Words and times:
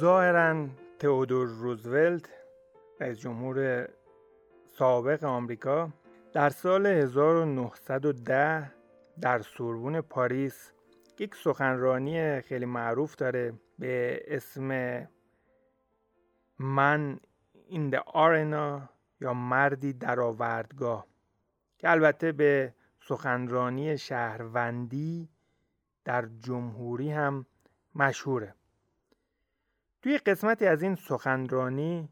ظاهرا 0.00 0.68
تئودور 0.98 1.46
روزولت 1.46 2.28
رئیس 3.00 3.18
جمهور 3.18 3.88
سابق 4.66 5.24
آمریکا 5.24 5.90
در 6.32 6.50
سال 6.50 6.86
1910 6.86 8.72
در 9.20 9.42
سوربون 9.42 10.00
پاریس 10.00 10.72
یک 11.18 11.34
سخنرانی 11.34 12.40
خیلی 12.40 12.64
معروف 12.64 13.16
داره 13.16 13.52
به 13.78 14.22
اسم 14.26 14.68
من 16.58 17.20
این 17.68 17.90
د 17.90 17.94
آرنا 17.94 18.88
یا 19.20 19.34
مردی 19.34 19.92
در 19.92 20.20
آوردگاه 20.20 21.06
که 21.78 21.90
البته 21.90 22.32
به 22.32 22.74
سخنرانی 23.00 23.98
شهروندی 23.98 25.28
در 26.04 26.26
جمهوری 26.26 27.10
هم 27.10 27.46
مشهوره. 27.94 28.54
توی 30.02 30.18
قسمتی 30.18 30.66
از 30.66 30.82
این 30.82 30.94
سخنرانی 30.94 32.08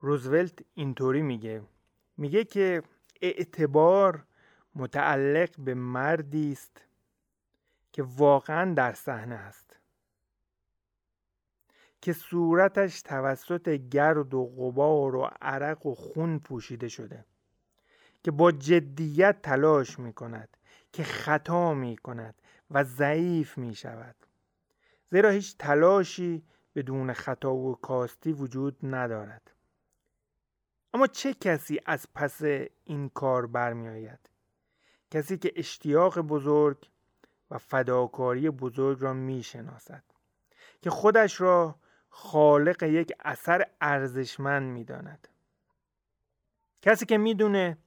روزولت 0.00 0.58
اینطوری 0.74 1.22
میگه. 1.22 1.62
میگه 2.16 2.44
که 2.44 2.82
اعتبار 3.20 4.24
متعلق 4.74 5.50
به 5.58 5.74
مردی 5.74 6.52
است 6.52 6.84
که 7.92 8.02
واقعا 8.02 8.74
در 8.74 8.92
صحنه 8.92 9.34
است. 9.34 9.78
که 12.00 12.12
صورتش 12.12 13.02
توسط 13.02 13.68
گرد 13.68 14.34
و 14.34 14.44
غبار 14.44 15.14
و 15.14 15.30
عرق 15.42 15.86
و 15.86 15.94
خون 15.94 16.38
پوشیده 16.38 16.88
شده. 16.88 17.24
که 18.24 18.30
با 18.30 18.52
جدیت 18.52 19.42
تلاش 19.42 19.98
می 19.98 20.12
کند 20.12 20.56
که 20.92 21.02
خطا 21.02 21.74
می 21.74 21.96
کند 21.96 22.34
و 22.70 22.84
ضعیف 22.84 23.58
می 23.58 23.74
شود 23.74 24.14
زیرا 25.10 25.30
هیچ 25.30 25.56
تلاشی 25.58 26.42
بدون 26.74 27.12
خطا 27.12 27.54
و 27.54 27.76
کاستی 27.76 28.32
وجود 28.32 28.76
ندارد 28.82 29.50
اما 30.94 31.06
چه 31.06 31.34
کسی 31.34 31.80
از 31.86 32.06
پس 32.14 32.42
این 32.84 33.08
کار 33.08 33.46
برمی 33.46 33.88
آید؟ 33.88 34.30
کسی 35.10 35.38
که 35.38 35.52
اشتیاق 35.56 36.18
بزرگ 36.18 36.90
و 37.50 37.58
فداکاری 37.58 38.50
بزرگ 38.50 39.02
را 39.02 39.12
می 39.12 39.42
شناسد 39.42 40.04
که 40.82 40.90
خودش 40.90 41.40
را 41.40 41.74
خالق 42.08 42.82
یک 42.82 43.12
اثر 43.20 43.66
ارزشمند 43.80 44.72
می 44.72 44.84
داند. 44.84 45.28
کسی 46.82 47.06
که 47.06 47.18
می‌دونه 47.18 47.78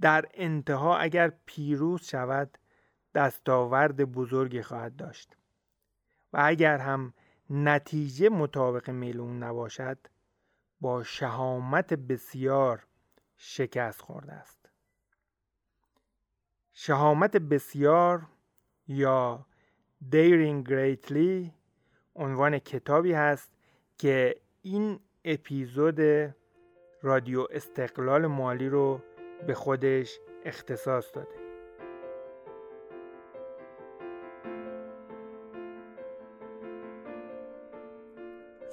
در 0.00 0.26
انتها 0.34 0.98
اگر 0.98 1.32
پیروز 1.46 2.02
شود 2.02 2.58
دستاورد 3.14 3.96
بزرگی 3.96 4.62
خواهد 4.62 4.96
داشت 4.96 5.36
و 6.32 6.40
اگر 6.44 6.78
هم 6.78 7.14
نتیجه 7.50 8.28
مطابق 8.28 8.90
میلون 8.90 9.42
نباشد 9.42 9.98
با 10.80 11.02
شهامت 11.02 11.94
بسیار 11.94 12.86
شکست 13.36 14.00
خورده 14.00 14.32
است. 14.32 14.70
شهامت 16.72 17.36
بسیار 17.36 18.26
یا 18.88 19.46
Daring 20.12 20.68
Greatly 20.68 21.50
عنوان 22.16 22.58
کتابی 22.58 23.12
هست 23.12 23.50
که 23.98 24.34
این 24.62 25.00
اپیزود 25.24 26.00
رادیو 27.02 27.46
استقلال 27.50 28.26
مالی 28.26 28.68
رو 28.68 29.00
به 29.46 29.54
خودش 29.54 30.18
اختصاص 30.44 31.14
داده. 31.14 31.45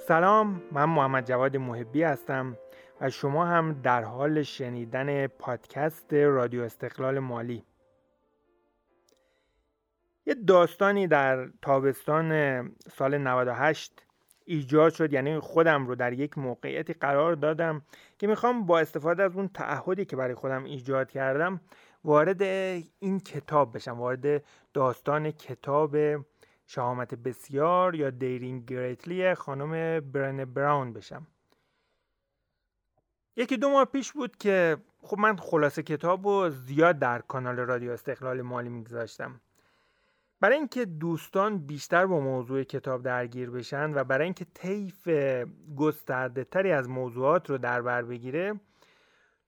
سلام 0.08 0.62
من 0.72 0.84
محمد 0.84 1.26
جواد 1.26 1.56
محبی 1.56 2.02
هستم 2.02 2.58
و 3.00 3.10
شما 3.10 3.46
هم 3.46 3.72
در 3.72 4.02
حال 4.02 4.42
شنیدن 4.42 5.26
پادکست 5.26 6.14
رادیو 6.14 6.62
استقلال 6.62 7.18
مالی. 7.18 7.64
یه 10.26 10.34
داستانی 10.34 11.06
در 11.06 11.48
تابستان 11.62 12.72
سال 12.96 13.18
98 13.18 14.06
ایجاد 14.44 14.92
شد 14.92 15.12
یعنی 15.12 15.38
خودم 15.38 15.86
رو 15.86 15.94
در 15.94 16.12
یک 16.12 16.38
موقعیتی 16.38 16.92
قرار 16.92 17.34
دادم 17.34 17.82
که 18.18 18.26
می‌خوام 18.26 18.66
با 18.66 18.78
استفاده 18.78 19.22
از 19.22 19.36
اون 19.36 19.48
تعهدی 19.48 20.04
که 20.04 20.16
برای 20.16 20.34
خودم 20.34 20.64
ایجاد 20.64 21.10
کردم 21.10 21.60
وارد 22.04 22.42
این 22.98 23.20
کتاب 23.20 23.76
بشم 23.76 23.98
وارد 23.98 24.42
داستان 24.74 25.30
کتاب 25.30 25.96
شهامت 26.66 27.14
بسیار 27.14 27.94
یا 27.94 28.10
دیرینگ 28.10 28.66
گریتلی 28.66 29.34
خانم 29.34 30.00
برن 30.00 30.44
براون 30.44 30.92
بشم. 30.92 31.26
یکی 33.36 33.56
دو 33.56 33.70
ماه 33.70 33.84
پیش 33.84 34.12
بود 34.12 34.36
که 34.36 34.76
خب 35.02 35.18
من 35.18 35.36
خلاصه 35.36 35.82
کتاب 35.82 36.26
رو 36.26 36.50
زیاد 36.50 36.98
در 36.98 37.18
کانال 37.18 37.56
رادیو 37.56 37.90
استقلال 37.90 38.42
مالی 38.42 38.68
میگذاشتم. 38.68 39.40
برای 40.40 40.56
اینکه 40.56 40.84
دوستان 40.84 41.58
بیشتر 41.58 42.06
با 42.06 42.20
موضوع 42.20 42.62
کتاب 42.62 43.02
درگیر 43.02 43.50
بشن 43.50 43.94
و 43.94 44.04
برای 44.04 44.24
اینکه 44.24 44.46
طیف 44.54 45.08
گسترده 45.76 46.44
تری 46.44 46.72
از 46.72 46.88
موضوعات 46.88 47.50
رو 47.50 47.58
در 47.58 47.82
بر 47.82 48.02
بگیره 48.02 48.60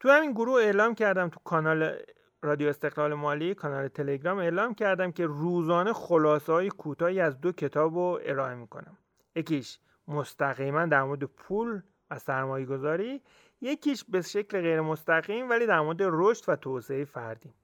تو 0.00 0.09
همین 0.10 0.33
گروه 0.33 0.54
اعلام 0.54 0.94
کردم 0.94 1.28
تو 1.28 1.41
کانال 1.44 1.98
رادیو 2.46 2.68
استقلال 2.68 3.14
مالی 3.14 3.54
کانال 3.54 3.88
تلگرام 3.88 4.38
اعلام 4.38 4.74
کردم 4.74 5.12
که 5.12 5.26
روزانه 5.26 5.92
خلاصه 5.92 6.52
های 6.52 6.68
کوتاهی 6.68 7.20
از 7.20 7.40
دو 7.40 7.52
کتاب 7.52 7.94
رو 7.94 8.20
ارائه 8.24 8.54
می‌کنم. 8.54 8.98
یکیش 9.36 9.78
مستقیما 10.08 10.86
در 10.86 11.02
مورد 11.02 11.24
پول 11.24 11.82
و 12.10 12.18
سرمایه 12.18 12.66
گذاری 12.66 13.22
یکیش 13.60 14.04
به 14.04 14.22
شکل 14.22 14.60
غیر 14.60 14.80
مستقیم 14.80 15.50
ولی 15.50 15.66
در 15.66 15.80
مورد 15.80 15.98
رشد 16.00 16.44
و 16.48 16.56
توسعه 16.56 17.04
فردی. 17.04 17.54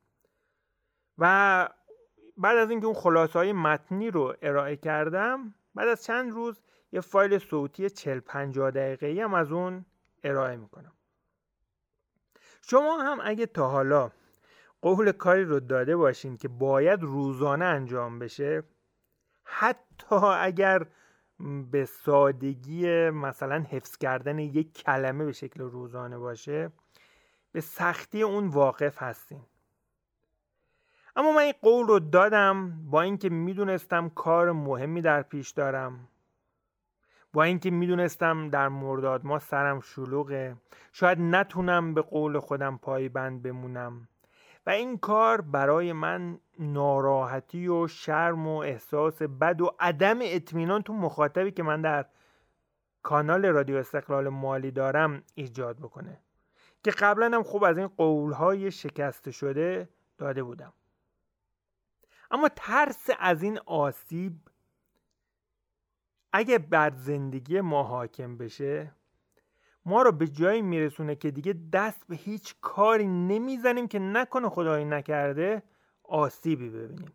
و 1.18 1.68
بعد 2.36 2.56
از 2.56 2.70
اینکه 2.70 2.86
اون 2.86 2.94
خلاصه 2.94 3.38
های 3.38 3.52
متنی 3.52 4.10
رو 4.10 4.34
ارائه 4.42 4.76
کردم 4.76 5.54
بعد 5.74 5.88
از 5.88 6.04
چند 6.04 6.32
روز 6.32 6.60
یه 6.92 7.00
فایل 7.00 7.38
صوتی 7.38 7.90
40 7.90 8.20
50 8.20 8.70
دقیقه 8.70 9.22
هم 9.22 9.34
از 9.34 9.52
اون 9.52 9.84
ارائه 10.24 10.56
می‌کنم. 10.56 10.92
شما 12.62 13.02
هم 13.02 13.18
اگه 13.22 13.46
تا 13.46 13.68
حالا 13.68 14.10
قول 14.82 15.12
کاری 15.12 15.44
رو 15.44 15.60
داده 15.60 15.96
باشین 15.96 16.36
که 16.36 16.48
باید 16.48 17.02
روزانه 17.02 17.64
انجام 17.64 18.18
بشه. 18.18 18.62
حتی 19.44 20.16
اگر 20.16 20.86
به 21.70 21.84
سادگی 21.84 23.10
مثلا 23.10 23.64
حفظ 23.70 23.96
کردن 23.96 24.38
یک 24.38 24.72
کلمه 24.72 25.24
به 25.24 25.32
شکل 25.32 25.60
روزانه 25.60 26.18
باشه 26.18 26.72
به 27.52 27.60
سختی 27.60 28.22
اون 28.22 28.48
واقف 28.48 29.02
هستین. 29.02 29.42
اما 31.16 31.32
من 31.32 31.42
این 31.42 31.54
قول 31.62 31.86
رو 31.86 31.98
دادم 31.98 32.86
با 32.90 33.02
اینکه 33.02 33.28
می‌دونستم 33.28 34.08
کار 34.08 34.52
مهمی 34.52 35.02
در 35.02 35.22
پیش 35.22 35.50
دارم. 35.50 36.08
با 37.32 37.42
اینکه 37.42 37.70
می‌دونستم 37.70 38.48
در 38.48 38.68
مرداد 38.68 39.24
ما 39.24 39.38
سرم 39.38 39.80
شلوغه. 39.80 40.56
شاید 40.92 41.18
نتونم 41.20 41.94
به 41.94 42.02
قول 42.02 42.38
خودم 42.38 42.78
پایبند 42.78 43.42
بمونم. 43.42 44.08
و 44.66 44.70
این 44.70 44.98
کار 44.98 45.40
برای 45.40 45.92
من 45.92 46.38
ناراحتی 46.58 47.68
و 47.68 47.88
شرم 47.88 48.48
و 48.48 48.56
احساس 48.56 49.22
بد 49.22 49.60
و 49.60 49.76
عدم 49.80 50.18
اطمینان 50.22 50.82
تو 50.82 50.92
مخاطبی 50.92 51.50
که 51.50 51.62
من 51.62 51.82
در 51.82 52.06
کانال 53.02 53.46
رادیو 53.46 53.76
استقلال 53.76 54.28
مالی 54.28 54.70
دارم 54.70 55.22
ایجاد 55.34 55.76
بکنه. 55.76 56.20
که 56.84 56.90
قبلا 56.90 57.26
هم 57.36 57.42
خوب 57.42 57.64
از 57.64 57.78
این 57.78 57.86
قولهای 57.86 58.70
شکسته 58.70 59.30
شده 59.30 59.88
داده 60.18 60.42
بودم. 60.42 60.72
اما 62.30 62.48
ترس 62.56 63.10
از 63.18 63.42
این 63.42 63.58
آسیب 63.66 64.32
اگه 66.32 66.58
بر 66.58 66.90
زندگی 66.90 67.60
ما 67.60 67.82
حاکم 67.82 68.36
بشه 68.36 68.92
ما 69.84 70.02
رو 70.02 70.12
به 70.12 70.28
جایی 70.28 70.62
میرسونه 70.62 71.14
که 71.14 71.30
دیگه 71.30 71.54
دست 71.72 72.06
به 72.08 72.16
هیچ 72.16 72.54
کاری 72.60 73.06
نمی‌زنیم 73.06 73.88
که 73.88 73.98
نکنه 73.98 74.48
خدایی 74.48 74.84
نکرده 74.84 75.62
آسیبی 76.02 76.70
ببینیم. 76.70 77.12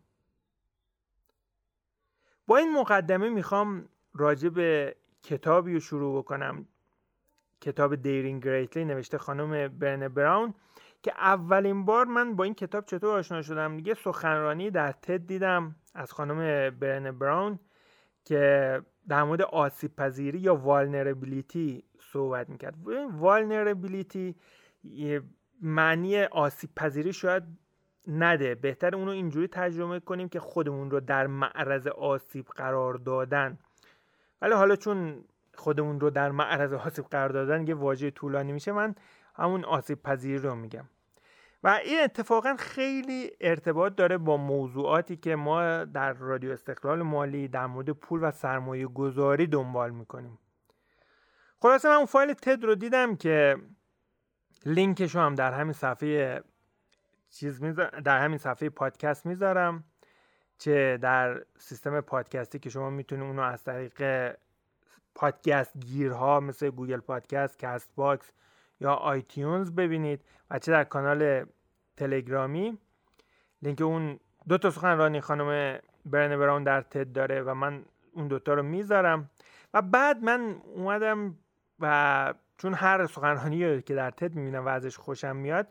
با 2.46 2.56
این 2.56 2.72
مقدمه 2.72 3.28
می‌خوام 3.28 3.88
راجع 4.14 4.48
به 4.48 4.96
کتابی 5.22 5.74
رو 5.74 5.80
شروع 5.80 6.18
بکنم. 6.18 6.66
کتاب 7.60 7.94
دیرینگ 7.94 8.44
گریتلی 8.44 8.84
نوشته 8.84 9.18
خانم 9.18 9.68
برن 9.68 10.08
براون 10.08 10.54
که 11.02 11.12
اولین 11.12 11.84
بار 11.84 12.04
من 12.04 12.36
با 12.36 12.44
این 12.44 12.54
کتاب 12.54 12.84
چطور 12.84 13.18
آشنا 13.18 13.42
شدم؟ 13.42 13.76
دیگه 13.76 13.94
سخنرانی 13.94 14.70
در 14.70 14.92
تد 14.92 15.26
دیدم 15.26 15.76
از 15.94 16.12
خانم 16.12 16.70
برن 16.70 17.18
براون 17.18 17.58
که 18.24 18.82
در 19.08 19.22
مورد 19.22 19.42
آسیب 19.42 19.96
پذیری 19.96 20.38
یا 20.38 20.56
والنربیلیتی 20.56 21.84
صحبت 22.12 22.48
می‌کرد. 22.48 22.74
والنربیلیتی 23.12 24.34
معنی 25.62 26.22
آسیب 26.22 26.70
پذیری 26.76 27.12
شاید 27.12 27.42
نده. 28.06 28.54
بهتر 28.54 28.96
اونو 28.96 29.10
اینجوری 29.10 29.48
ترجمه 29.48 30.00
کنیم 30.00 30.28
که 30.28 30.40
خودمون 30.40 30.90
رو 30.90 31.00
در 31.00 31.26
معرض 31.26 31.86
آسیب 31.86 32.46
قرار 32.46 32.94
دادن. 32.94 33.58
ولی 34.42 34.52
حالا 34.52 34.76
چون 34.76 35.24
خودمون 35.54 36.00
رو 36.00 36.10
در 36.10 36.30
معرض 36.30 36.72
آسیب 36.72 37.04
قرار 37.04 37.28
دادن 37.28 37.66
یه 37.66 37.74
واژه 37.74 38.10
طولانی 38.10 38.52
میشه 38.52 38.72
من 38.72 38.94
همون 39.34 39.64
آسیب 39.64 40.02
پذیری 40.02 40.38
رو 40.38 40.54
میگم. 40.54 40.84
و 41.62 41.68
این 41.84 42.00
اتفاقا 42.04 42.56
خیلی 42.58 43.30
ارتباط 43.40 43.94
داره 43.94 44.18
با 44.18 44.36
موضوعاتی 44.36 45.16
که 45.16 45.36
ما 45.36 45.84
در 45.84 46.12
رادیو 46.12 46.52
استقلال 46.52 47.02
مالی 47.02 47.48
در 47.48 47.66
مورد 47.66 47.90
پول 47.90 48.20
و 48.22 48.30
سرمایه 48.30 48.86
گذاری 48.86 49.46
دنبال 49.46 49.90
می‌کنیم. 49.90 50.38
خلاصه 51.62 51.88
من 51.88 51.94
اون 51.94 52.06
فایل 52.06 52.32
تد 52.32 52.64
رو 52.64 52.74
دیدم 52.74 53.16
که 53.16 53.56
لینکش 54.66 55.14
رو 55.14 55.20
هم 55.20 55.34
در 55.34 55.52
همین 55.52 55.72
صفحه 55.72 56.42
چیز 57.30 57.62
در 58.04 58.24
همین 58.24 58.38
صفحه 58.38 58.68
پادکست 58.68 59.26
می‌ذارم 59.26 59.84
چه 60.58 60.96
در 60.96 61.44
سیستم 61.58 62.00
پادکستی 62.00 62.58
که 62.58 62.70
شما 62.70 62.90
می‌تونید 62.90 63.24
اونو 63.24 63.42
از 63.42 63.64
طریق 63.64 64.36
پادکست 65.14 65.78
گیرها 65.78 66.40
مثل 66.40 66.70
Google 66.70 67.00
Podcast، 67.00 67.58
Castbox 67.58 68.32
یا 68.80 68.94
iTunes 68.94 69.70
ببینید 69.70 70.24
و 70.50 70.58
چه 70.58 70.72
در 70.72 70.84
کانال 70.84 71.46
تلگرامی. 71.96 72.78
لینک 73.62 73.80
اون 73.80 74.20
دو 74.48 74.58
تا 74.58 74.70
سخنرانی 74.70 75.20
خانم 75.20 75.78
برن 76.06 76.38
براون 76.38 76.64
در 76.64 76.80
TED 76.80 77.12
داره 77.12 77.42
و 77.42 77.54
من 77.54 77.84
اون 78.12 78.28
دوتا 78.28 78.54
رو 78.54 78.62
می‌ذارم. 78.62 79.30
و 79.74 79.82
بعد 79.82 80.22
من 80.22 80.62
اومدم 80.74 81.38
و 81.80 82.34
چون 82.58 82.74
هر 82.74 83.06
سخنرانی 83.06 83.82
که 83.82 83.94
در 83.94 84.10
تد 84.10 84.34
می‌بینم 84.34 84.66
و 84.66 84.68
ازش 84.68 84.96
خوشم 84.96 85.36
میاد 85.36 85.68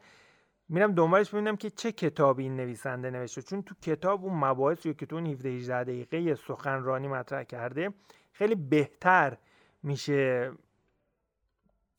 میرم 0.70 0.96
دنبالش 0.96 1.30
ببینم 1.30 1.58
که 1.58 1.70
چه 1.70 1.92
کتابی 1.92 2.44
این 2.44 2.56
نویسنده 2.56 3.10
نوشته. 3.10 3.42
چون 3.42 3.62
تو 3.62 3.76
کتاب 3.82 4.26
اون 4.26 4.34
مباحث 4.34 4.86
رو 4.86 4.94
که 4.94 5.06
تو 5.06 5.16
اون 5.16 5.26
17 5.26 5.50
18 5.50 5.84
دقیقه 5.84 6.36
سخنرانی 6.36 7.08
مطرح 7.08 7.44
کرده 7.44 7.94
خیلی 8.32 8.56
بهتر 8.56 9.38
میشه 9.84 10.52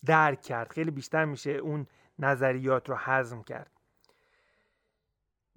درک 0.04 0.42
کرد. 0.42 0.72
خیلی 0.72 0.90
بیشتر 0.90 1.24
میشه 1.24 1.50
اون 1.50 1.86
نظریات 2.18 2.88
رو 2.88 2.94
هضم 2.98 3.42
کرد. 3.42 3.70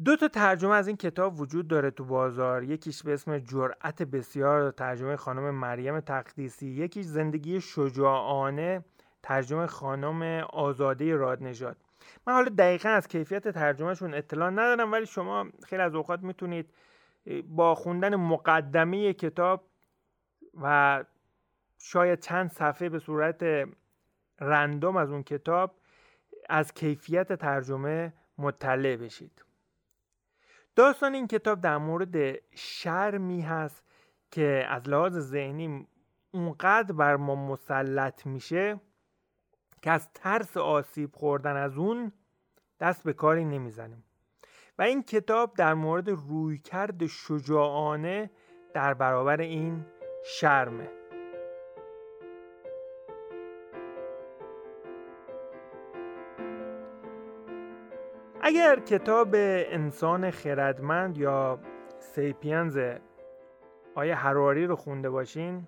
دو 0.06 0.16
تا 0.16 0.28
ترجمه 0.28 0.76
از 0.76 0.88
این 0.88 0.98
کتاب 0.98 1.40
وجود 1.40 1.68
داره 1.68 1.92
تو 1.92 2.06
بازار. 2.06 2.64
یکیش 2.64 3.04
به 3.04 3.14
اسم 3.14 3.40
جرأت 3.40 4.04
بسیار 4.04 4.72
ترجمه 4.72 5.16
خانم 5.16 5.56
مریم 5.56 6.00
تقدیسی. 6.00 6.68
یکیش 6.68 7.06
زندگی 7.06 7.62
شجاعانه 7.62 8.86
ترجمه 9.24 9.68
خانم 9.68 10.22
آزاده 10.54 11.16
رادنژاد. 11.16 11.78
من 12.28 12.34
حالا 12.34 12.50
دقیقا 12.50 12.90
از 12.90 13.08
کیفیت 13.08 13.48
ترجمهشون 13.48 14.14
اطلاع 14.14 14.50
ندارم 14.50 14.92
ولی 14.92 15.06
شما 15.06 15.48
خیلی 15.64 15.82
از 15.82 15.96
اوقات 15.96 16.20
می‌تونید 16.20 16.74
با 17.44 17.76
خوندن 17.76 18.16
مقدمه 18.16 19.14
کتاب 19.14 19.64
و 20.62 21.04
شاید 21.78 22.20
چند 22.20 22.52
صفحه 22.52 22.90
به 22.90 23.00
صورت 23.00 23.46
رندوم 24.40 24.98
از 24.98 25.10
اون 25.12 25.24
کتاب 25.24 25.76
از 26.50 26.74
کیفیت 26.74 27.34
ترجمه 27.34 28.14
مطلع 28.38 28.96
بشید. 28.96 29.51
داستان 30.76 31.14
این 31.14 31.28
کتاب 31.28 31.62
در 31.62 31.78
مورد 31.78 32.16
شرمی 32.56 33.42
هست 33.42 33.84
که 34.32 34.66
از 34.70 34.90
لحاظ 34.90 35.18
ذهنی 35.18 35.88
اونقدر 36.32 36.94
بر 36.94 37.16
ما 37.16 37.36
مسلط 37.36 38.26
میشه 38.26 38.80
که 39.82 39.92
از 39.92 40.14
ترس 40.14 40.58
آسیب 40.58 41.16
خوردن 41.16 41.56
از 41.56 41.78
اون 41.78 42.12
دست 42.80 43.04
به 43.04 43.14
کاری 43.14 43.46
نمی‌زنیم. 43.46 44.04
و 44.78 44.82
این 44.82 45.04
کتاب 45.04 45.54
در 45.54 45.74
مورد 45.74 46.10
رویکرد 46.10 47.06
شجاعانه 47.06 48.32
در 48.74 48.94
برابر 48.94 49.42
این 49.42 49.86
شرمه. 50.26 51.01
اگر 58.52 58.80
کتاب 58.80 59.30
انسان 59.36 60.32
خردمند 60.32 61.18
یا 61.18 61.60
سیپینز 62.00 62.80
آیه 63.96 64.16
حراری 64.16 64.66
رو 64.66 64.76
خونده 64.76 65.10
باشین 65.10 65.68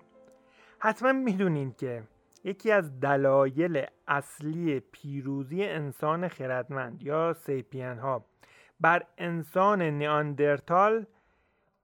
حتما 0.78 1.12
می‌دونین 1.12 1.72
که 1.72 2.02
یکی 2.44 2.72
از 2.72 3.00
دلایل 3.00 3.86
اصلی 4.08 4.80
پیروزی 4.80 5.64
انسان 5.64 6.28
خردمند 6.28 7.02
یا 7.02 7.32
سیپین 7.32 7.98
ها 7.98 8.24
بر 8.80 9.02
انسان 9.18 9.82
نیاندرتال 9.82 11.06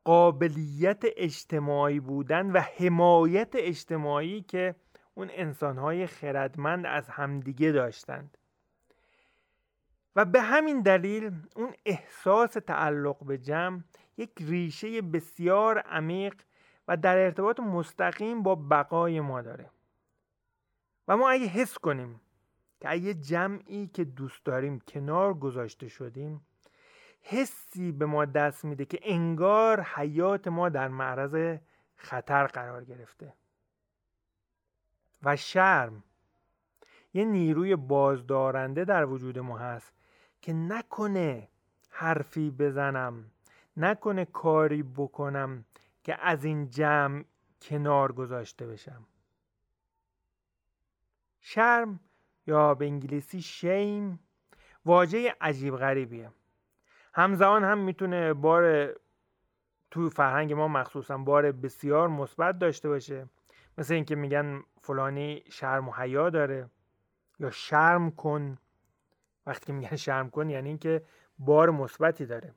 قابلیت 0.05 1.03
اجتماعی 1.17 2.01
بودن 2.01 2.51
و 2.51 2.61
حمایت 2.79 3.51
اجتماعی 3.55 4.43
که 4.43 4.75
اون 5.15 5.29
انسانهای 5.33 6.07
خردمند 6.07 6.87
از 6.87 7.09
همدیگه 7.09 7.73
داشتند. 7.73 8.37
و 10.21 10.25
به 10.25 10.41
همین 10.41 10.83
دلیل 10.83 11.33
اون 11.57 11.75
احساس 11.87 12.53
تعلق 12.53 13.25
به 13.25 13.39
جمع 13.39 13.81
یک 14.17 14.31
ریشه 14.41 15.03
بسیار 15.03 15.79
عمیق 15.79 16.35
و 16.89 16.97
در 16.97 17.19
ارتباط 17.19 17.61
مستقیم 17.61 18.43
با 18.43 18.55
بقای 18.55 19.21
ما 19.21 19.43
داره. 19.43 19.71
و 21.09 21.17
ما 21.17 21.31
اگه 21.31 21.47
حس 21.47 21.79
کنیم 21.79 22.21
که 22.81 22.91
اگه 22.91 23.15
جمعی 23.15 23.87
که 23.87 24.05
دوست 24.05 24.45
داریم 24.45 24.81
کنار 24.81 25.35
گذاشته 25.35 25.89
شدیم 25.89 26.47
حسی 27.23 27.93
به 27.93 28.07
ما 28.07 28.25
دست 28.25 28.65
میده 28.65 28.85
که 28.85 28.99
انگار 29.03 29.81
حیات 29.81 30.49
ما 30.49 30.69
در 30.69 30.89
معرض 30.89 31.59
خطر 31.97 32.47
قرار 32.47 32.85
گرفته. 32.85 33.35
و 35.23 35.37
شرم 35.37 36.05
یه 37.15 37.25
نیروی 37.25 37.77
بازدارنده 37.77 38.85
در 38.85 39.05
وجود 39.05 39.39
ما 39.39 39.59
هست 39.59 40.00
که 40.41 40.53
نکنه 40.53 41.49
حرفی 41.91 42.51
بزنم 42.51 43.31
نکنه 43.77 44.25
کاری 44.25 44.83
بکنم 44.83 45.65
که 46.05 46.27
از 46.27 46.45
این 46.45 46.69
جمع 46.69 47.25
کنار 47.63 48.13
گذاشته 48.13 48.67
بشم. 48.67 49.07
شرم 51.41 52.01
یا 52.47 52.75
به 52.75 52.85
انگلیسی 52.85 53.43
شیم 53.43 54.21
واژه 54.85 55.35
عجیب 55.41 55.77
غریبیه. 55.77 56.31
همزمان 57.15 57.65
هم 57.65 57.79
می‌تونه 57.79 58.35
بار 58.35 58.95
تو 59.91 60.09
فرهنگ 60.09 60.53
ما 60.53 60.69
مخصوصا 60.69 61.19
بار 61.19 61.53
بسیار 61.53 62.09
مثبت 62.09 62.59
داشته 62.59 62.89
باشه. 62.89 63.29
مثل 63.79 63.95
اینکه 63.95 64.15
میگن 64.15 64.63
فلانی 64.81 65.43
شرم 65.51 65.89
و 65.89 65.93
حیا 65.93 66.31
داره 66.31 66.71
یا 67.39 67.51
شرم 67.51 68.11
کن. 68.11 68.59
وقتی 69.47 69.73
میگن 69.73 69.97
شرم 70.07 70.31
کن 70.31 70.51
یعنی 70.51 70.69
اینکه 70.69 71.03
بار 71.39 71.71
مثبتی 71.71 72.27
داره. 72.27 72.55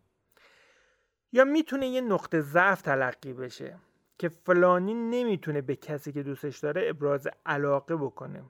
یا 1.32 1.46
می‌تونه 1.46 1.88
یه 1.88 2.02
نقطه 2.02 2.42
ضعف 2.42 2.82
تلقی 2.82 3.34
بشه 3.34 3.78
که 4.18 4.30
فلانی 4.30 4.94
نمی‌تونه 4.94 5.62
به 5.62 5.76
کسی 5.76 6.12
که 6.12 6.24
دوستش 6.24 6.58
داره 6.58 6.90
ابراز 6.90 7.28
علاقه 7.46 7.96
بکنه. 7.96 8.44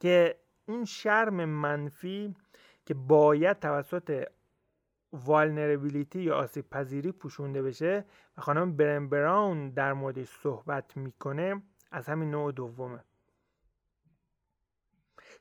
که 0.00 0.36
اون 0.68 0.84
شرم 0.84 1.44
منفی 1.44 2.34
که 2.86 2.94
باید 2.94 3.58
توسط 3.58 4.28
والنربیلیتی 5.12 6.22
یا 6.22 6.36
آسیب 6.36 6.70
پذیری 6.70 7.12
پوشونده 7.12 7.62
بشه 7.62 8.04
و 8.36 8.40
خانم 8.40 8.76
برن 8.76 9.08
براون 9.08 9.70
در 9.70 9.92
موردش 9.92 10.28
صحبت 10.28 10.96
می‌کنه 10.96 11.62
از 11.90 12.06
همین 12.06 12.30
نوع 12.30 12.52
دومه. 12.52 13.04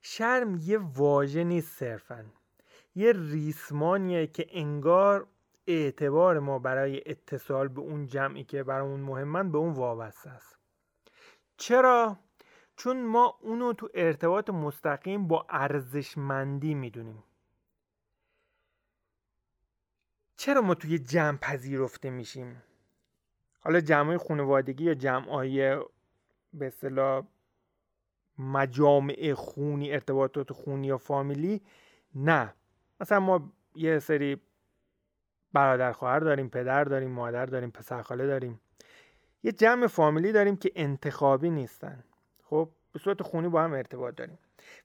شرم 0.08 0.56
یه 0.56 0.78
واژه 0.78 1.44
نیست 1.44 1.78
صرفا. 1.78 2.26
یه 2.96 3.12
ریسمانیه 3.12 4.28
که 4.28 4.46
انگار 4.50 5.28
اعتبار 5.68 6.40
ما 6.40 6.60
برای 6.60 7.02
اتصال 7.06 7.68
به 7.68 7.82
اون 7.82 8.08
جمعی 8.08 8.44
که 8.44 8.64
برامون 8.64 9.00
مهمن 9.00 9.52
به 9.52 9.58
اون 9.58 9.74
وابسته 9.74 10.30
است. 10.30 10.58
چرا؟ 11.58 12.20
چون 12.76 13.06
ما 13.06 13.38
اونو 13.42 13.74
تو 13.74 13.90
ارتباط 13.94 14.50
مستقیم 14.50 15.28
با 15.28 15.46
ارزشمندی 15.50 16.74
می‌دونیم. 16.74 17.24
چرا 20.38 20.62
ما 20.62 20.76
توی 20.76 21.00
جمع 21.00 21.38
پذیرفته 21.38 22.10
میشیم؟ 22.10 22.64
حالا 23.60 23.80
جمعای 23.80 24.18
خانوادگی 24.18 24.84
یا 24.84 24.94
جمعای 24.94 25.78
به 26.54 26.68
اصطلاح 26.68 27.26
مجامع 28.40 29.34
خونی 29.34 29.92
ارتباطات 29.92 30.54
خونی 30.54 30.88
یا 30.88 30.98
فامیلی؟ 30.98 31.62
نه. 32.16 32.54
مثلا 33.00 33.20
ما 33.20 33.52
یه 33.76 34.00
سری 34.00 34.42
برادر 35.54 35.92
خواهر 35.92 36.20
داریم 36.20 36.50
پدر 36.50 36.84
داریم 36.84 37.12
مادر 37.12 37.46
داریم 37.46 37.72
پسر 37.72 38.02
خاله 38.02 38.28
داریم. 38.28 38.62
یه 39.44 39.52
جمع 39.52 39.88
فامیلی 39.88 40.32
داریم 40.32 40.56
که 40.56 40.72
انتخابی 40.76 41.50
نیستن. 41.50 42.04
خب 42.44 42.70
به 42.92 43.00
صورت 43.00 43.22
خونی 43.22 43.48
با 43.48 43.62
هم 43.62 43.74
ارتباط 43.74 44.16
داریم. 44.16 44.40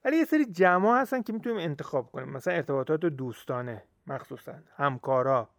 ولی 0.05 0.17
یه 0.17 0.25
سری 0.25 0.45
جمع 0.45 1.01
هستن 1.01 1.21
که 1.21 1.33
می‌تونیم 1.33 1.59
انتخاب 1.59 2.11
کنیم. 2.11 2.29
مثلا 2.29 2.53
ارتباطات 2.53 2.99
دوستانه 2.99 3.83
مخصوصا 4.07 4.53
همکارا 4.75 5.49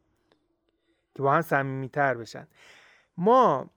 که 1.15 1.23
با 1.23 1.33
هم 1.33 1.43
صمیمیتر 1.43 2.15
بشن. 2.15 2.47
ما 3.17 3.71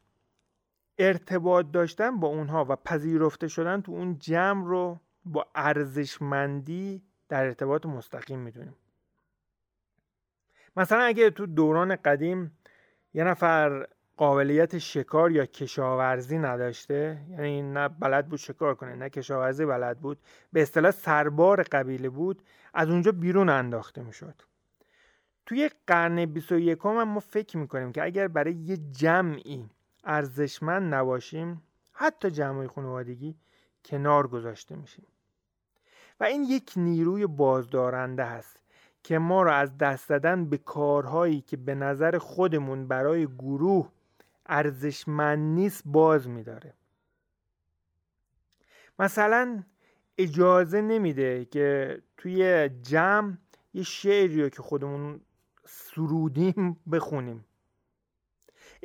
ارتباط 0.98 1.66
داشتن 1.72 2.20
با 2.20 2.28
اونها 2.28 2.66
و 2.70 2.76
پذیرفته 2.76 3.48
شدن 3.48 3.82
تو 3.82 3.92
اون 3.92 4.18
جمع 4.20 4.66
رو 4.66 5.00
با 5.26 5.48
ارزشمندی 5.56 7.04
در 7.30 7.46
ارتباط 7.46 7.86
مستقیم 7.86 8.40
می‌دونیم. 8.40 8.76
مثلا 10.78 11.02
اگه 11.02 11.30
تو 11.30 11.46
دوران 11.46 11.96
قدیم 11.96 12.58
یه 13.14 13.24
نفر 13.24 13.88
قابلیت 14.18 14.78
شکار 14.78 15.32
یا 15.32 15.46
کشاورزی 15.46 16.38
نداشته 16.38 17.22
یعنی 17.30 17.62
نه 17.62 17.88
بلد 17.88 18.30
بود 18.30 18.40
شکار 18.40 18.76
کنه 18.76 18.96
نه 18.96 19.10
کشاورزی 19.10 19.66
بلد 19.66 20.00
بود 20.00 20.18
به 20.54 20.62
اصطلاح 20.62 20.92
سربار 20.92 21.64
قبیله 21.64 22.10
بود 22.10 22.44
از 22.74 22.90
اونجا 22.90 23.12
بیرون 23.12 23.50
انداخته 23.50 24.04
می‌شد. 24.04 24.42
توی 25.46 25.70
قرن 25.88 26.26
21 26.26 26.80
هم 26.84 27.04
ما 27.04 27.20
فکر 27.20 27.58
می‌کنیم 27.58 27.92
که 27.92 28.04
اگر 28.04 28.28
برای 28.28 28.54
یه 28.54 28.78
جمعی 28.78 29.70
ارزشمند 30.06 30.94
نباشیم 30.94 31.62
حتی 31.92 32.32
جمعی 32.32 32.68
خانوادگی 32.68 33.36
کنار 33.86 34.28
گذاشته 34.28 34.76
میشیم. 34.76 35.06
و 36.20 36.24
این 36.24 36.44
یک 36.44 36.74
نیروی 36.76 37.28
بازدارنده 37.28 38.26
هست 38.26 38.60
که 39.04 39.18
ما 39.18 39.44
را 39.44 39.56
از 39.56 39.78
دست 39.78 40.10
دادن 40.10 40.46
به 40.46 40.58
کارهایی 40.58 41.42
که 41.42 41.58
به 41.58 41.76
نظر 41.76 42.18
خودمون 42.18 42.88
برای 42.88 43.28
گروه 43.28 43.92
ارزشمند 44.46 45.40
نیست 45.40 45.84
باز 45.86 46.30
میداره. 46.30 46.74
مثلا 49.00 49.64
اجازه 50.18 50.82
نمیده 50.82 51.46
که 51.46 51.98
توی 52.18 52.70
جمع 52.70 53.38
یه 53.74 53.84
شعری 53.84 54.44
رو 54.44 54.50
که 54.50 54.62
خودمون 54.62 55.22
سرودیم 55.66 56.78
بخونیم. 56.92 57.46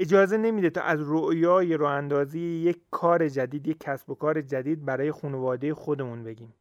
اجازه 0.01 0.37
نمیده 0.37 0.71
تا 0.71 0.81
از 0.81 1.01
رؤیای 1.03 1.75
رو 1.75 1.87
اندازی 1.87 2.41
یک 2.41 2.81
کار 2.91 3.29
جدید 3.29 3.67
یک 3.67 3.81
کسب 3.81 4.11
و 4.11 4.15
کار 4.15 4.41
جدید 4.41 4.85
برای 4.85 5.13
خانواده 5.13 5.75
خودمون 5.75 6.25
بگیم. 6.25 6.55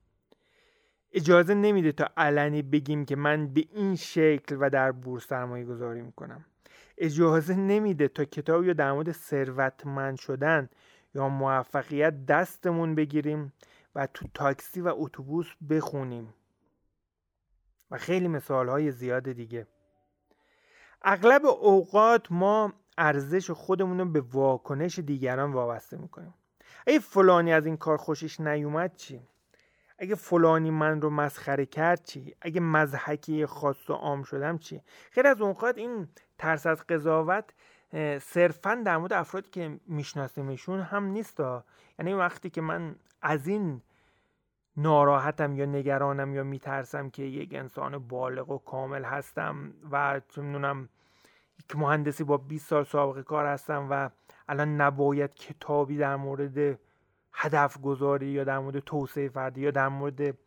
اجازه 1.11 1.53
نمیده 1.53 1.91
تا 1.91 2.09
علنی 2.17 2.61
بگیم 2.61 3.05
که 3.05 3.15
من 3.15 3.47
به 3.47 3.65
این 3.73 3.95
شکل 3.95 4.57
و 4.59 4.69
در 4.69 4.91
بورس 4.91 5.27
سرمایه 5.27 5.65
گذاری 5.65 6.01
می‌کنم. 6.01 6.45
اجازه 6.97 7.55
نمیده 7.55 8.07
تا 8.07 8.25
کتابی 8.25 8.67
یا 8.67 8.73
در 8.73 8.91
مورد 8.91 9.11
ثروتمند 9.11 10.17
شدن 10.17 10.69
یا 11.15 11.29
موفقیت 11.29 12.25
دستمون 12.25 12.95
بگیریم 12.95 13.53
و 13.95 14.07
تو 14.07 14.25
تاکسی 14.33 14.81
و 14.81 14.93
اتوبوس 14.97 15.47
بخونیم. 15.69 16.33
و 17.91 17.97
خیلی 17.97 18.27
مثال 18.27 18.69
های 18.69 18.91
زیاد 18.91 19.31
دیگه. 19.31 19.67
اغلب 21.01 21.45
اوقات 21.45 22.31
ما 22.31 22.73
ارزش 22.99 23.51
خودمون 23.51 23.99
رو 23.99 24.05
به 24.05 24.21
واکنش 24.21 24.99
دیگران 24.99 25.51
وابسته 25.51 25.97
می‌کنیم 25.97 26.33
اگه 26.87 26.99
فلانی 26.99 27.53
از 27.53 27.65
این 27.65 27.77
کار 27.77 27.97
خوشش 27.97 28.39
نیومد 28.39 28.95
چی؟ 28.95 29.21
اگه 29.99 30.15
فلانی 30.15 30.71
من 30.71 31.01
رو 31.01 31.09
مسخره 31.09 31.65
کرد 31.65 32.03
چی؟ 32.03 32.35
اگه 32.41 32.61
مزحکی 32.61 33.45
خاص 33.45 33.89
و 33.89 33.93
عام 33.93 34.23
شدم 34.23 34.57
چی؟ 34.57 34.81
خیلی 35.11 35.27
از 35.27 35.41
اوقات 35.41 35.77
این 35.77 36.07
ترس 36.37 36.65
از 36.65 36.83
قضاوت 36.87 37.45
صرفا 38.21 38.81
در 38.85 38.97
مورد 38.97 39.13
افرادی 39.13 39.49
که 39.49 39.79
میشناسیمشون 39.87 40.81
هم 40.81 41.05
نیست 41.05 41.39
یعنی 41.99 42.13
وقتی 42.13 42.49
که 42.49 42.61
من 42.61 42.95
از 43.21 43.47
این 43.47 43.81
ناراحتم 44.77 45.55
یا 45.55 45.65
نگرانم 45.65 46.35
یا 46.35 46.43
میترسم 46.43 47.09
که 47.09 47.23
یک 47.23 47.53
انسان 47.53 47.97
بالغ 47.97 48.49
و 48.49 48.57
کامل 48.57 49.03
هستم 49.03 49.73
و 49.91 50.21
چه 50.29 50.41
می‌دونم 50.41 50.89
یک 51.59 51.75
مهندسی 51.75 52.23
با 52.23 52.37
20 52.37 52.69
سال 52.69 52.83
سابقه 52.83 53.23
کار 53.23 53.45
هستم 53.45 53.87
و 53.89 54.09
الان 54.47 54.81
نباید 54.81 55.35
کتابی 55.35 55.97
در 55.97 56.15
مورد 56.15 56.79
هدف 57.33 57.81
گذاری 57.81 58.27
یا 58.27 58.43
در 58.43 58.59
مورد 58.59 58.79
توسعه 58.79 59.29
فردی 59.29 59.61
یا 59.61 59.71
در 59.71 59.87
مورد 59.87 60.37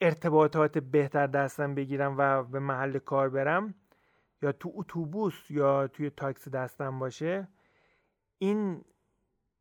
ارتباطات 0.00 0.78
بهتر 0.78 1.26
دستم 1.26 1.74
بگیرم 1.74 2.14
و 2.18 2.42
به 2.42 2.58
محل 2.58 2.98
کار 2.98 3.28
برم 3.28 3.74
یا 4.42 4.52
تو 4.52 4.72
اتوبوس 4.74 5.50
یا 5.50 5.86
توی 5.86 6.10
تاکسی 6.10 6.50
دستم 6.50 6.98
باشه 6.98 7.48
این 8.38 8.84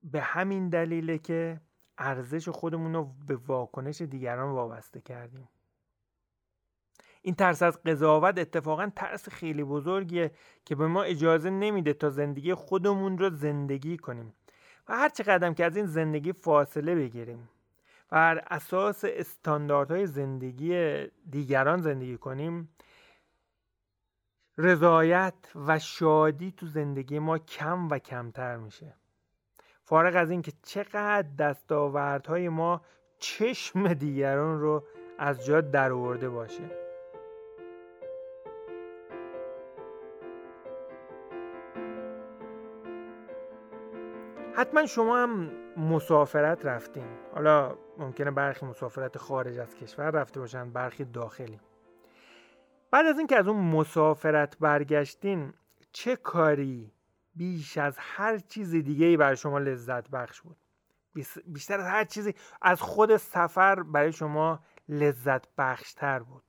به 0.03 0.21
همین 0.21 0.69
دلیله 0.69 1.17
که 1.17 1.61
ارزش 1.97 2.49
خودمون 2.49 2.93
رو 2.93 3.13
به 3.27 3.35
واکنش 3.35 4.01
دیگران 4.01 4.53
وابسته 4.53 5.01
کردیم. 5.01 5.49
این 7.27 7.35
ترس 7.35 7.61
از 7.61 7.83
قضاوت 7.83 8.37
اتفاقا 8.37 8.91
ترس 8.95 9.29
خیلی 9.29 9.63
بزرگیه 9.63 10.31
که 10.65 10.75
به 10.75 10.87
ما 10.87 11.03
اجازه 11.03 11.49
نمیده 11.49 11.93
تا 11.93 12.09
زندگی 12.09 12.53
خودمون 12.53 13.17
رو 13.17 13.29
زندگی 13.29 13.97
کنیم 13.97 14.33
و 14.87 14.97
هر 14.97 15.07
قدم 15.07 15.53
که 15.53 15.65
از 15.65 15.77
این 15.77 15.85
زندگی 15.85 16.33
فاصله 16.33 16.95
بگیریم 16.95 17.49
و 18.11 18.15
بر 18.15 18.43
اساس 18.47 19.05
استانداردهای 19.07 20.07
زندگی 20.07 21.03
دیگران 21.29 21.81
زندگی 21.81 22.17
کنیم 22.17 22.69
رضایت 24.57 25.51
و 25.55 25.79
شادی 25.79 26.51
تو 26.51 26.67
زندگی 26.67 27.19
ما 27.19 27.37
کم 27.37 27.89
و 27.89 27.97
کمتر 27.97 28.57
میشه. 28.57 28.93
فارغ 29.83 30.15
از 30.15 30.29
اینکه 30.29 30.51
چقدر 30.63 31.27
دستاوردهای 31.39 32.49
ما 32.49 32.81
چشم 33.19 33.93
دیگران 33.93 34.59
رو 34.59 34.83
از 35.17 35.45
جا 35.45 35.61
درآورده 35.61 36.29
باشه. 36.29 36.86
حتما 44.57 44.85
شما 44.85 45.17
هم 45.17 45.51
مسافرت 45.77 46.65
رفتین. 46.65 47.07
حالا 47.33 47.77
ممکنه 47.97 48.31
برخی 48.31 48.65
مسافرت 48.65 49.17
خارج 49.17 49.59
از 49.59 49.75
کشور 49.75 50.09
رفته 50.09 50.39
باشن 50.39 50.69
برخی 50.69 51.05
داخلی. 51.05 51.59
بعد 52.91 53.05
از 53.05 53.17
اینکه 53.17 53.37
از 53.37 53.47
اون 53.47 53.57
مسافرت 53.57 54.57
برگشتین 54.59 55.53
چه 55.91 56.15
کاری 56.15 56.91
بیش 57.35 57.77
از 57.77 57.95
هر 57.99 58.37
چیز 58.37 58.71
دیگه 58.71 59.05
ای 59.05 59.17
برای 59.17 59.37
شما 59.37 59.59
لذت 59.59 60.09
بخش 60.09 60.41
بود؟ 60.41 60.57
بیشتر 61.45 61.79
از 61.79 61.85
هر 61.85 62.03
چیزی 62.03 62.33
از 62.61 62.81
خود 62.81 63.17
سفر 63.17 63.83
برای 63.83 64.11
شما 64.11 64.59
لذت 64.89 65.47
بخشتر 65.57 66.19
بود. 66.19 66.43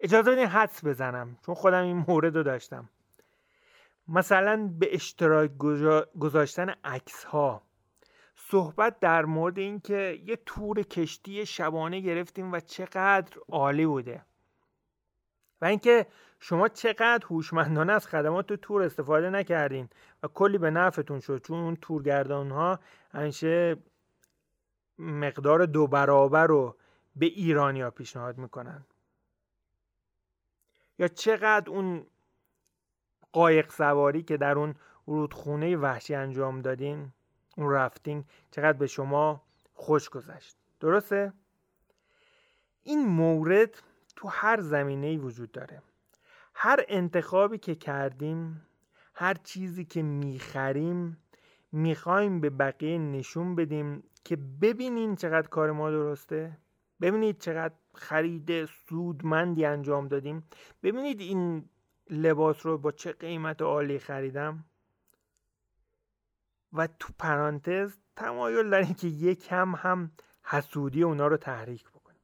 اجازه 0.00 0.32
بدین 0.32 0.46
حدس 0.46 0.84
بزنم 0.84 1.38
چون 1.46 1.54
خودم 1.54 1.82
این 1.82 2.04
مورد 2.08 2.36
رو 2.36 2.42
داشتم. 2.42 2.88
مثلا 4.08 4.70
به 4.78 4.94
اشتراک 4.94 5.50
گذاشتن 6.18 6.74
عکس 6.84 7.24
ها 7.24 7.62
صحبت 8.36 9.00
در 9.00 9.24
مورد 9.24 9.58
اینکه 9.58 10.22
یه 10.26 10.38
تور 10.46 10.82
کشتی 10.82 11.46
شبانه 11.46 12.00
گرفتیم 12.00 12.52
و 12.52 12.60
چقدر 12.60 13.38
عالی 13.48 13.86
بوده. 13.86 14.24
و 15.60 15.64
اینکه 15.64 16.06
شما 16.40 16.68
چقدر 16.68 17.26
هوشمندانه 17.26 17.92
از 17.92 18.06
خدمات 18.06 18.52
تور 18.52 18.82
استفاده 18.82 19.30
نکردین 19.30 19.88
و 20.22 20.28
کلی 20.28 20.58
به 20.58 20.70
نفعتون 20.70 21.20
شد 21.20 21.42
چون 21.46 21.58
اون 21.58 21.76
تورگردان 21.76 22.50
ها 22.50 22.78
همیشه 23.12 23.76
مقدار 24.98 25.66
دو 25.66 25.86
برابر 25.86 26.46
رو 26.46 26.76
به 27.16 27.26
ایرانیا 27.26 27.90
پیشنهاد 27.90 28.38
می‌کنن. 28.38 28.86
یا 30.98 31.08
چقدر 31.08 31.70
اون 31.70 32.06
قایق 33.32 33.70
سواری 33.70 34.22
که 34.22 34.36
در 34.36 34.58
اون 34.58 34.74
رودخونه 35.06 35.76
وحشی 35.76 36.14
انجام 36.14 36.62
دادین 36.62 37.12
اون 37.56 37.70
رفتینگ 37.70 38.24
چقدر 38.50 38.78
به 38.78 38.86
شما 38.86 39.42
خوش 39.74 40.08
گذشت. 40.08 40.56
درسته؟ 40.80 41.32
این 42.82 43.06
مورد 43.08 43.82
تو 44.16 44.28
هر 44.28 44.60
زمینه 44.60 45.18
وجود 45.18 45.52
داره. 45.52 45.82
هر 46.54 46.84
انتخابی 46.88 47.58
که 47.58 47.74
کردیم 47.74 48.66
هر 49.14 49.34
چیزی 49.34 49.84
که 49.84 50.02
می‌خریم 50.02 51.18
می‌خوایم 51.72 52.40
به 52.40 52.50
بقیه 52.50 52.98
نشون 52.98 53.54
بدیم 53.54 54.02
که 54.24 54.36
ببینین 54.36 55.16
چقدر 55.16 55.48
کار 55.48 55.72
ما 55.72 55.90
درسته. 55.90 56.58
ببینید 57.00 57.38
چقدر 57.38 57.74
خرید 57.94 58.64
سودمندی 58.64 59.64
انجام 59.64 60.08
دادیم. 60.08 60.48
ببینید 60.82 61.20
این 61.20 61.68
لباس 62.10 62.66
رو 62.66 62.78
با 62.78 62.92
چه 62.92 63.12
قیمت 63.12 63.62
عالی 63.62 63.98
خریدم؟ 63.98 64.64
و 66.72 66.86
تو 66.86 67.12
پرانتز 67.18 67.96
تمایل 68.16 68.70
داریم 68.70 68.94
که 68.94 69.08
یکم 69.08 69.74
هم 69.74 70.12
حسودی 70.42 71.02
اونا 71.02 71.26
رو 71.26 71.36
تحریک 71.36 71.88
بکنیم 71.88 72.20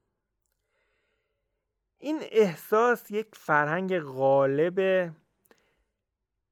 این 1.99 2.19
احساس 2.23 3.11
یک 3.11 3.29
فرهنگ 3.33 4.01
غالب 4.01 5.11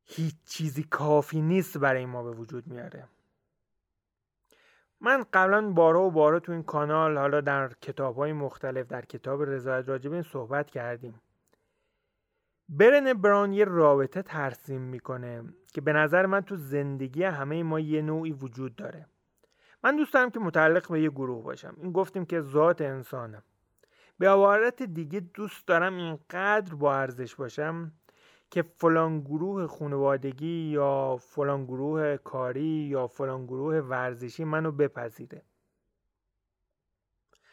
هیچ 0.05 0.35
چیزی 0.47 0.83
کافی 0.83 1.41
نیست 1.41 1.79
برای 1.79 2.07
ما 2.07 2.23
به 2.23 2.31
وجود 2.31 2.67
میاره. 2.67 3.09
من 5.01 5.25
قبلا 5.33 5.71
بارها 5.71 6.03
و 6.03 6.11
بارها 6.11 6.41
تو 6.41 6.53
این 6.53 6.63
کانال 6.63 7.19
حالا 7.19 7.41
در 7.41 7.73
کتاب 7.81 8.17
های 8.17 8.33
مختلف 8.33 8.87
در 8.87 9.05
کتاب 9.05 9.43
رضایت 9.43 9.89
راجب 9.89 10.13
این 10.13 10.23
صحبت 10.23 10.71
کردیم. 10.71 11.21
برن 12.69 13.13
براون 13.13 13.53
یه 13.53 13.65
رابطه 13.65 14.23
ترسیم 14.23 14.81
می‌کنه 14.81 15.45
که 15.73 15.81
به 15.81 15.93
نظر 15.93 16.27
من 16.27 16.41
تو 16.41 16.57
زندگی 16.57 17.23
همه 17.23 17.63
ما 17.63 17.81
یه 17.81 18.03
نوعی 18.03 18.33
وجود 18.33 18.77
داره. 18.77 19.07
من 19.85 19.97
دوست 19.97 20.15
دارم 20.15 20.31
که 20.31 20.41
متعلق 20.41 20.91
به 20.93 21.03
یه 21.03 21.11
گروه 21.11 21.45
باشم. 21.45 21.77
این 21.83 21.93
گفتیم 21.93 22.25
که 22.25 22.41
ذات 22.41 22.81
انسانم 22.81 23.43
به 24.19 24.31
عبارت 24.31 24.83
دیگه 24.83 25.21
دوست 25.21 25.67
دارم 25.67 25.97
اینقدر 25.97 26.75
با 26.75 26.95
ارزش 26.95 27.35
باشم 27.35 27.93
که 28.51 28.63
فلان 28.63 29.21
گروه 29.21 29.67
خانوادگی 29.67 30.71
یا 30.71 31.17
فلان 31.21 31.65
گروه 31.65 32.17
کاری 32.17 32.63
یا 32.65 33.07
فلان 33.07 33.47
گروه 33.47 33.77
ورزشی 33.77 34.45
منو 34.45 34.73
بپذیره. 34.73 35.43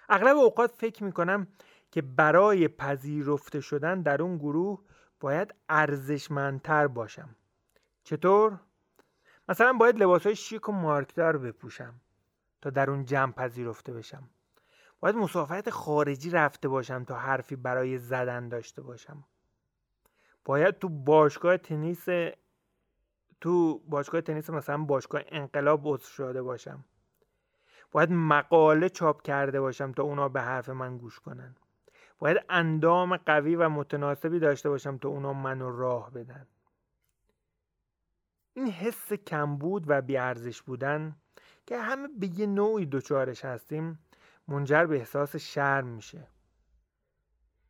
اغلب 0.09 0.37
اوقات 0.37 0.71
فکر 0.71 1.03
می‌کنم 1.03 1.47
که 1.91 2.01
برای 2.01 2.67
پذیرفته 2.67 3.61
شدن 3.61 4.01
در 4.01 4.21
اون 4.21 4.37
گروه 4.37 4.79
باید 5.19 5.55
ارزشمندتر 5.69 6.87
باشم. 6.87 7.35
چطور؟ 8.03 8.59
مثلا 9.49 9.73
باید 9.73 9.97
لباس 9.97 10.25
های 10.25 10.35
شیک 10.35 10.69
و 10.69 10.71
مارکدار 10.71 11.37
بپوشم 11.37 12.01
تا 12.61 12.69
در 12.69 12.89
اون 12.89 13.05
جمع 13.05 13.31
پذیرفته 13.31 13.93
بشم. 13.93 14.29
باید 14.99 15.15
مسافرت 15.15 15.69
خارجی 15.69 16.29
رفته 16.29 16.67
باشم 16.67 17.03
تا 17.03 17.15
حرفی 17.15 17.55
برای 17.55 17.97
زدن 17.97 18.49
داشته 18.49 18.81
باشم. 18.81 19.23
باید 20.45 20.79
تو 20.79 20.89
باشگاه 20.89 21.57
تنیس 21.57 22.05
تو 23.41 23.79
باشگاه 23.79 24.21
تنیس 24.21 24.49
مثلا 24.49 24.77
باشگاه 24.77 25.21
انقلاب 25.27 25.81
عضو 25.83 26.07
شده 26.07 26.41
باشم. 26.41 26.85
باید 27.91 28.11
مقاله 28.11 28.89
چاپ 28.89 29.21
کرده 29.21 29.61
باشم 29.61 29.91
تا 29.91 30.03
اونا 30.03 30.29
به 30.29 30.41
حرف 30.41 30.69
من 30.69 30.97
گوش 30.97 31.19
کنن. 31.19 31.55
باید 32.19 32.37
اندام 32.49 33.17
قوی 33.17 33.55
و 33.55 33.69
متناسبی 33.69 34.39
داشته 34.39 34.69
باشم 34.69 34.97
تا 34.97 35.09
اونا 35.09 35.33
منو 35.33 35.77
راه 35.77 36.11
بدن. 36.11 36.47
این 38.53 38.67
حس 38.67 39.13
کمبود 39.13 39.83
و 39.87 40.01
بیارزش 40.01 40.61
بودن 40.61 41.15
که 41.65 41.77
همه 41.77 42.07
به 42.19 42.39
یه 42.39 42.45
نوعی 42.45 42.85
دچارش 42.85 43.45
هستیم 43.45 43.99
منجر 44.47 44.85
به 44.85 44.97
احساس 44.97 45.35
شرم 45.35 45.87
میشه. 45.87 46.27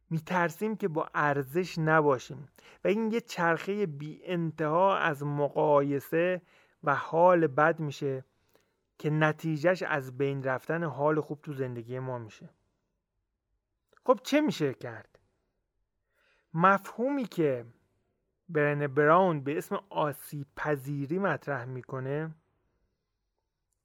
میترسیم 0.10 0.76
که 0.76 0.88
با 0.88 1.10
ارزش 1.14 1.80
نباشیم 1.80 2.50
و 2.84 2.88
این 2.88 3.12
یه 3.12 3.22
چرخه 3.22 3.86
بی 3.86 4.22
انتها 4.24 4.98
از 4.98 5.24
مقایسه 5.24 6.42
و 6.84 6.96
حال 6.96 7.48
بد 7.48 7.80
میشه 7.80 8.26
که 8.98 9.10
نتیجهش 9.10 9.84
از 9.84 10.18
بین 10.18 10.44
رفتن 10.44 10.84
حال 10.84 11.22
خوب 11.22 11.42
تو 11.42 11.54
زندگی 11.54 12.00
ما 12.00 12.18
میشه. 12.18 12.50
خب 14.10 14.20
چه 14.24 14.42
میشه 14.42 14.74
کرد؟ 14.74 15.20
مفهومی 16.54 17.26
که 17.26 17.66
برن 18.50 18.88
براون 18.88 19.44
به 19.44 19.58
اسم 19.58 19.80
آسیب 19.90 20.48
پذیری 20.56 21.20
مطرح 21.20 21.66
می‌کنه 21.66 22.36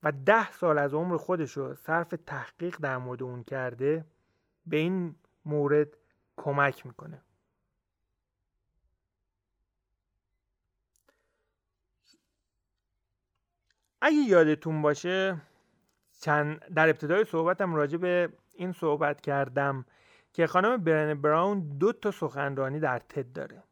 و 0.03 0.11
ده 0.11 0.51
سال 0.51 0.77
از 0.77 0.93
عمر 0.93 1.17
خودش 1.17 1.51
رو 1.51 1.75
صرف 1.75 2.13
تحقیق 2.25 2.77
در 2.77 2.97
مورد 2.97 3.23
اون 3.23 3.43
کرده 3.43 4.05
به 4.65 4.77
این 4.77 5.15
مورد 5.45 5.87
کمک 6.37 6.85
می‌کنه 6.85 7.21
اگه 14.01 14.17
یادتون 14.17 14.81
باشه 14.81 15.41
چند 16.21 16.59
در 16.59 16.89
ابتدای 16.89 17.25
صحبتم 17.25 17.75
راجع 17.75 17.97
به 17.97 18.33
این 18.55 18.71
صحبت 18.71 19.21
کردم 19.21 19.85
که 20.35 20.47
خانم 20.47 20.77
برن 20.77 21.21
براون 21.21 21.77
دو 21.77 21.93
تا 21.93 22.11
سخنرانی 22.11 22.79
در 22.79 22.99
تد 22.99 23.33
داره. 23.33 23.63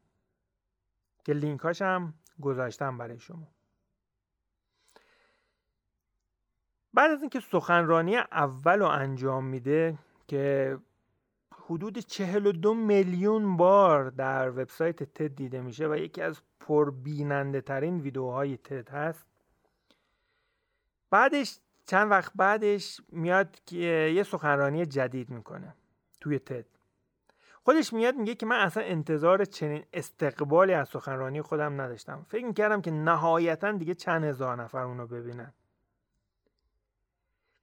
که 1.24 1.32
لینکاش 1.32 1.82
هم 1.82 2.14
گذاشتم 2.40 2.98
برای 2.98 3.18
شما. 3.18 3.48
بعد 6.94 7.10
از 7.10 7.20
اینکه 7.20 7.40
سخنرانی 7.40 8.16
اول 8.16 8.78
رو 8.78 8.86
انجام 8.86 9.44
میده 9.44 9.98
که 10.28 10.78
حدود 11.52 11.98
42 11.98 12.74
میلیون 12.74 13.56
بار 13.56 14.10
در 14.10 14.50
وبسایت 14.50 15.02
تد 15.02 15.34
دیده 15.34 15.60
میشه 15.60 15.88
و 15.88 15.96
یکی 15.96 16.22
از 16.22 16.40
پربیننده 16.60 17.60
ترین 17.60 18.00
ویدیوهای 18.00 18.56
تد 18.56 18.88
هست. 18.88 19.26
بعدش 21.10 21.58
چند 21.86 22.10
وقت 22.10 22.32
بعدش 22.34 23.00
میاد 23.08 23.58
که 23.66 24.12
یه 24.16 24.22
سخنرانی 24.22 24.86
جدید 24.86 25.30
می‌کنه. 25.30 25.74
توی 26.24 26.38
تد. 26.38 26.64
خودش 27.64 27.92
میاد 27.92 28.14
میگه 28.14 28.34
که 28.34 28.46
من 28.46 28.60
اصلا 28.60 28.82
انتظار 28.82 29.44
چنین 29.44 29.84
استقبالی 29.92 30.72
از 30.72 30.88
سخنرانی 30.88 31.42
خودم 31.42 31.80
نداشتم. 31.80 32.26
فکر 32.28 32.46
می‌کردم 32.46 32.80
که 32.80 32.90
نهایتا 32.90 33.72
دیگه 33.72 33.94
چند 33.94 34.24
هزار 34.24 34.62
نفر 34.62 34.82
اونو 34.82 35.06
ببینن. 35.06 35.52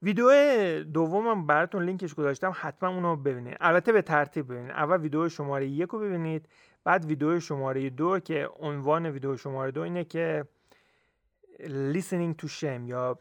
ویدیو 0.01 0.83
دومم 0.83 1.47
براتون 1.47 1.83
لینکش 1.83 2.13
گذاشتم 2.13 2.53
حتما 2.55 2.89
اونو 2.89 3.15
ببینید. 3.15 3.57
البته 3.59 3.91
به 3.91 4.01
ترتیب 4.01 4.51
ببینید. 4.51 4.71
اول 4.71 4.97
ویدیو 4.97 5.29
شماره 5.29 5.67
یک 5.67 5.89
رو 5.89 5.99
ببینید 5.99 6.49
بعد 6.83 7.05
ویدیو 7.05 7.39
شماره 7.39 7.89
دو 7.89 8.19
که 8.19 8.49
عنوان 8.59 9.05
ویدیو 9.05 9.37
شماره 9.37 9.71
دو 9.71 9.81
اینه 9.81 10.03
که 10.03 10.47
listening 11.93 12.43
to 12.43 12.47
shame 12.47 12.85
یا 12.85 13.19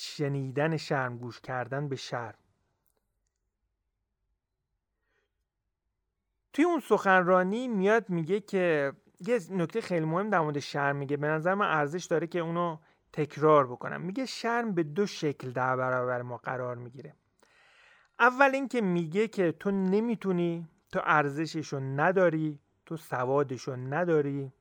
شنیدن 0.00 0.76
شرم 0.76 1.18
گوش 1.18 1.40
کردن 1.40 1.88
به 1.88 1.96
شرم. 1.96 2.34
توی 6.52 6.64
اون 6.64 6.80
سخنرانی 6.80 7.68
میاد 7.68 8.10
میگه 8.10 8.40
که 8.40 8.92
یه 9.20 9.40
نکته 9.50 9.80
خیلی 9.80 10.06
مهم 10.06 10.30
در 10.30 10.40
مورد 10.40 10.58
شرم 10.58 10.96
میگه. 10.96 11.16
به 11.16 11.26
نظر 11.26 11.54
من 11.54 11.66
ارزش 11.66 12.04
داره 12.04 12.26
که 12.26 12.38
اونو 12.38 12.78
تکرار 13.12 13.66
بکنم. 13.66 14.00
میگه 14.00 14.26
شرم 14.26 14.74
به 14.74 14.82
دو 14.82 15.06
شکل 15.06 15.50
در 15.50 15.76
برابر 15.76 16.22
ما 16.22 16.36
قرار 16.36 16.76
می‌گیره. 16.76 17.14
اول 18.20 18.50
اینکه 18.54 18.80
میگه 18.80 19.28
که 19.28 19.52
تو 19.52 19.70
نمی‌تونی 19.70 20.68
تو 20.92 21.00
ارزششو 21.04 21.80
نداری 21.80 22.58
تو 22.86 22.96
سوادشو 22.96 23.76
نداری. 23.76 24.52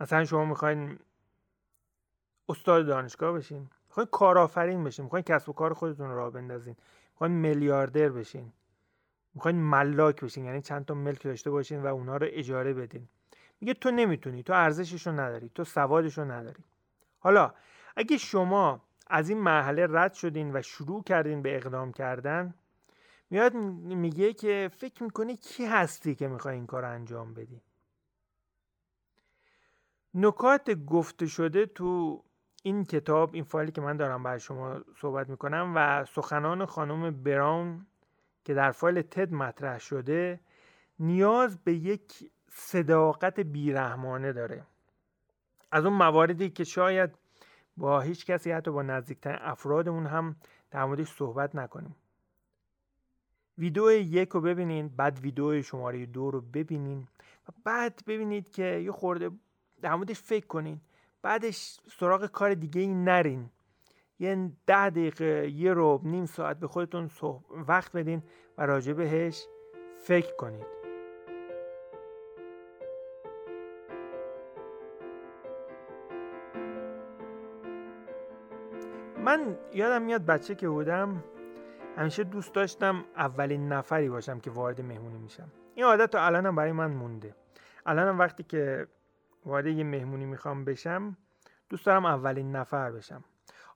مثلا 0.00 0.24
شما 0.24 0.44
می‌خواین 0.44 0.98
استاد 2.48 2.86
دانشگاه 2.86 3.32
بشین 3.32 3.70
می‌خواین 3.88 4.08
کارآفرین 4.12 4.84
بشین 4.84 5.04
می‌خواین 5.04 5.22
کسب 5.22 5.48
و 5.48 5.52
کار 5.52 5.74
خودتون 5.74 6.10
رو 6.10 6.16
راه 6.16 6.30
بندازین 6.30 6.76
می‌خواین 7.12 7.32
میلیاردر 7.32 8.08
بشین. 8.08 8.52
می‌خواین 9.38 9.56
ملاک 9.56 10.24
بشین 10.24 10.44
یعنی 10.44 10.62
چند 10.62 10.84
تا 10.84 10.94
ملک 10.94 11.22
داشته 11.22 11.50
باشین 11.50 11.82
و 11.82 11.86
اونا 11.86 12.16
رو 12.16 12.26
اجاره 12.30 12.74
بدین. 12.74 13.08
میگه 13.60 13.74
تو 13.74 13.90
نمی‌تونی 13.90 14.42
تو 14.42 14.52
ارزششو 14.52 15.10
نداری 15.10 15.50
تو 15.54 15.64
سوادشو 15.64 16.24
نداری. 16.24 16.64
حالا 17.18 17.54
اگه 17.96 18.16
شما 18.16 18.82
از 19.06 19.28
این 19.28 19.38
مرحله 19.38 19.86
رد 19.90 20.12
شدین 20.12 20.56
و 20.56 20.62
شروع 20.62 21.02
کردین 21.02 21.42
به 21.42 21.56
اقدام 21.56 21.92
کردن 21.92 22.54
میاد 23.30 23.54
میگه 23.54 24.32
که 24.32 24.70
فکر 24.76 25.02
می‌کنی 25.02 25.36
کی 25.36 25.66
هستی 25.66 26.14
که 26.14 26.28
می‌خوای 26.28 26.54
این 26.54 26.66
کار 26.66 26.84
انجام 26.84 27.34
بدی؟ 27.34 27.62
نکات 30.14 30.70
گفته 30.70 31.26
شده 31.26 31.66
تو 31.66 32.22
این 32.62 32.84
کتاب 32.84 33.34
این 33.34 33.44
فایلی 33.44 33.72
که 33.72 33.80
من 33.80 33.96
دارم 33.96 34.22
بر 34.22 34.38
شما 34.38 34.80
صحبت 34.96 35.28
می‌کنم 35.28 35.72
و 35.76 36.04
سخنان 36.04 36.66
خانم 36.66 37.22
براون 37.22 37.86
که 38.48 38.54
در 38.54 38.70
فایل 38.70 39.02
تد 39.02 39.32
مطرح 39.32 39.78
شده 39.78 40.40
نیاز 40.98 41.58
به 41.64 41.74
یک 41.74 42.30
صداقت 42.50 43.40
بیرحمانه 43.40 44.32
داره. 44.32 44.66
از 45.70 45.84
اون 45.84 45.94
مواردی 45.94 46.50
که 46.50 46.64
شاید 46.64 47.10
با 47.76 48.00
هیچ 48.00 48.26
کسی 48.26 48.50
حتی 48.50 48.70
با 48.70 48.82
نزدیکترین 48.82 49.38
افرادمون 49.40 50.06
هم 50.06 50.36
در 50.70 50.84
موردش 50.84 51.08
صحبت 51.08 51.54
نکنیم. 51.54 51.96
ویدیو 53.58 53.90
یک 53.90 54.28
رو 54.28 54.40
ببینین 54.40 54.88
بعد 54.88 55.18
ویدیو 55.18 55.62
شماره 55.62 56.06
دو 56.06 56.30
رو 56.30 56.40
ببینین 56.40 57.08
و 57.48 57.52
بعد 57.64 58.02
ببینید 58.06 58.50
که 58.50 58.64
یه 58.64 58.92
خورده 58.92 59.30
در 59.80 59.94
موردش 59.94 60.20
فکر 60.20 60.46
کنین. 60.46 60.80
بعدش 61.22 61.80
سراغ 61.98 62.26
کار 62.26 62.54
دیگه 62.54 62.80
ای 62.80 62.94
نرین. 62.94 63.50
یه 64.18 64.50
ده 64.66 64.90
دقیقه 64.90 65.48
یه 65.48 65.72
رو 65.72 66.00
نیم 66.04 66.26
ساعت 66.26 66.58
به 66.60 66.66
خودتون 66.66 67.10
وقت 67.50 67.92
بدین 67.92 68.22
و 68.58 68.66
راجع 68.66 68.92
بهش 68.92 69.46
فکر 69.96 70.36
کنید. 70.36 70.78
من 79.24 79.58
یادم 79.72 80.02
میاد 80.02 80.26
بچه 80.26 80.54
که 80.54 80.68
بودم 80.68 81.24
همیشه 81.96 82.24
دوست 82.24 82.54
داشتم 82.54 83.04
اولین 83.16 83.72
نفری 83.72 84.08
باشم 84.08 84.40
که 84.40 84.50
وارد 84.50 84.80
مهمونی 84.80 85.18
میشم. 85.18 85.52
این 85.74 85.86
عادت 85.86 86.10
تو 86.10 86.18
الانم 86.20 86.56
برای 86.56 86.72
من 86.72 86.90
مونده. 86.90 87.34
الانم 87.86 88.18
وقتی 88.18 88.42
که 88.42 88.88
وارد 89.46 89.66
یه 89.66 89.84
مهمونی 89.84 90.26
می‌خوام 90.26 90.64
بشم 90.64 91.16
دوست 91.68 91.86
دارم 91.86 92.04
اولین 92.04 92.56
نفر 92.56 92.90
بشم. 92.90 93.24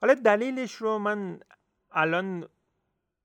حالا 0.03 0.13
دلیلش 0.13 0.75
رو 0.75 0.99
من 0.99 1.39
الان 1.91 2.47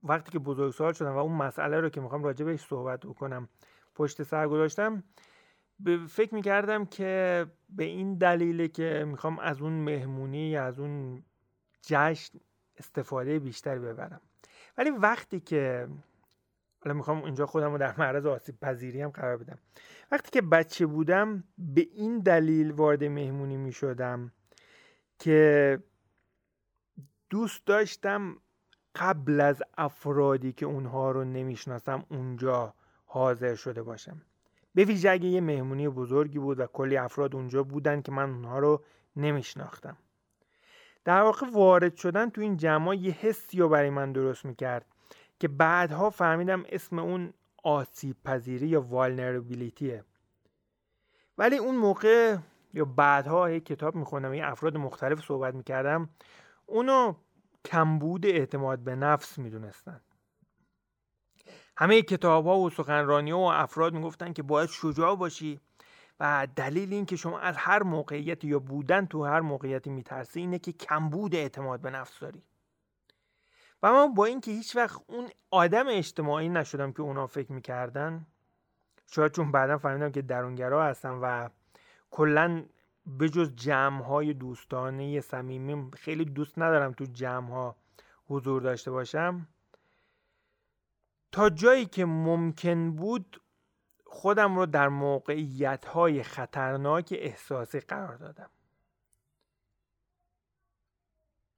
وقتی 0.03 0.33
که 0.33 0.39
بزرگسال 0.39 0.93
شدم 0.93 1.15
و 1.15 1.19
اون 1.19 1.33
مسئله 1.33 1.81
رو 1.81 1.89
که 1.89 2.01
می‌خوام 2.01 2.25
راجع 2.25 2.45
بهش 2.45 2.61
صحبت 2.61 3.01
بکنم 3.01 3.49
پشت 3.95 4.23
سر 4.23 4.49
گذاشتم 4.49 5.03
فکر 6.09 6.35
می‌کردم 6.35 6.85
که 6.85 7.47
به 7.69 7.85
این 7.85 8.15
دلیله 8.15 8.69
که 8.69 9.05
می‌خوام 9.09 9.39
از 9.39 9.61
اون 9.61 9.73
مهمونی 9.73 10.57
از 10.57 10.79
اون 10.79 11.23
جشن 11.83 12.39
استفاده 12.77 13.39
بیشتری 13.39 13.79
ببرم. 13.79 14.21
ولی 14.77 14.91
وقتی 14.91 15.41
که 15.41 15.89
حالا 16.85 16.95
می‌خوام 16.95 17.25
اینجا 17.25 17.47
خودم 17.47 17.73
رو 17.73 17.79
در 17.79 17.95
معرض 17.99 18.27
آسیب 18.27 18.61
پذیری 18.61 19.03
هم 19.03 19.11
قرار 19.11 19.37
بدم. 19.37 19.59
وقتی 20.13 20.31
که 20.31 20.43
بچه 20.43 20.87
بودم 20.87 21.45
به 21.59 21.89
این 21.93 22.19
دلیل 22.19 22.71
وارد 22.71 23.05
مهمونی 23.05 23.57
می‌شدم 23.57 24.33
که 25.19 25.79
دوست 27.31 27.67
داشتم 27.67 28.37
قبل 28.95 29.41
از 29.41 29.63
افرادی 29.79 30.53
که 30.53 30.67
اونها 30.67 31.11
رو 31.11 31.25
نمی‌شناسم 31.25 32.05
اونجا 32.09 32.75
حاضر 33.07 33.55
شده 33.55 33.83
باشم. 33.83 34.23
به 34.75 34.85
ویژه 34.85 35.11
اگه 35.11 35.29
یه 35.29 35.41
مهمونی 35.41 35.89
بزرگی 35.89 36.39
بود 36.39 36.61
و 36.61 36.67
کلی 36.67 36.97
افراد 36.97 37.35
اونجا 37.35 37.63
بودن 37.63 38.03
که 38.03 38.13
من 38.13 38.31
اونها 38.31 38.59
رو 38.59 38.83
نمیشناختم. 39.17 39.97
در 41.05 41.23
واقع 41.23 41.47
وارد 41.53 41.97
شدن 41.97 42.31
تو 42.31 42.41
این 42.41 42.57
جمع 42.57 42.95
یه 42.97 43.13
حسی 43.13 43.59
رو 43.59 43.69
برای 43.69 43.91
من 43.91 44.13
درست 44.13 44.45
می‌کرد 44.45 44.87
که 45.41 45.49
بعدها 45.49 46.11
فهمیدم 46.11 46.65
اسم 46.69 46.99
اون 46.99 47.33
آسیب 47.63 48.17
پذیری 48.25 48.69
یا 48.69 48.81
والنربیلیتیه 48.81 50.05
ولی 51.39 51.57
اون 51.57 51.77
موقع 51.77 52.37
یا 52.75 52.85
بعدها 52.85 53.51
یه 53.51 53.61
کتاب 53.61 53.95
میخوندم 53.95 54.35
یه 54.35 54.47
افراد 54.47 54.77
مختلف 54.77 55.25
صحبت 55.25 55.55
می‌کردم. 55.55 56.09
اونو 56.69 57.15
کمبود 57.65 58.27
اعتماد 58.27 58.79
به 58.79 58.95
نفس 58.95 59.39
می‌دونستن. 59.39 60.01
همه 61.77 62.03
کتاب 62.03 62.47
ها 62.47 62.59
و 62.59 62.71
سخنرانی 62.71 63.33
و 63.33 63.37
افراد 63.37 63.95
می‌گفتن 63.95 64.33
که 64.33 64.43
باید 64.43 64.69
شجاع 64.69 65.17
باشی 65.17 65.61
و 66.21 66.49
دلیل 66.57 66.93
این 66.93 67.07
که 67.07 67.17
شما 67.17 67.39
از 67.39 67.57
هر 67.57 67.83
موقعیت 67.83 68.45
یا 68.45 68.59
بودن 68.59 69.07
تو 69.07 69.25
هر 69.25 69.41
موقعیتی 69.41 69.91
میترسی 69.91 70.41
اینه 70.41 70.59
که 70.59 70.73
کمبود 70.73 71.35
اعتماد 71.35 71.81
به 71.81 71.91
نفس 71.91 72.21
داری. 72.21 72.43
و 73.83 73.93
من 73.93 74.15
با 74.15 74.25
اینکه 74.25 74.51
هیچ 74.51 74.77
وقت 74.77 75.01
اون 75.07 75.29
آدم 75.51 75.87
اجتماعی 75.89 76.49
نشدم 76.49 76.93
که 76.93 77.03
اونا 77.03 77.27
فکر 77.27 77.53
می‌کردن 77.53 78.27
شاید 79.07 79.33
چون 79.33 79.53
بعدا 79.53 79.79
فهمیدم 79.79 80.13
که 80.13 80.23
درونگرا 80.23 80.85
هستم 80.85 81.19
و 81.23 81.51
کلا 82.11 82.65
به 83.09 83.29
جز 83.29 83.55
جمع 83.57 84.03
های 84.03 84.35
دوستانه 84.35 85.21
صمیمی 85.21 85.91
خیلی 85.97 86.25
دوست 86.25 86.59
ندارم 86.59 86.93
تو 86.93 87.05
جمع 87.05 87.51
ها 87.51 87.77
حضور 88.27 88.63
داشته 88.63 88.91
باشم. 88.91 89.49
تا 91.33 91.51
جایی 91.51 91.87
که 91.87 92.05
ممکن 92.05 92.91
بود 92.97 93.41
خودم 94.05 94.57
رو 94.57 94.67
در 94.67 94.89
موقعیت 94.89 95.85
های 95.85 96.23
خطرناک 96.23 97.15
احساسی 97.19 97.81
قرار 97.81 98.17
دادم. 98.17 98.51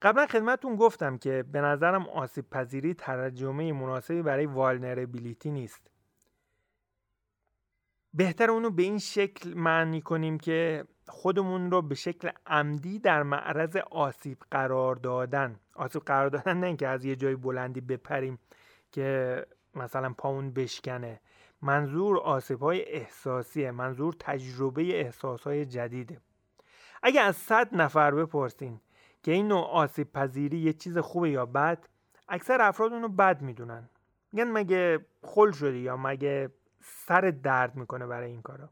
قبلا 0.02 0.26
خدمتون 0.26 0.76
گفتم 0.76 1.18
که 1.18 1.44
به 1.52 1.60
نظرم 1.60 2.08
آسیب 2.08 2.50
پذیری 2.50 2.94
ترجمه 2.94 3.72
مناسبی 3.72 4.22
برای 4.22 4.46
والنربیلیتی 4.46 5.50
نیست. 5.50 5.90
بهتر 8.14 8.50
اونو 8.50 8.70
به 8.70 8.82
این 8.82 8.98
شکل 8.98 9.54
معنی 9.54 10.00
کنیم 10.00 10.38
که 10.38 10.84
خودمون 11.10 11.70
رو 11.70 11.82
به 11.82 11.94
شکل 11.94 12.30
عمدی 12.46 12.98
در 12.98 13.22
معرض 13.22 13.76
آسیب 13.76 14.38
قرار 14.50 14.96
دادن. 14.96 15.60
آسیب 15.74 16.02
قرار 16.02 16.30
دادن 16.30 16.56
نه 16.56 16.66
اینکه 16.66 16.88
از 16.88 17.04
یه 17.04 17.16
جای 17.16 17.36
بلندی 17.36 17.80
بپریم 17.80 18.38
که 18.92 19.46
مثلا 19.74 20.14
پاون 20.18 20.50
بشکنه. 20.50 21.20
منظور 21.62 22.18
آسیب 22.18 22.60
های 22.60 22.84
احساسیه 22.88 23.70
منظور 23.70 24.14
تجربه 24.18 25.00
احساس 25.00 25.42
های 25.42 25.66
جدیده. 25.66 26.20
اگه 27.02 27.20
از 27.20 27.36
صد 27.36 27.74
نفر 27.74 28.10
بپرسین 28.10 28.80
که 29.22 29.32
این 29.32 29.48
نوع 29.48 29.64
آسیب 29.66 30.12
پذیری 30.12 30.58
یه 30.58 30.72
چیز 30.72 30.98
خوبه 30.98 31.30
یا 31.30 31.46
بد 31.46 31.78
اکثر 32.28 32.60
افراد 32.60 32.92
اونو 32.92 33.08
بد 33.08 33.42
می‌دونن. 33.42 33.88
میگن 34.32 34.50
مگه 34.50 35.06
خل 35.22 35.50
شدی 35.50 35.78
یا 35.78 35.96
مگه 35.96 36.50
سر 36.80 37.20
درد 37.20 37.76
می‌کنه 37.76 38.06
برای 38.06 38.30
این 38.30 38.42
کارا؟ 38.42 38.70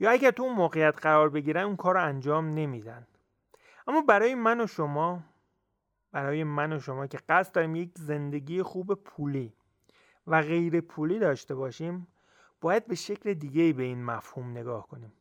یا 0.00 0.10
اگر 0.10 0.30
تو 0.30 0.42
اون 0.42 0.54
موقعیت 0.54 0.98
قرار 1.02 1.28
بگیرن 1.28 1.62
اون 1.62 1.76
کار 1.76 1.94
رو 1.94 2.04
انجام 2.04 2.48
نمیدن. 2.48 3.06
اما 3.86 4.00
برای 4.00 4.34
من 4.34 4.60
و 4.60 4.66
شما 4.66 5.24
برای 6.12 6.44
من 6.44 6.72
و 6.72 6.80
شما 6.80 7.06
که 7.06 7.18
قصد 7.28 7.54
داریم 7.54 7.76
یک 7.76 7.90
زندگی 7.94 8.62
خوب 8.62 8.94
پولی 8.94 9.52
و 10.26 10.42
غیر 10.42 10.80
پولی 10.80 11.18
داشته 11.18 11.54
باشیم 11.54 12.06
باید 12.60 12.86
به 12.86 12.94
شکل 12.94 13.34
دیگه 13.34 13.72
به 13.72 13.82
این 13.82 14.04
مفهوم 14.04 14.50
نگاه 14.50 14.88
کنیم. 14.88 15.12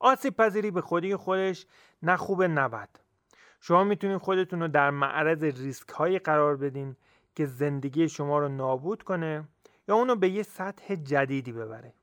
آسیب 0.00 0.36
پذیری 0.36 0.70
به 0.70 0.80
خودی 0.80 1.16
خودش 1.16 1.66
نه 2.02 2.16
خوب 2.16 2.42
نه 2.42 2.68
بد. 2.68 2.88
شما 3.60 3.84
می‌تونید 3.84 4.18
خودتون 4.18 4.60
رو 4.60 4.68
در 4.68 4.90
معرض 4.90 5.42
ریسک 5.42 5.88
هایی 5.88 6.18
قرار 6.18 6.56
بدین 6.56 6.96
که 7.34 7.46
زندگی 7.46 8.08
شما 8.08 8.38
رو 8.38 8.48
نابود 8.48 9.02
کنه 9.02 9.48
یا 9.88 9.94
اونو 9.94 10.16
به 10.16 10.28
یه 10.28 10.42
سطح 10.42 10.94
جدیدی 10.94 11.52
ببره. 11.52 11.94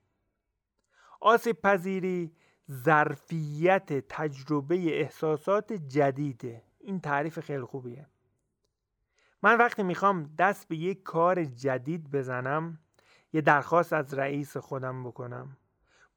آسیب 1.20 1.62
پذیری 1.62 2.32
ظرفیت 2.72 4.08
تجربه 4.10 4.76
احساسات 4.76 5.74
جدیده 5.74 6.64
این 6.80 7.00
تعریف 7.00 7.40
خیلی 7.40 7.64
خوبیه. 7.64 8.08
من 9.44 9.58
وقتی 9.58 9.84
می‌خوام 9.84 10.36
دست 10.38 10.68
به 10.68 10.76
یک 10.76 11.04
کار 11.04 11.46
جدید 11.46 12.12
بزنم 12.12 12.80
یه 13.34 13.42
درخواست 13.42 13.94
از 13.94 14.14
رئیس 14.14 14.58
خودم 14.58 15.04
بکنم. 15.04 15.58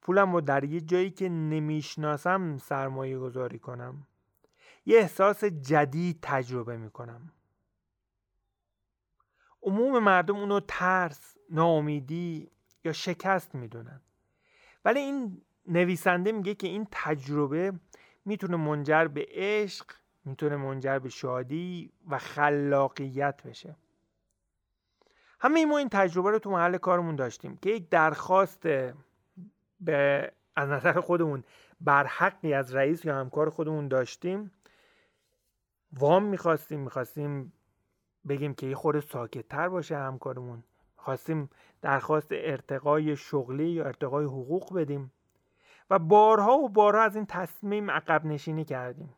پولم 0.03 0.33
رو 0.33 0.41
در 0.41 0.65
یه 0.65 0.81
جایی 0.81 1.11
که 1.11 1.29
نمی‌شناسم 1.29 2.59
سرمایه 2.59 3.19
گذاری 3.19 3.59
کنم. 3.59 4.07
یه 4.87 4.99
احساس 4.99 5.45
جدید 5.45 6.19
تجربه 6.23 6.77
می‌کنم. 6.77 7.33
عموم 9.63 9.99
مردم 9.99 10.37
اونو 10.37 10.61
ترس، 10.69 11.37
ناامیدی 11.51 12.51
یا 12.85 12.93
شکست 12.93 13.55
می‌دونن. 13.55 14.01
ولی 14.85 15.01
این 15.01 15.43
نویسنده 15.67 16.33
میگه 16.33 16.55
که 16.55 16.67
این 16.67 16.87
تجربه 16.91 17.73
می‌تونه 18.25 18.57
منجر 18.57 19.05
به 19.05 19.27
عشق 19.31 19.87
می‌تونه 20.25 20.57
منجر 20.57 20.99
به 20.99 21.09
شادی 21.09 21.93
و 22.11 22.19
خلاقیت 22.19 23.43
بشه. 23.43 23.77
همه 25.41 25.67
ما 25.67 25.79
این 25.79 25.89
تجربه 25.89 26.31
رو 26.31 26.39
تو 26.39 26.51
محل 26.51 26.77
کارمون 26.79 27.17
داشتیم 27.17 27.57
که 27.57 27.71
یک 27.71 27.89
درخواست 27.89 28.67
به 29.81 30.33
از 30.57 30.69
نظر 30.69 31.01
خودمون 31.01 31.45
بر 31.81 32.07
حقی 32.07 32.55
از 32.55 32.75
رئیس 32.75 33.05
یا 33.05 33.17
همکار 33.17 33.51
خودمون 33.51 33.89
داشتیم. 33.89 34.53
وام 35.93 36.25
می‌خواستیم 36.25 36.81
می‌خواستیم 36.81 37.53
بگیم 38.29 38.55
که 38.55 38.67
یه 38.67 38.75
خورده 38.75 39.01
ساکتتر 39.01 39.69
باشه 39.69 39.97
همکارمون. 39.97 40.65
خواستیم 40.97 41.51
درخواست 41.83 42.29
ارتقای 42.31 43.17
شغلی 43.17 43.69
یا 43.69 43.85
ارتقای 43.85 44.25
حقوق 44.25 44.75
بدیم 44.75 45.13
و 45.91 45.99
بارها 45.99 46.59
و 46.59 46.69
بارها 46.69 47.03
از 47.03 47.17
این 47.17 47.27
تصمیم 47.27 47.91
عقب 47.91 48.25
نشینی 48.25 48.65
کردیم. 48.65 49.15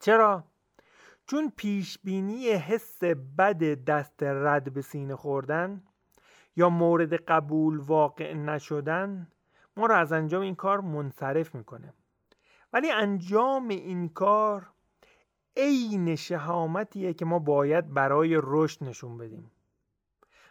چرا؟ 0.00 0.44
چون 1.26 1.52
پیشبینی 1.56 2.48
حس 2.48 3.04
بد 3.38 3.84
دست 3.84 4.22
رد 4.22 4.72
به 4.72 4.82
سینه 4.82 5.16
خوردن 5.16 5.82
یا 6.56 6.68
مورد 6.68 7.14
قبول 7.14 7.78
واقع 7.78 8.34
نشدن 8.34 9.28
ما 9.76 9.86
را 9.86 9.96
از 9.96 10.12
انجام 10.12 10.42
این 10.42 10.54
کار 10.54 10.80
منصرف 10.80 11.54
می‌کنه. 11.54 11.92
ولی 12.72 12.90
انجام 12.90 13.68
این 13.68 14.08
کار 14.08 14.70
عین 15.56 16.16
شهامتیه 16.16 17.14
که 17.14 17.24
ما 17.24 17.38
باید 17.38 17.94
برای 17.94 18.40
رشد 18.42 18.84
نشون 18.84 19.18
بدیم. 19.18 19.50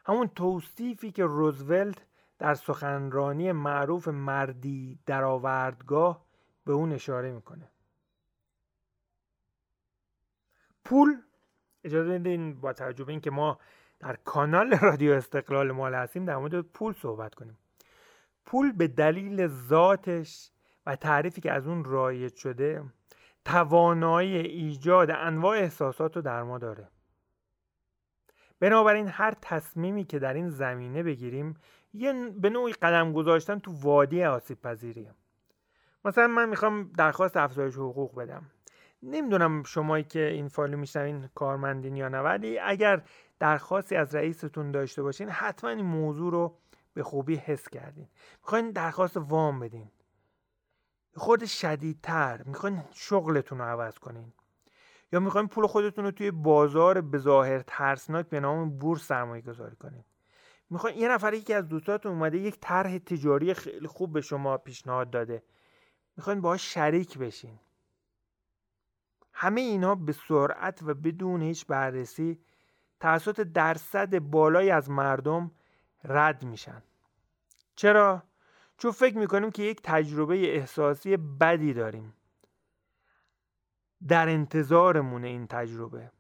همون 0.06 0.28
توصیفی 0.28 1.12
که 1.12 1.26
روزولت 1.26 2.06
در 2.40 2.54
سخنرانی 2.54 3.52
معروف 3.52 4.08
مردی 4.08 5.00
در 5.06 5.24
آوردگاه 5.24 6.26
به 6.66 6.74
اون 6.74 6.92
اشاره 6.92 7.32
می‌کنه. 7.32 7.72
پول 10.86 11.22
اجازه 11.84 12.20
بدین 12.20 12.62
با 12.62 12.74
توجه 12.74 13.04
به 13.04 13.20
که 13.20 13.32
ما 13.32 13.60
در 14.00 14.16
کانال 14.16 14.78
رادیو 14.82 15.14
استقلال 15.14 15.72
مال 15.72 15.94
هستیم 15.94 16.26
در 16.26 16.38
مورد 16.38 16.62
پول 16.62 16.94
صحبت 16.94 17.36
کنیم. 17.36 17.58
پول 18.46 18.72
به 18.72 18.88
دلیل 18.88 19.48
ذاتش 19.48 20.52
و 20.86 20.96
تعریفی 20.96 21.42
که 21.42 21.52
از 21.52 21.68
اون 21.68 21.84
رایج 21.84 22.36
شده 22.36 22.84
توانایی 23.46 24.38
ایجاد 24.38 25.12
انواع 25.12 25.58
احساسات 25.58 26.16
رو 26.16 26.22
در 26.22 26.44
ما 26.44 26.58
داره. 26.58 26.88
بنابراین 28.60 29.08
هر 29.08 29.34
تصمیمی 29.42 30.04
که 30.04 30.20
در 30.20 30.34
این 30.34 30.50
زمینه 30.50 31.04
بگیریم 31.04 31.54
یه 31.94 32.30
به 32.30 32.50
نوعی 32.50 32.74
قدم 32.74 33.14
گذاشتن 33.14 33.60
تو 33.60 33.72
وادی 33.72 34.24
آسیب 34.24 34.62
پذیریه. 34.62 35.14
مثلا 36.06 36.28
من 36.28 36.50
می‌خوام 36.50 36.92
درخواست 36.98 37.38
افزایش 37.38 37.76
حقوق 37.76 38.16
بدم. 38.16 38.44
نمی‌دونم 39.04 39.64
شمایی 39.64 40.04
که 40.04 40.20
این 40.20 40.48
فایل 40.48 40.76
میشنوین 40.76 41.30
کارمندین 41.36 41.96
یا 41.96 42.10
نه 42.10 42.20
ولی 42.20 42.60
اگر 42.60 43.02
درخواستی 43.40 43.96
از 43.96 44.16
رئیستون 44.16 44.72
داشته 44.72 45.04
باشین 45.04 45.30
حتما 45.30 45.70
این 45.70 45.86
موضوع 45.86 46.32
رو 46.32 46.58
به 46.94 47.04
خوبی 47.04 47.36
حس 47.36 47.70
کردین. 47.70 48.08
می‌خواین 48.42 48.72
درخواست 48.72 49.18
وام 49.18 49.60
بدین. 49.60 49.92
خود 51.16 51.46
شدیدتر 51.46 52.44
می‌خواین 52.46 52.84
شغلتون 52.92 53.58
رو 53.58 53.66
عوض 53.66 54.00
کنین. 54.00 54.34
یا 55.12 55.20
می‌خواین 55.20 55.48
پول 55.48 55.68
خودتون 55.68 56.06
رو 56.06 56.12
توی 56.12 56.32
بازار 56.32 57.02
به 57.02 57.18
ظاهر 57.18 57.60
ترسناک 57.68 58.30
به 58.30 58.40
نام 58.40 58.78
بورس 58.78 59.08
سرمایه 59.08 59.42
گذاری 59.42 59.76
کنین 59.76 60.04
می‌خواین 60.70 60.98
یه 60.98 61.10
نفر 61.10 61.34
یکی 61.34 61.54
از 61.54 61.68
دوستاتون 61.68 62.12
اومده 62.12 62.38
یک 62.38 62.58
طرح 62.62 62.98
تجاری 62.98 63.54
خیلی 63.54 63.88
خوب 63.88 64.14
به 64.14 64.22
شما 64.22 64.58
پیشنهاد 64.58 65.10
داده. 65.10 65.44
می‌خواین 66.18 66.42
باهاش 66.42 66.74
شریک 66.74 67.18
بشین. 67.18 67.60
همه 69.34 69.62
اینا 69.62 69.96
به 69.96 70.12
سرعت 70.12 70.84
و 70.84 70.94
بدون 70.94 71.42
هیچ 71.42 71.66
بررسی 71.66 72.40
توسط 73.00 73.42
درصد 73.42 74.20
بالایی 74.20 74.70
از 74.70 74.90
مردم 74.90 75.52
رد 76.04 76.44
میشن. 76.44 76.84
چرا؟ 77.76 78.24
چون 78.78 78.92
فکر 78.92 79.18
می‌کنیم 79.18 79.52
که 79.52 79.64
یک 79.64 79.82
تجربه 79.84 80.56
احساسی 80.56 81.18
بدی 81.18 81.74
داریم. 81.74 82.14
در 84.08 84.30
انتظارمون 84.30 85.24
این 85.26 85.48
تجربه. 85.48 86.12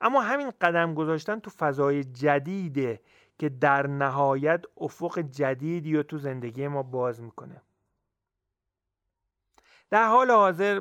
اما 0.00 0.20
همین 0.20 0.52
قدم 0.60 0.94
گذاشتن 0.94 1.40
تو 1.40 1.50
فضای 1.50 2.04
جدیده 2.04 3.00
که 3.38 3.48
در 3.48 3.86
نهایت 3.86 4.64
افق 4.76 5.18
جدیدی 5.18 5.96
رو 5.96 6.02
تو 6.02 6.18
زندگی 6.18 6.68
ما 6.68 6.82
باز 6.82 7.20
می‌کنه. 7.20 7.62
در 9.90 10.08
حال 10.08 10.30
حاضر 10.30 10.80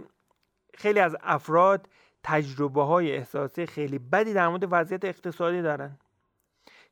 خیلی 0.74 1.00
از 1.00 1.18
افراد 1.22 1.90
تجربه 2.24 2.84
های 2.84 3.12
احساسی 3.12 3.66
خیلی 3.66 4.00
بدی 4.00 4.34
در 4.34 4.48
مورد 4.48 4.68
وضعیت 4.72 5.06
اقتصادی 5.06 5.62
دارن 5.62 5.98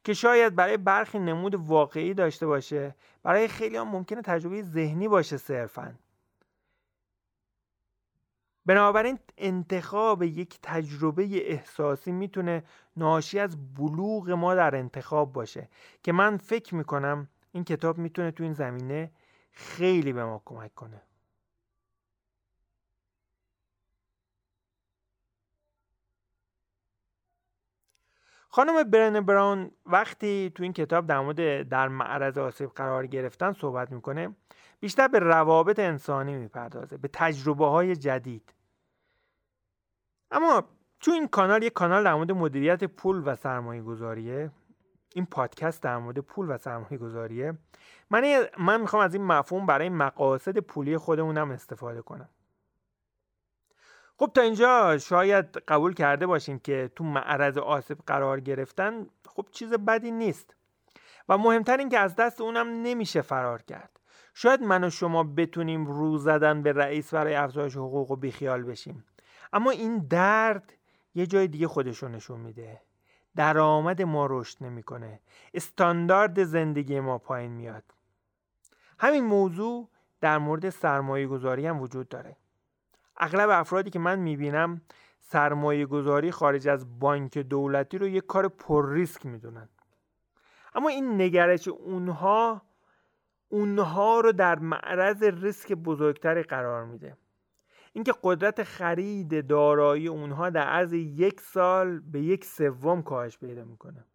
که 0.03 0.13
شاید 0.13 0.55
برای 0.55 0.77
برخی 0.77 1.19
نمود 1.19 1.55
واقعی 1.55 2.13
داشته 2.13 2.47
باشه 2.47 2.95
برای 3.23 3.47
خیلی 3.47 3.77
هم 3.77 3.87
ممکنه 3.87 4.21
تجربه 4.21 4.63
ذهنی 4.63 5.07
باشه 5.07 5.37
صرفا. 5.37 5.95
بنابراین 8.65 9.19
انتخاب 9.37 10.23
یک 10.23 10.59
تجربه 10.63 11.51
احساسی 11.51 12.11
می‌تونه 12.11 12.63
ناشی 12.97 13.39
از 13.39 13.73
بلوغ 13.75 14.29
ما 14.29 14.55
در 14.55 14.75
انتخاب 14.75 15.33
باشه. 15.33 15.69
که 16.03 16.11
من 16.11 16.37
فکر 16.37 16.75
می‌کنم 16.75 17.27
این 17.51 17.63
کتاب 17.63 17.97
می‌تونه 17.97 18.31
تو 18.31 18.43
این 18.43 18.53
زمینه 18.53 19.11
خیلی 19.51 20.13
به 20.13 20.25
ما 20.25 20.41
کمک 20.45 20.75
کنه. 20.75 21.01
خانم 28.51 28.83
برن 28.83 29.21
براون 29.21 29.71
وقتی 29.85 30.51
تو 30.55 30.63
این 30.63 30.73
کتاب 30.73 31.07
در 31.07 31.19
مورد 31.19 31.69
در 31.69 31.87
معرض 31.87 32.37
آسیب 32.37 32.69
قرار 32.69 33.07
گرفتن 33.07 33.53
صحبت 33.53 33.91
می‌کنه 33.91 34.35
بیشتر 34.79 35.07
به 35.07 35.19
روابط 35.19 35.79
انسانی 35.79 36.35
می‌پردازه 36.35 36.97
به 36.97 37.09
تجربه 37.13 37.65
های 37.65 37.95
جدید. 37.95 38.53
اما 40.31 40.63
تو 40.99 41.11
این 41.11 41.27
کانال 41.27 41.63
یک 41.63 41.73
کانال 41.73 42.03
در 42.03 42.13
مورد 42.13 42.31
مدیریت 42.31 42.83
پول 42.83 43.21
و 43.25 43.35
سرمایه 43.35 43.81
گذاریه 43.81 44.51
این 45.15 45.25
پادکست 45.25 45.83
در 45.83 45.97
مورد 45.97 46.19
پول 46.19 46.49
و 46.49 46.57
سرمایه 46.57 46.97
گذاریه 46.97 47.57
من, 48.09 48.47
من 48.57 48.81
می‌خوام 48.81 49.03
از 49.03 49.13
این 49.13 49.23
مفهوم 49.23 49.65
برای 49.65 49.89
مقاصد 49.89 50.57
پولی 50.57 50.97
خودمونم 50.97 51.51
استفاده 51.51 52.01
کنم. 52.01 52.29
خب 54.17 54.31
تا 54.35 54.41
اینجا 54.41 54.97
شاید 54.97 55.45
قبول 55.45 55.93
کرده 55.93 56.27
باشین 56.27 56.59
که 56.59 56.91
تو 56.95 57.03
معرض 57.03 57.57
آسیب 57.57 57.97
قرار 58.07 58.39
گرفتن 58.39 59.07
خب 59.27 59.47
چیز 59.51 59.73
بدی 59.73 60.11
نیست. 60.11 60.55
و 61.29 61.37
مهمتر 61.37 61.77
این 61.77 61.89
که 61.89 61.99
از 61.99 62.15
دست 62.15 62.41
اونم 62.41 62.67
نمیشه 62.67 63.21
فرار 63.21 63.61
کرد. 63.61 63.98
شاید 64.41 64.61
من 64.61 64.83
و 64.83 64.89
شما 64.89 65.23
بتونیم 65.23 65.85
رو 65.85 66.17
زدن 66.17 66.63
به 66.63 66.73
رئیس 66.73 67.13
برای 67.13 67.35
افزایش 67.35 67.75
حقوق 67.75 68.11
و 68.11 68.15
بیخیال 68.15 68.63
بشیم. 68.63 69.05
اما 69.53 69.71
این 69.71 69.97
درد 69.97 70.73
یه 71.15 71.27
جای 71.27 71.47
دیگه 71.47 71.67
خودشو 71.67 72.07
نشون 72.07 72.39
میده. 72.39 72.81
درآمد 73.35 74.01
ما 74.01 74.27
رشد 74.29 74.63
نمی‌کنه. 74.63 75.19
استاندارد 75.53 76.43
زندگی 76.43 76.99
ما 76.99 77.17
پایین 77.17 77.51
میاد. 77.51 77.83
همین 78.99 79.25
موضوع 79.25 79.89
در 80.21 80.37
مورد 80.37 80.69
سرمایه 80.69 81.27
گذاری 81.27 81.67
هم 81.67 81.81
وجود 81.81 82.09
داره. 82.09 82.35
اغلب 83.17 83.49
افرادی 83.49 83.89
که 83.89 83.99
من 83.99 84.19
می‌بینم 84.19 84.81
سرمایه 85.19 85.85
گذاری 85.85 86.31
خارج 86.31 86.67
از 86.67 86.99
بانک 86.99 87.37
دولتی 87.37 87.97
رو 87.97 88.07
یک 88.07 88.25
کار 88.25 88.47
پر 88.47 88.91
ریسک 88.91 89.25
می‌دونن. 89.25 89.69
اما 90.75 90.89
این 90.89 91.21
نگرش 91.21 91.67
اونها 91.67 92.68
اونها 93.49 94.19
رو 94.19 94.31
در 94.31 94.59
معرض 94.59 95.23
ریسک 95.23 95.73
بزرگتری 95.73 96.43
قرار 96.43 96.85
میده. 96.85 97.17
اینکه 97.93 98.13
قدرت 98.23 98.63
خرید 98.63 99.47
دارایی 99.47 100.07
اونها 100.07 100.49
در 100.49 100.67
عرض 100.67 100.93
یک 100.93 101.41
سال 101.41 101.99
به 101.99 102.21
یک 102.21 102.45
سوم 102.45 103.01
کاهش 103.01 103.37
پیدا 103.37 103.63
می‌کنه. 103.63 104.05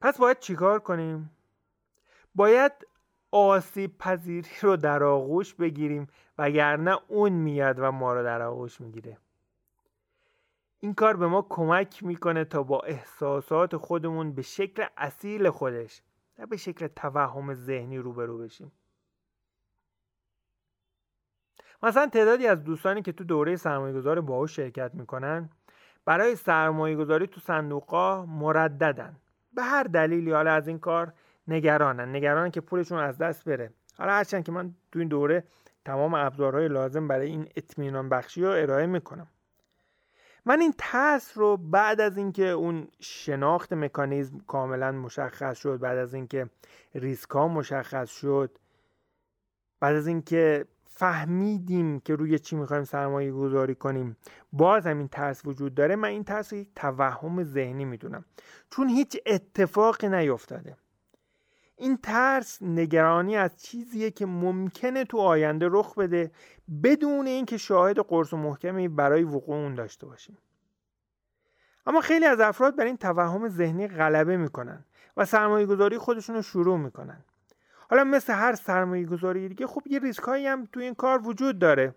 پس 0.00 0.18
باید 0.18 0.38
چیکار 0.38 0.78
کنیم؟ 0.78 1.30
باید 2.34 2.72
آسیب 3.30 3.98
پذیری 3.98 4.50
رو 4.60 4.76
در 4.76 5.02
آغوش 5.02 5.54
بگیریم 5.54 6.06
وگرنه 6.38 6.98
اون 7.08 7.32
میاد 7.32 7.78
و 7.78 7.92
ما 7.92 8.14
رو 8.14 8.22
در 8.22 8.42
آغوش 8.42 8.80
می‌گیره. 8.80 9.18
این 10.80 10.94
کار 10.94 11.16
به 11.16 11.26
ما 11.26 11.46
کمک 11.48 12.02
می‌کنه 12.02 12.44
تا 12.44 12.62
با 12.62 12.80
احساسات 12.80 13.76
خودمون 13.76 14.32
به 14.32 14.42
شکل 14.42 14.84
اصیل 14.96 15.50
خودش 15.50 16.02
نه 16.38 16.46
به 16.46 16.56
شکل 16.56 16.86
توهم 16.86 17.54
ذهنی 17.54 17.98
روبرو 17.98 18.38
بشیم. 18.38 18.72
مثلا 21.82 22.06
تعدادی 22.06 22.46
از 22.46 22.64
دوستانی 22.64 23.02
که 23.02 23.12
تو 23.12 23.24
دوره 23.24 23.56
سرمایه 23.56 23.94
گذار 23.94 24.20
باهوش 24.20 24.56
شرکت 24.56 24.94
می‌کنن 24.94 25.50
برای 26.04 26.36
سرمایه 26.36 26.96
گذاری 26.96 27.26
تو 27.26 27.40
صندوقا 27.40 28.26
مرددن. 28.26 29.16
به 29.52 29.62
هر 29.62 29.82
دلیلی 29.82 30.32
حالا 30.32 30.52
از 30.52 30.68
این 30.68 30.78
کار 30.78 31.12
نگرانن. 31.48 32.16
نگرانن 32.16 32.50
که 32.50 32.60
پولشون 32.60 32.98
از 32.98 33.18
دست 33.18 33.44
بره. 33.44 33.74
حالا 33.98 34.12
هرچند 34.12 34.44
که 34.44 34.52
من 34.52 34.74
تو 34.92 34.98
این 34.98 35.08
دوره 35.08 35.44
تمام 35.84 36.14
ابزارهای 36.14 36.68
لازم 36.68 37.08
برای 37.08 37.26
این 37.26 37.48
اطمینان 37.56 38.08
بخشی 38.08 38.42
رو 38.42 38.48
ارائه 38.48 38.86
می‌کنم. 38.86 39.26
من 40.44 40.60
این 40.60 40.74
ترس 40.78 41.38
رو 41.38 41.56
بعد 41.56 42.00
از 42.00 42.16
اینکه 42.16 42.48
اون 42.48 42.88
شناخت 43.00 43.72
مکانیزم 43.72 44.38
کاملا 44.38 44.92
مشخص 44.92 45.58
شد 45.58 45.80
بعد 45.80 45.98
از 45.98 46.14
اینکه 46.14 46.50
ریسک 46.94 47.30
ها 47.30 47.48
مشخص 47.48 48.10
شد 48.10 48.58
بعد 49.80 49.96
از 49.96 50.06
اینکه 50.06 50.66
فهمیدیم 50.86 52.00
که 52.00 52.14
روی 52.14 52.38
چی 52.38 52.56
می‌خوایم 52.56 52.84
سرمایه 52.84 53.32
گذاری 53.32 53.74
کنیم 53.74 54.16
باز 54.52 54.86
هم 54.86 54.98
این 54.98 55.08
ترس 55.08 55.46
وجود 55.46 55.74
داره 55.74 55.96
من 55.96 56.08
این 56.08 56.24
ترس 56.24 56.52
رو 56.52 56.58
یک 56.58 56.68
توهم 56.76 57.42
ذهنی 57.42 57.84
می‌دونم. 57.84 58.24
چون 58.70 58.88
هیچ 58.88 59.16
اتفاقی 59.26 60.08
نیفتاده. 60.08 60.76
این 61.76 61.96
ترس 61.96 62.62
نگرانی 62.62 63.36
از 63.36 63.62
چیزیه 63.62 64.10
که 64.10 64.26
ممکنه 64.26 65.04
تو 65.04 65.18
آینده 65.18 65.68
رخ 65.70 65.94
بده 65.94 66.30
بدون 66.82 67.26
اینکه 67.26 67.56
شاهد 67.56 67.98
قرص 67.98 68.32
و 68.32 68.36
محکمی 68.36 68.88
برای 68.88 69.22
وقوع 69.22 69.56
اون 69.56 69.74
داشته 69.74 70.06
باشیم. 70.06 70.38
اما 71.86 72.00
خیلی 72.00 72.26
از 72.26 72.40
افراد 72.40 72.76
بر 72.76 72.84
این 72.84 72.96
توهم 72.96 73.48
ذهنی 73.48 73.88
غلبه 73.88 74.36
می‌کنن 74.36 74.84
و 75.16 75.24
سرمایه 75.24 75.66
گذاری 75.66 75.98
خودشون 75.98 76.36
رو 76.36 76.42
شروع 76.42 76.78
می‌کنن. 76.78 77.24
حالا 77.90 78.04
مثل 78.04 78.32
هر 78.32 78.54
سرمایه 78.54 79.06
گذاری 79.06 79.48
دیگه 79.48 79.66
خب 79.66 79.82
یه 79.86 79.98
ریسک 79.98 80.28
هم 80.28 80.68
تو 80.72 80.80
این 80.80 80.94
کار 80.94 81.26
وجود 81.26 81.58
داره. 81.58 81.94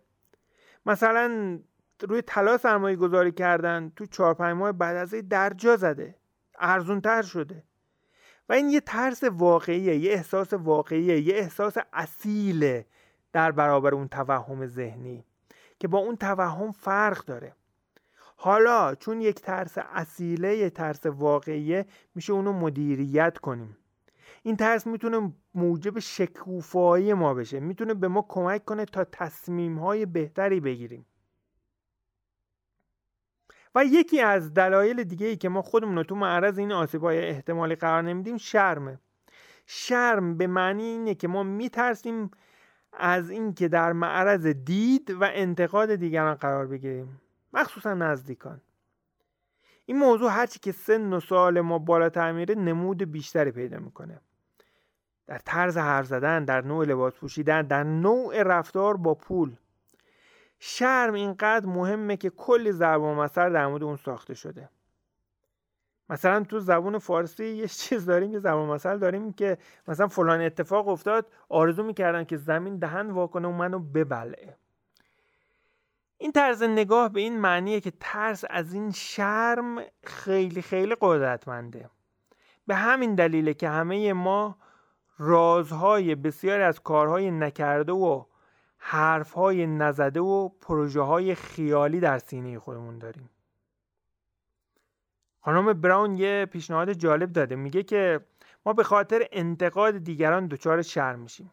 مثلا 0.86 1.60
روی 2.02 2.22
طلا 2.22 2.58
سرمایه 2.58 2.96
گذاری 2.96 3.32
کردن 3.32 3.92
تو 3.96 4.06
چهار 4.06 4.34
پنج 4.34 4.56
ماه 4.56 4.72
بعد 4.72 4.96
از 4.96 5.16
درجا 5.30 5.76
زده. 5.76 6.16
ارزون 6.60 7.02
تر 7.02 7.22
شده. 7.22 7.64
و 8.50 8.54
این 8.54 8.70
یه 8.70 8.80
ترس 8.80 9.24
واقعیه 9.24 9.96
یه 9.96 10.12
احساس 10.12 10.54
واقعیه 10.54 11.22
یه 11.22 11.36
احساس 11.36 11.78
اصیله 11.94 12.86
در 13.34 13.52
برابر 13.52 13.94
اون 13.94 14.08
توهم 14.08 14.66
ذهنی 14.66 15.26
که 15.80 15.88
با 15.88 15.98
اون 15.98 16.16
توهم 16.16 16.72
فرق 16.72 17.26
داره. 17.26 17.56
حالا 18.36 18.96
چون 18.96 19.22
یک 19.22 19.42
ترس 19.42 19.78
اصیله 19.78 20.58
یه 20.58 20.70
ترس 20.70 21.06
واقعیه 21.06 21.86
میشه 22.16 22.34
اونو 22.34 22.54
مدیریت 22.54 23.38
کنیم. 23.38 23.78
این 24.44 24.56
ترس 24.56 24.88
می‌تونه 24.88 25.34
موجب 25.56 26.00
شکوفایی 26.00 27.14
ما 27.14 27.34
بشه 27.34 27.60
می‌تونه 27.60 27.94
به 27.94 28.08
ما 28.08 28.26
کمک 28.30 28.66
کنه 28.66 28.86
تا 28.86 29.04
تصمیم 29.04 29.80
های 29.80 30.06
بهتری 30.06 30.60
بگیریم. 30.60 31.06
و 33.76 33.86
یکی 33.86 34.22
از 34.22 34.54
دلایل 34.54 35.04
دیگه 35.04 35.28
ای 35.28 35.36
که 35.36 35.50
ما 35.50 35.62
خودمون 35.62 35.96
رو 35.96 36.04
تو 36.04 36.16
معرض 36.16 36.58
این 36.58 36.72
های 36.72 37.20
احتمالی 37.20 37.76
قرار 37.76 38.02
نمیدیم 38.02 38.38
شرمه. 38.38 39.00
شرم 39.66 40.38
به 40.38 40.48
معنی 40.48 40.84
اینه 40.84 41.16
که 41.16 41.28
ما 41.28 41.44
میترسیم 41.44 42.32
از 42.94 43.30
اینکه 43.30 43.68
در 43.68 43.94
معرض 43.94 44.48
دید 44.48 45.10
و 45.10 45.24
انتقاد 45.24 45.96
دیگران 45.96 46.36
قرار 46.36 46.68
بگیریم 46.68 47.22
مخصوصا 47.54 47.94
نزدیکان. 47.94 48.62
این 49.86 49.98
موضوع 49.98 50.32
هرچی 50.32 50.60
که 50.60 50.72
سن 50.72 51.14
و 51.14 51.20
سال 51.20 51.62
ما 51.62 51.80
بالاتر 51.80 52.32
میره 52.32 52.56
نمود 52.56 53.12
بیشتری 53.12 53.52
پیدا 53.52 53.80
می‌کنه. 53.80 54.22
در 55.28 55.38
طرز 55.38 55.78
حرف 55.78 56.06
زدن 56.06 56.46
در 56.46 56.62
نوع 56.62 56.86
لباس 56.86 57.14
پوشیدن 57.14 57.62
در 57.62 57.84
نوع 57.84 58.44
رفتار 58.44 58.98
با 58.98 59.14
پول. 59.14 59.56
شرم 60.60 61.14
اینقدر 61.14 61.66
مهمه 61.66 62.18
که 62.18 62.30
کلی 62.30 62.72
ضرب 62.72 63.02
و 63.02 63.16
مثل 63.16 63.54
در 63.54 63.68
مورد 63.68 63.84
اون 63.84 63.96
ساخته 63.96 64.34
شده. 64.34 64.70
مثلا 66.10 66.44
تو 66.44 66.60
زبون 66.60 66.98
فارسی 66.98 67.46
یه 67.46 67.68
چیز 67.84 68.06
داریم 68.06 68.32
یه 68.34 68.40
زبان 68.40 68.70
مثل 68.70 68.98
داریم 68.98 69.34
که 69.34 69.58
مثلا 69.88 70.08
فلان 70.08 70.42
اتفاق 70.42 70.88
افتاد 70.88 71.28
آرزو 71.50 71.84
می‌کردن 71.84 72.24
که 72.24 72.38
زمین 72.38 72.78
دهن 72.78 73.12
واکنه 73.12 73.48
و 73.48 73.52
منو 73.52 73.80
ببلعه 73.80 74.58
این 76.18 76.32
طرز 76.32 76.64
نگاه 76.64 77.10
به 77.10 77.20
این 77.20 77.40
معنیه 77.40 77.82
که 77.82 77.94
ترس 78.00 78.44
از 78.50 78.74
این 78.74 78.92
شرم 78.92 79.82
خیلی 80.04 80.62
خیلی 80.62 80.96
قدرتمنده. 81.02 81.90
به 82.68 82.76
همین 82.76 83.16
دلیله 83.16 83.54
که 83.54 83.70
همه 83.70 84.14
ما 84.14 84.58
رازهای 85.18 86.16
بسیاری 86.16 86.64
از 86.64 86.80
کارهای 86.80 87.32
نکرده 87.32 87.92
و 87.92 88.26
حرفهای 88.88 89.68
نزده 89.68 90.20
و 90.20 90.50
پروژه 90.50 91.02
های 91.02 91.36
خیالی 91.36 92.00
در 92.00 92.18
سینه 92.18 92.60
خودمون 92.60 93.00
داریم. 93.00 93.30
خانم 95.42 95.74
براون 95.74 96.16
یه 96.16 96.46
پیشنهاد 96.52 96.94
جالب 96.94 97.32
داده. 97.32 97.56
میگه 97.56 97.84
که 97.84 98.20
ما 98.66 98.74
به 98.74 98.84
خاطر 98.84 99.28
انتقاد 99.32 99.98
دیگران 99.98 100.48
دچار 100.48 100.82
شرم 100.82 101.20
میشیم. 101.20 101.52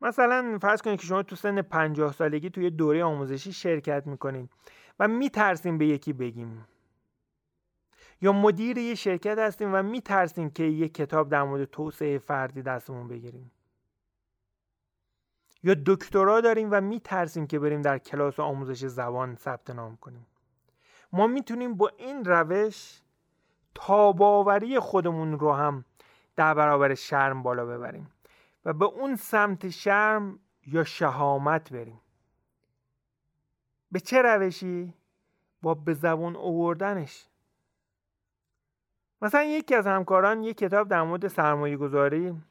مثلا 0.00 0.58
فرض 0.62 0.82
کنید 0.82 1.00
که 1.00 1.06
شما 1.06 1.22
تو 1.22 1.36
سن 1.36 1.62
50 1.62 2.12
سالگی 2.12 2.50
توی 2.50 2.70
دوره 2.70 3.04
آموزشی 3.04 3.52
شرکت 3.52 4.06
می‌کنین 4.06 4.48
و 5.00 5.08
میترسیم 5.08 5.78
به 5.78 5.86
یکی 5.86 6.12
بگیم. 6.12 6.66
یا 8.20 8.32
مدیر 8.32 8.78
یه 8.78 8.94
شرکت 8.94 9.38
هستیم 9.38 9.74
و 9.74 9.82
میترسیم 9.82 10.50
که 10.50 10.64
یه 10.64 10.88
کتاب 10.88 11.28
در 11.28 11.42
مورد 11.42 11.64
توسعه 11.64 12.18
فردی 12.18 12.62
دستمون 12.62 13.08
بگیریم 13.08 13.50
یا 15.66 15.76
دکترا 15.86 16.40
داریم 16.40 16.68
و 16.70 16.80
میترسیم 16.80 17.46
که 17.46 17.58
بریم 17.58 17.82
در 17.82 17.98
کلاس 17.98 18.40
آموزش 18.40 18.84
زبان 18.86 19.34
ثبت 19.34 19.70
نام 19.70 19.96
کنیم. 19.96 20.26
ما 21.12 21.26
می‌تونیم 21.26 21.74
با 21.74 21.88
این 21.96 22.24
روش 22.24 23.02
تاباوری 23.74 24.78
خودمون 24.78 25.38
رو 25.38 25.52
هم 25.52 25.84
در 26.36 26.54
برابر 26.54 26.94
شرم 26.94 27.42
بالا 27.42 27.66
ببریم 27.66 28.10
و 28.64 28.72
به 28.72 28.84
اون 28.84 29.16
سمت 29.16 29.68
شرم 29.68 30.38
یا 30.66 30.84
شهامت 30.84 31.72
بریم. 31.72 32.00
به 33.92 34.00
چه 34.00 34.22
روشی؟ 34.22 34.94
با 35.62 35.74
به 35.74 35.94
زبون 35.94 36.36
اووردنش 36.36 37.26
مثلا 39.22 39.42
یکی 39.42 39.74
از 39.74 39.86
همکاران 39.86 40.44
یک 40.44 40.56
کتاب 40.58 40.88
در 40.88 41.02
مورد 41.02 41.28
سرمایه 41.28 41.76
گذاری 41.76 42.42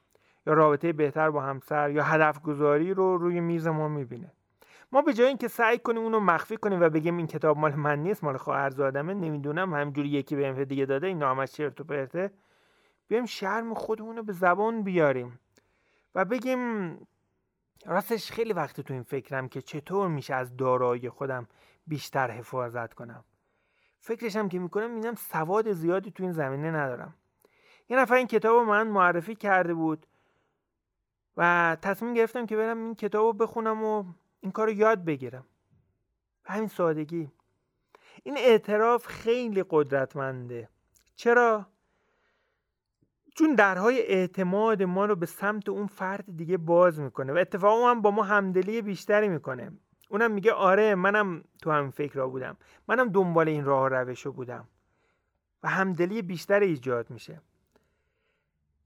یا 0.46 0.52
رابطه 0.52 0.92
بهتر 0.92 1.30
با 1.30 1.42
همسر 1.42 1.90
یا 1.90 2.02
هدف 2.02 2.42
گذاری 2.42 2.94
رو 2.94 3.16
روی 3.16 3.40
میز 3.40 3.66
ما 3.66 3.88
می‌بینه. 3.88 4.32
ما 4.92 5.02
به 5.02 5.14
جای 5.14 5.28
اینکه 5.28 5.48
سعی 5.48 5.78
کنیم 5.78 6.02
اونو 6.02 6.20
مخفی 6.20 6.56
کنیم 6.56 6.80
و 6.80 6.88
بگیم 6.88 7.16
این 7.16 7.26
کتاب 7.26 7.58
مال 7.58 7.74
من 7.74 7.98
نیست 7.98 8.24
مال 8.24 8.36
خواهرزادمه 8.36 9.14
نمی‌دونم 9.14 9.74
همجوری 9.74 10.08
یکی 10.08 10.36
به 10.36 10.64
دیگه 10.64 10.86
داده 10.86 11.06
این 11.06 11.18
نامش 11.18 11.52
چرت 11.52 11.80
و 11.80 11.84
پرته 11.84 12.30
بیایم 13.08 13.26
شرم 13.26 13.74
خودمون 13.74 14.16
رو 14.16 14.22
به 14.22 14.32
زبان 14.32 14.82
بیاریم 14.82 15.38
و 16.14 16.24
بگیم 16.24 16.92
راستش 17.86 18.32
خیلی 18.32 18.52
وقت 18.52 18.80
تو 18.80 18.94
این 18.94 19.02
فکرم 19.02 19.48
که 19.48 19.62
چطور 19.62 20.08
میشه 20.08 20.34
از 20.34 20.56
دارایی 20.56 21.08
خودم 21.08 21.46
بیشتر 21.86 22.30
حفاظت 22.30 22.94
کنم. 22.94 23.24
فکرشم 24.00 24.48
که 24.48 24.58
می‌کنم 24.58 24.90
میدم 24.90 25.14
سواد 25.14 25.72
زیادی 25.72 26.10
تو 26.10 26.22
این 26.22 26.32
زمینه 26.32 26.70
ندارم. 26.70 27.14
یه 27.88 27.96
نفر 27.96 28.14
این 28.14 28.26
کتاب 28.26 28.68
من 28.68 28.88
معرفی 28.88 29.34
کرده 29.34 29.74
بود. 29.74 30.06
و 31.36 31.76
تصمیم 31.82 32.14
گرفتم 32.14 32.46
که 32.46 32.56
برم 32.56 32.84
این 32.84 32.94
کتاب 32.94 33.24
رو 33.24 33.32
بخونم 33.32 33.84
و 33.84 34.04
این 34.40 34.52
کار 34.52 34.66
رو 34.66 34.72
یاد 34.72 35.04
بگیرم. 35.04 35.44
همین 36.44 36.68
سادگی. 36.68 37.30
این 38.22 38.38
اعتراف 38.38 39.06
خیلی 39.06 39.64
قدرتمنده. 39.70 40.68
چرا؟ 41.14 41.66
چون 43.34 43.54
درهای 43.54 44.02
اعتماد 44.02 44.82
ما 44.82 45.04
رو 45.04 45.16
به 45.16 45.26
سمت 45.26 45.68
اون 45.68 45.86
فرد 45.86 46.24
دیگه 46.36 46.56
باز 46.56 47.00
می‌کنه 47.00 47.32
و 47.32 47.36
اتفاقا 47.36 47.90
هم 47.90 48.02
با 48.02 48.10
ما 48.10 48.22
همدلی 48.22 48.82
بیشتری 48.82 49.28
می‌کنه. 49.28 49.72
اونم 50.08 50.30
میگه 50.30 50.52
آره 50.52 50.94
منم 50.94 51.44
تو 51.62 51.70
هم 51.70 51.90
فکر 51.90 52.14
را 52.14 52.28
بودم. 52.28 52.56
منم 52.88 53.08
دنبال 53.08 53.48
این 53.48 53.64
راه 53.64 53.88
روش 53.88 54.26
رو 54.26 54.32
بودم. 54.32 54.68
و 55.62 55.68
همدلی 55.68 56.22
بیشتر 56.22 56.60
ایجاد 56.60 57.10
میشه. 57.10 57.40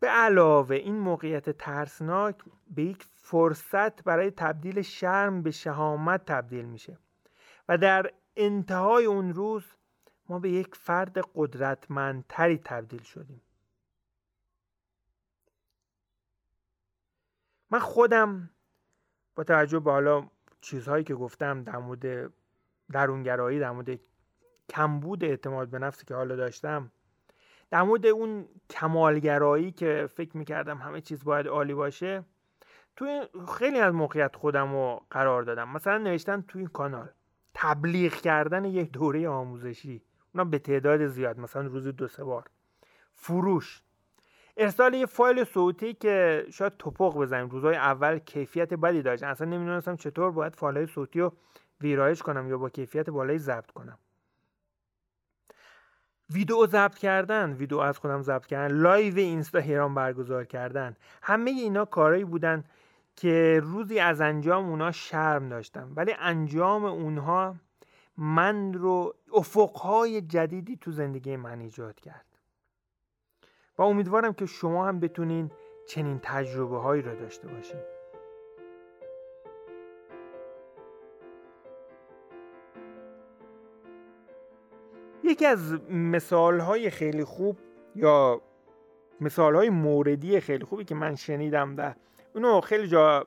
به 0.00 0.08
علاوه 0.08 0.76
این 0.76 0.98
موقعیت 0.98 1.50
ترسناک 1.50 2.36
به 2.70 2.82
یک 2.82 3.04
فرصت 3.16 4.04
برای 4.04 4.30
تبدیل 4.30 4.82
شرم 4.82 5.42
به 5.42 5.50
شهامت 5.50 6.24
تبدیل 6.24 6.64
میشه 6.64 6.98
و 7.68 7.78
در 7.78 8.12
انتهای 8.36 9.04
اون 9.04 9.34
روز 9.34 9.64
ما 10.28 10.38
به 10.38 10.50
یک 10.50 10.74
فرد 10.74 11.18
قدرتمندتری 11.34 12.58
تبدیل 12.58 13.02
شدیم. 13.02 13.42
من 17.70 17.78
خودم 17.78 18.50
با 19.34 19.44
توجه 19.44 19.80
به 19.80 19.90
حالا 19.90 20.28
چیزهایی 20.60 21.04
که 21.04 21.14
گفتم 21.14 21.62
در 21.62 21.78
مورد 21.78 22.32
درونگرایی 22.92 23.58
در 23.58 23.70
مورد 23.70 24.00
کمبود 24.68 25.24
اعتماد 25.24 25.68
به 25.68 25.78
نفسی 25.78 26.04
که 26.04 26.14
حالا 26.14 26.36
داشتم 26.36 26.92
در 27.70 27.82
مورد 27.82 28.06
اون 28.06 28.48
کمالگرایی 28.70 29.72
که 29.72 30.08
فکر 30.14 30.36
می‌کردم 30.36 30.78
همه 30.78 31.00
چیز 31.00 31.24
باید 31.24 31.46
عالی 31.46 31.74
باشه 31.74 32.24
توی 32.96 33.22
خیلی 33.58 33.78
از 33.78 33.94
موقعیت 33.94 34.36
خودم 34.36 34.72
رو 34.72 35.00
قرار 35.10 35.42
دادم. 35.42 35.68
مثلا 35.68 35.98
نوشتن 35.98 36.44
این 36.54 36.66
کانال 36.66 37.08
تبلیغ 37.54 38.12
کردن 38.12 38.64
یک 38.64 38.92
دوره 38.92 39.28
آموزشی. 39.28 40.02
اونم 40.34 40.50
به 40.50 40.58
تعداد 40.58 41.06
زیاد 41.06 41.38
مثلا 41.38 41.62
روز 41.62 41.86
دو 41.86 42.08
سه 42.08 42.24
بار. 42.24 42.44
فروش. 43.14 43.82
ارسال 44.56 44.94
یه 44.94 45.06
فایل 45.06 45.44
صوتی 45.44 45.94
که 45.94 46.46
شاید 46.52 46.76
توپق 46.78 47.16
بزنیم. 47.16 47.48
روزهای 47.48 47.76
اول 47.76 48.18
کیفیت 48.18 48.74
بدی 48.74 49.02
داشت. 49.02 49.22
اصلا 49.22 49.46
نمی‌دونستم 49.46 49.96
چطور 49.96 50.30
باید 50.30 50.56
فایل 50.56 50.86
صوتی 50.86 51.20
رو 51.20 51.32
ویرایش 51.80 52.22
کنم 52.22 52.48
یا 52.48 52.58
با 52.58 52.68
کیفیت 52.68 53.10
بالایی 53.10 53.38
ضبط 53.38 53.70
کنم. 53.70 53.98
ویدیو 56.32 56.66
ضبط 56.66 56.98
کردن 56.98 57.52
ویدیو 57.52 57.78
از 57.78 57.98
خودم 57.98 58.22
ضبط 58.22 58.46
کردن 58.46 58.76
live 58.76 59.18
اینستاگرام 59.18 59.94
برگزار 59.94 60.44
کردن. 60.44 60.96
همه 61.22 61.50
اینا 61.50 61.84
کارهایی 61.84 62.24
بودن 62.24 62.64
که 63.16 63.60
روزی 63.62 63.98
از 63.98 64.20
انجام 64.20 64.68
اونها 64.68 64.92
شرم 64.92 65.48
داشتم. 65.48 65.92
ولی 65.96 66.14
انجام 66.18 66.84
اونها 66.84 67.54
من 68.16 68.72
رو 68.72 69.14
افقهای 69.34 70.20
جدیدی 70.20 70.76
تو 70.76 70.90
زندگی 70.90 71.36
من 71.36 71.60
ایجاد 71.60 72.00
کرد. 72.00 72.26
و 73.78 73.82
امیدوارم 73.82 74.32
که 74.32 74.46
شما 74.46 74.88
هم 74.88 75.00
بتونین 75.00 75.50
چنین 75.88 76.20
تجربه 76.22 76.78
هایی 76.78 77.02
رو 77.02 77.14
داشته 77.14 77.48
باشین. 77.48 77.80
یکی 85.30 85.46
از 85.46 85.72
مثال 85.90 86.60
های 86.60 86.90
خیلی 86.90 87.24
خوب 87.24 87.58
یا 87.94 88.42
مثال 89.20 89.54
های 89.54 89.70
موردی 89.70 90.40
خیلی 90.40 90.64
خوبی 90.64 90.84
که 90.84 90.94
من 90.94 91.14
شنیدم 91.14 91.76
و 91.76 91.94
اونو 92.34 92.60
خیلی 92.60 92.88
جا 92.88 93.26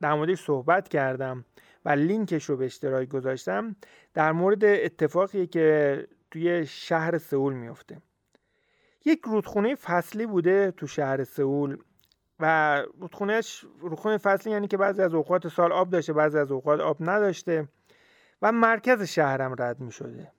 در 0.00 0.14
موردش 0.14 0.44
صحبت 0.44 0.88
کردم 0.88 1.44
و 1.84 1.88
لینکش 1.88 2.44
رو 2.44 2.56
به 2.56 2.64
اشتراک 2.64 3.08
گذاشتم 3.08 3.76
در 4.14 4.32
مورد 4.32 4.64
اتفاقی 4.64 5.46
که 5.46 6.08
توی 6.30 6.66
شهر 6.66 7.18
سئول 7.18 7.52
میفته 7.52 8.02
یک 9.04 9.20
رودخونه 9.24 9.74
فصلی 9.74 10.26
بوده 10.26 10.70
تو 10.70 10.86
شهر 10.86 11.24
سئول 11.24 11.76
و 12.40 12.76
رودخونهش 13.00 13.64
رودخونه 13.80 14.18
فصلی 14.18 14.52
یعنی 14.52 14.68
که 14.68 14.76
بعضی 14.76 15.02
از 15.02 15.14
اوقات 15.14 15.48
سال 15.48 15.72
آب 15.72 15.90
داشته 15.90 16.12
بعضی 16.12 16.38
از 16.38 16.52
اوقات 16.52 16.80
آب 16.80 16.96
نداشته 17.00 17.68
و 18.42 18.52
مرکز 18.52 19.02
شهرم 19.02 19.54
رد 19.58 19.80
می 19.80 19.92
شده 19.92 20.32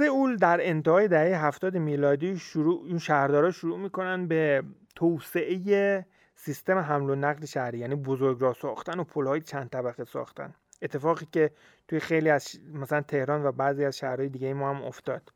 سئول 0.00 0.36
در 0.36 0.58
انتهای 0.62 1.08
دهه 1.08 1.44
هفتاد 1.44 1.76
میلادی 1.76 2.38
شروع 2.38 2.84
این 2.86 2.98
شهردارا 2.98 3.50
شروع 3.50 3.78
می‌کنن 3.78 4.26
به 4.26 4.62
توسعه 4.94 6.06
سیستم 6.34 6.78
حمل 6.78 7.10
و 7.10 7.14
نقل 7.14 7.44
شهری 7.44 7.78
یعنی 7.78 7.94
بزرگراه 7.94 8.54
ساختن 8.54 9.00
و 9.00 9.04
پلهای 9.04 9.40
چند 9.40 9.70
طبقه 9.70 10.04
ساختن. 10.04 10.54
اتفاقی 10.82 11.26
که 11.32 11.50
توی 11.88 12.00
خیلی 12.00 12.30
از 12.30 12.48
مثلا 12.74 13.00
تهران 13.00 13.44
و 13.44 13.52
بعضی 13.52 13.84
از 13.84 13.98
شهرهای 13.98 14.28
دیگه 14.28 14.54
ما 14.54 14.70
هم 14.70 14.82
افتاد. 14.82 15.32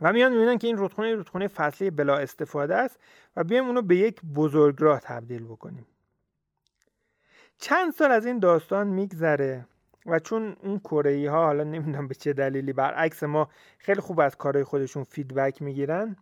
و 0.00 0.12
میان 0.12 0.32
می‌بینن 0.32 0.58
که 0.58 0.66
این 0.66 0.76
رودخونه 0.76 1.14
رودخونه 1.14 1.48
فصلی 1.48 1.90
بلا 1.90 2.16
استفاده 2.16 2.76
است 2.76 2.98
و 3.36 3.44
بیایم 3.44 3.66
اونو 3.66 3.82
به 3.82 3.96
یک 3.96 4.20
بزرگراه 4.34 5.00
تبدیل 5.00 5.44
بکنیم. 5.44 5.86
چند 7.58 7.92
سال 7.92 8.12
از 8.12 8.26
این 8.26 8.38
داستان 8.38 8.86
میگذره؟ 8.86 9.66
و 10.06 10.18
چون 10.18 10.56
اون 10.62 10.78
کره 10.78 11.30
ها 11.30 11.44
حالا 11.44 11.64
نمی‌دونم 11.64 12.08
به 12.08 12.14
چه 12.14 12.32
دلیلی 12.32 12.72
برعکس 12.72 13.22
ما 13.22 13.48
خیلی 13.78 14.00
خوب 14.00 14.20
از 14.20 14.36
کارهای 14.36 14.64
خودشون 14.64 15.04
فیدبک 15.04 15.62
می‌گیرن 15.62 16.16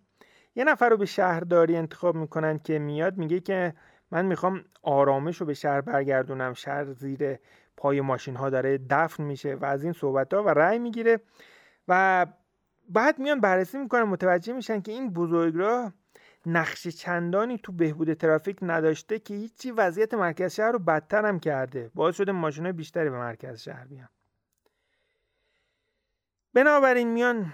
یه 0.55 0.65
نفر 0.65 0.89
رو 0.89 0.97
به 0.97 1.07
شهرداری 1.07 1.77
انتخاب 1.77 2.15
می‌کنن 2.15 2.59
که 2.59 2.79
میاد 2.79 3.17
میگه 3.17 3.41
که 3.41 3.75
من 4.11 4.27
می‌خوام 4.27 4.65
آرامش 4.83 5.37
رو 5.37 5.47
به 5.47 5.55
شهر 5.55 5.81
برگردونم 5.81 6.53
شهر 6.53 6.93
زیر 6.93 7.39
پای 7.77 8.01
ماشین 8.01 8.37
ها 8.37 8.51
داره 8.51 8.79
دفن 8.91 9.25
میشه 9.25 9.55
و 9.55 9.65
از 9.65 9.85
این 9.85 9.93
صحبت 9.93 10.35
ها 10.35 10.43
و 10.43 10.49
رأی 10.49 10.79
می‌گیره 10.79 11.21
و 11.89 12.27
بعد 12.89 13.19
میان 13.19 13.41
بررسی 13.41 13.79
می‌کنن 13.79 14.03
متوجه 14.03 14.53
میشن 14.53 14.81
که 14.81 14.93
این 14.93 15.13
بزرگراه 15.13 15.93
نقش 16.47 16.89
چندانی 16.89 17.59
تو 17.59 17.73
بهبود 17.73 18.15
ترافیک 18.15 18.59
نداشته 18.63 19.19
که 19.19 19.35
هیچی 19.35 19.71
وضعیت 19.71 20.15
مرکز 20.15 20.55
شهر 20.55 20.73
رو 20.73 20.79
بدتر 20.79 21.27
هم 21.27 21.41
کرده. 21.41 21.91
باعث 21.95 22.17
شده 22.17 22.33
ماشین 22.33 22.73
بیشتری 22.73 23.11
به 23.11 23.19
مرکز 23.19 23.61
شهر 23.61 23.85
بیان. 23.85 24.09
بنابراین 26.55 27.09
میان 27.09 27.53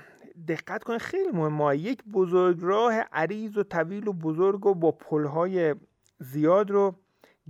دقت 0.49 0.85
کنید 0.85 1.01
خیلی 1.01 1.31
مهمه. 1.31 1.77
یک 1.77 2.05
بزرگراه 2.05 2.95
عریض 2.95 3.57
و 3.57 3.63
طویل 3.63 4.09
و 4.09 4.13
بزرگ 4.13 4.67
و 4.67 4.75
با 4.75 4.93
پلهای 4.93 5.75
زیاد 6.19 6.71
رو 6.71 6.97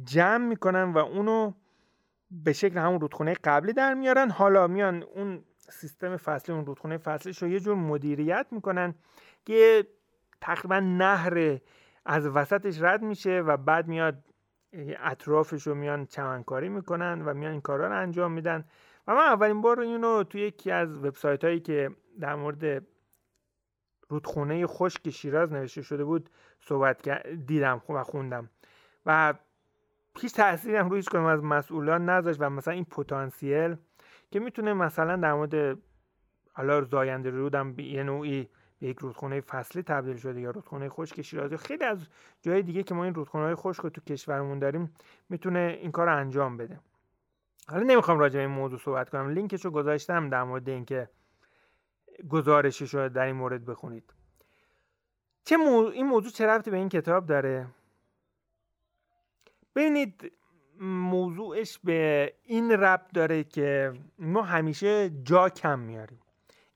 جمع 0.05 0.47
می‌کنن 0.47 0.83
و 0.83 0.99
اونو 0.99 1.53
به 2.31 2.53
شکل 2.53 2.79
همون 2.79 3.01
رودخونه 3.01 3.35
قبلی 3.45 3.73
در 3.73 3.95
میارن. 3.95 4.31
حالا 4.31 4.67
میان 4.67 5.03
اون 5.03 5.45
سیستم 5.71 6.17
فصلی 6.17 6.55
اون 6.55 6.67
رودخونه 6.67 6.99
فصلیش 6.99 7.43
رو 7.43 7.49
یه 7.49 7.61
جور 7.61 7.75
مدیریت 7.75 8.47
می‌کنن 8.51 8.95
که 9.45 9.87
تقریبا 10.45 10.81
نهر 10.81 11.59
از 12.05 12.27
وسطش 12.27 12.83
رد 12.83 13.03
میشه 13.03 13.41
و 13.41 13.57
بعد 13.57 13.89
میاد 13.89 14.25
اطرافش 15.01 15.67
رو 15.67 15.75
میان 15.75 16.07
چمنکاری 16.07 16.69
می‌کنن 16.69 17.23
و 17.23 17.35
میان 17.35 17.53
این 17.53 17.61
کارا 17.61 17.89
رو 17.89 18.01
انجام 18.01 18.33
میدن. 18.33 18.65
و 19.07 19.15
من 19.15 19.21
اولین 19.21 19.61
بار 19.61 19.81
اینو 19.81 20.23
توی 20.23 20.41
یکی 20.41 20.71
از 20.71 20.97
وبسایت 20.97 21.45
هایی 21.45 21.61
که 21.61 21.91
در 22.21 22.35
مورد 22.35 22.87
رودخونه 24.09 24.67
خشک 24.67 25.11
شیراز 25.11 25.53
نوشته 25.53 25.83
شده 25.83 26.05
بود 26.05 26.31
صحبت 26.61 27.27
دیدم 27.47 27.83
و 27.89 28.03
خوندم. 28.03 28.51
و 29.07 29.35
هیچ 30.21 30.35
تأثیری 30.35 30.77
هم 30.77 30.89
روی 30.89 30.99
هیچ 30.99 31.15
از 31.15 31.45
مسئولان 31.45 32.11
نذاشت 32.11 32.41
و 32.41 32.51
مثلا 32.51 32.75
این 32.75 32.85
پتانسیل 32.85 33.77
که 34.31 34.41
می‌تونه 34.41 34.73
مثلا 34.73 35.17
در 35.17 35.35
مورد 35.35 35.79
حالا 36.53 36.85
زاینده 36.85 37.31
رودم 37.31 37.79
یه 37.79 38.03
نوعی 38.03 38.49
به 38.79 38.87
یک 38.87 38.99
رودخونه 38.99 39.41
فصلی 39.41 39.83
تبدیل 39.83 40.17
شده 40.17 40.41
یا 40.41 40.51
رودخونه 40.51 40.89
خشک 40.89 41.23
شیرازی 41.23 41.57
خیلی 41.57 41.85
از 41.85 42.07
جای 42.43 42.63
دیگه 42.63 42.83
که 42.83 42.95
ما 42.95 43.05
این 43.05 43.15
رودخونه 43.15 43.45
های 43.45 43.55
خشک 43.55 43.81
رو 43.81 43.91
تو 43.91 44.01
کشورمون 44.01 44.59
داریم 44.59 44.95
می‌تونه 45.29 45.79
این 45.81 45.93
کار 45.93 46.07
رو 46.07 46.17
انجام 46.17 46.57
بده. 46.57 46.81
حالا 47.69 47.83
نمی‌خوام 47.83 48.19
راجع 48.19 48.35
به 48.35 48.41
این 48.41 48.51
موضوع 48.51 48.79
صحبت 48.79 49.11
کنم. 49.11 49.29
لینکش 49.29 49.65
رو 49.65 49.71
گذاشتم 49.71 50.29
در 50.29 50.43
مورد 50.43 50.69
اینکه 50.69 51.09
گزارشش 52.29 52.95
رو 52.95 53.09
در 53.09 53.27
این 53.27 53.37
مورد 53.37 53.65
بخونید. 53.65 54.15
چه 55.45 55.57
این 55.93 56.07
موضوع 56.07 56.31
چه 56.31 56.47
ربطی 56.47 56.71
به 56.71 56.77
این 56.77 56.89
کتاب 56.89 57.27
داره؟ 57.27 57.67
ببینید 59.75 60.33
موضوعش 60.81 61.79
به 61.85 62.33
این 62.43 62.71
ربط 62.71 63.13
داره 63.13 63.45
که 63.45 63.93
ما 64.19 64.43
همیشه 64.43 65.11
جا 65.11 65.49
کم 65.49 65.79
میاریم. 65.79 66.21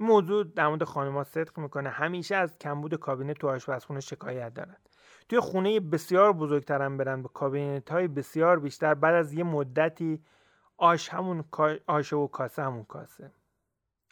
این 0.01 0.09
موضوع 0.09 0.45
در 0.45 0.69
مورد 0.69 0.85
خانم‌ها 0.85 1.25
صدق 1.25 1.59
می‌کنه. 1.59 1.89
همیشه 1.89 2.37
از 2.37 2.59
کمبود 2.59 2.95
کابینت 2.95 3.39
تو 3.39 3.49
آشپزخونه 3.49 4.01
شکایت 4.01 4.55
دارد 4.55 4.91
توی 5.29 5.41
خونه 5.41 5.81
بسیار 5.81 6.33
بزرگترم 6.33 6.97
برن 6.97 7.23
به 7.23 7.29
کابینت 7.29 7.91
های 7.91 8.09
بسیار 8.09 8.59
بیشتر. 8.59 8.95
بعد 8.95 9.15
از 9.15 9.33
یه 9.33 9.45
مدتی 9.45 10.23
آش 10.77 11.09
همون 11.09 11.45
آش 11.87 12.13
و 12.13 12.27
کاسه 12.27 12.63
همون 12.63 12.85
کاسه. 12.85 13.31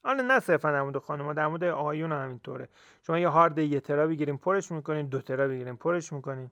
حالا 0.05 0.22
نه 0.22 0.41
صرفا 0.41 0.72
در 0.72 0.82
مورد 0.82 0.99
خانم‌ها 0.99 1.32
در 1.32 1.47
مورد 1.47 1.64
آقایون 1.64 2.12
هم 2.12 2.24
همینطوره 2.24 2.68
شما 3.03 3.18
یه 3.18 3.28
هارد 3.28 3.59
یه 3.59 3.80
ترا 3.80 4.07
بگیریم 4.07 4.37
پرش 4.37 4.72
می‌کنین. 4.72 5.07
دو 5.07 5.20
ترا 5.20 5.49
بگیریم 5.49 5.76
پرش 5.76 6.12
می‌کنین. 6.12 6.51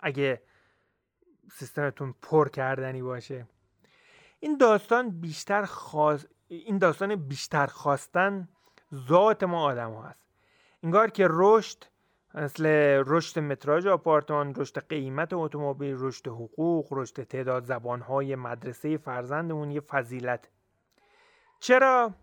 اگه 0.00 0.42
سیستمتون 1.52 2.14
پر 2.22 2.48
کردنی 2.48 3.02
باشه. 3.02 3.46
این 4.40 4.56
داستان 4.56 5.20
بیشتر 5.20 5.64
خواست 5.64 6.28
این 6.48 6.78
داستان 6.78 7.16
بیشتر 7.16 7.66
خواستن 7.66 8.48
ذات 8.94 9.42
ما 9.42 9.62
آدم 9.62 9.90
ها 9.90 10.02
هست. 10.02 10.20
انگار 10.82 11.10
که 11.10 11.26
رشد 11.30 11.84
مثل 12.34 12.66
رشد 13.06 13.40
متراژ 13.40 13.86
آپارتمان 13.86 14.54
رشد 14.54 14.88
قیمت 14.88 15.32
اتومبیل 15.32 15.96
رشد 15.98 16.28
حقوق 16.28 16.88
رشد 16.90 17.22
تعداد 17.22 17.64
زبانهای 17.64 18.36
مدرسه 18.36 18.96
فرزندمون 18.96 19.70
یه 19.70 19.80
فضیلت. 19.80 20.48
چرا؟ 21.60 22.14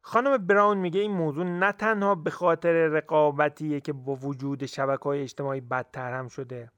خانم 0.00 0.46
براون 0.46 0.78
میگه 0.78 1.00
این 1.00 1.12
موضوع 1.12 1.44
نه 1.44 1.72
تنها 1.72 2.14
به 2.14 2.30
خاطر 2.30 2.72
رقابتیه 2.72 3.80
که 3.80 3.92
با 3.92 4.14
وجود 4.14 4.66
شبکه 4.66 5.02
های 5.02 5.22
اجتماعی 5.22 5.60
بدتر 5.60 6.12
هم 6.12 6.28
شده 6.28 6.70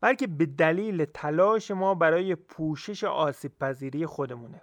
بلکه 0.00 0.26
به 0.26 0.46
دلیل 0.46 1.04
تلاش 1.04 1.70
ما 1.70 1.94
برای 1.94 2.34
پوشش 2.34 3.04
آسیب 3.04 3.58
پذیری 3.58 4.06
خودمونه. 4.06 4.62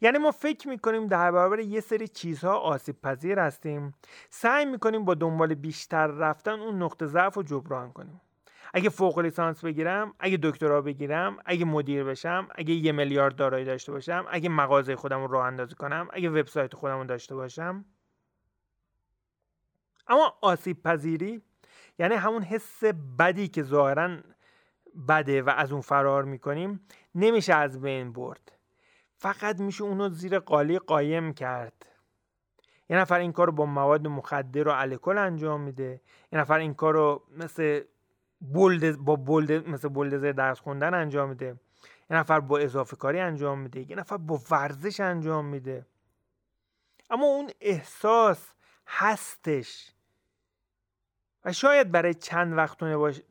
یعنی 0.00 0.18
ما 0.18 0.30
فکر 0.30 0.68
می‌کنیم 0.68 1.06
در 1.06 1.32
برابر 1.32 1.58
یه 1.58 1.80
سری 1.80 2.08
چیزها 2.08 2.54
آسیب 2.54 3.00
پذیر 3.00 3.38
هستیم. 3.38 3.94
سعی 4.30 4.64
می‌کنیم 4.64 5.04
با 5.04 5.14
دنبال 5.14 5.54
بیشتر 5.54 6.06
رفتن 6.06 6.60
اون 6.60 6.82
نقطه 6.82 7.06
ضعف 7.06 7.34
رو 7.34 7.42
جبران 7.42 7.92
کنیم. 7.92 8.20
اگه 8.74 8.88
فوق 8.88 9.18
لیسانس 9.18 9.64
بگیرم 9.64 10.14
اگه 10.18 10.38
دکترا 10.42 10.82
بگیرم 10.82 11.36
اگه 11.44 11.64
مدیر 11.64 12.04
بشم 12.04 12.48
اگه 12.54 12.74
یه 12.74 12.92
میلیارد 12.92 13.36
دارایی 13.36 13.64
داشته 13.64 13.92
باشم 13.92 14.26
اگه 14.30 14.48
مغازه 14.48 14.96
خودم 14.96 15.20
رو 15.20 15.26
راه 15.26 15.46
اندازی 15.46 15.74
کنم 15.74 16.08
اگه 16.12 16.30
وبسایت 16.30 16.74
خودم 16.74 16.98
رو 16.98 17.04
داشته 17.04 17.34
باشم. 17.34 17.84
اما 20.08 20.38
آسیب 20.40 20.82
پذیری 20.82 21.42
یعنی 21.98 22.14
همون 22.14 22.42
حس 22.42 22.84
بدی 23.18 23.48
که 23.48 23.62
ظاهرا 23.62 24.16
بده 25.08 25.42
و 25.42 25.50
از 25.56 25.72
اون 25.72 25.80
فرار 25.80 26.24
می‌کنیم 26.24 26.80
نمیشه 27.14 27.54
از 27.54 27.80
بین 27.80 28.12
برد. 28.12 28.59
فقط 29.20 29.60
میشه 29.60 29.84
اونو 29.84 30.08
زیر 30.08 30.38
قالی 30.38 30.78
قایم 30.78 31.32
کرد. 31.32 31.86
یه 32.88 32.96
نفر 32.96 33.18
این 33.18 33.32
کار 33.32 33.50
با 33.50 33.66
مواد 33.66 34.06
مخدر 34.06 34.68
و 34.68 34.72
الکل 34.74 35.18
انجام 35.18 35.60
میده. 35.60 36.00
یه 36.32 36.38
نفر 36.38 36.58
این 36.58 36.74
کار 36.74 36.94
رو 36.94 37.22
مثل 37.36 37.80
بولد 38.40 38.96
با 38.96 39.16
بولد 39.16 39.68
مثل 39.68 39.88
بولدزر 39.88 40.32
درس 40.32 40.60
خوندن 40.60 40.94
انجام 40.94 41.28
میده. 41.28 41.46
یه 42.10 42.16
نفر 42.16 42.40
با 42.40 42.58
اضافه 42.58 42.96
کاری 42.96 43.20
انجام 43.20 43.58
میده. 43.58 43.90
یه 43.90 43.96
نفر 43.96 44.16
با 44.16 44.40
ورزش 44.50 45.00
انجام 45.00 45.44
میده. 45.44 45.86
اما 47.10 47.26
اون 47.26 47.50
احساس 47.60 48.52
هستش. 48.86 49.92
و 51.44 51.52
شاید 51.52 51.90
برای 51.90 52.14
چند 52.14 52.56
وقت 52.56 52.78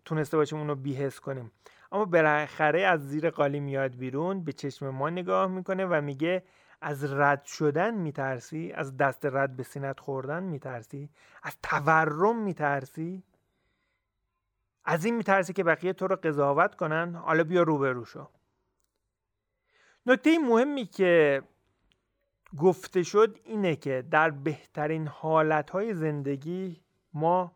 تونسته 0.06 0.38
باشیم 0.38 0.60
اونو 0.60 0.76
بیهس 0.76 1.20
کنیم. 1.20 1.52
اما 1.92 2.06
بالاخره 2.06 2.82
از 2.82 3.10
زیر 3.10 3.30
قالی 3.30 3.60
میاد 3.60 3.96
بیرون 3.96 4.44
به 4.44 4.54
چشم 4.54 4.90
ما 4.90 5.10
نگاه 5.10 5.48
می‌کنه 5.48 5.86
و 5.86 6.02
میگه 6.02 6.44
از 6.82 7.14
رد 7.14 7.46
شدن 7.46 7.94
میترسی؟ 7.94 8.72
از 8.72 8.98
دست 8.98 9.26
رد 9.26 9.56
به 9.56 9.64
سینت 9.64 10.00
خوردن 10.00 10.44
میترسی؟ 10.44 11.10
از 11.44 11.58
تورم 11.64 12.44
میترسی؟ 12.44 13.24
از 14.86 15.06
این 15.06 15.16
میترسی 15.16 15.54
که 15.54 15.64
بقیه 15.64 15.94
تو 15.94 16.08
رو 16.08 16.16
قضاوت 16.16 16.76
کنن؟ 16.76 17.16
حالا 17.16 17.44
بیا 17.44 17.64
روبرو 17.64 18.06
شو. 18.06 18.30
نکته 20.06 20.40
مهمی 20.40 20.86
که 20.86 21.44
گفته 22.58 23.04
شد 23.04 23.40
اینه 23.44 23.76
که 23.76 24.04
در 24.12 24.30
بهترین 24.30 25.08
حالتهای 25.08 25.94
زندگی 25.94 26.82
ما 27.14 27.56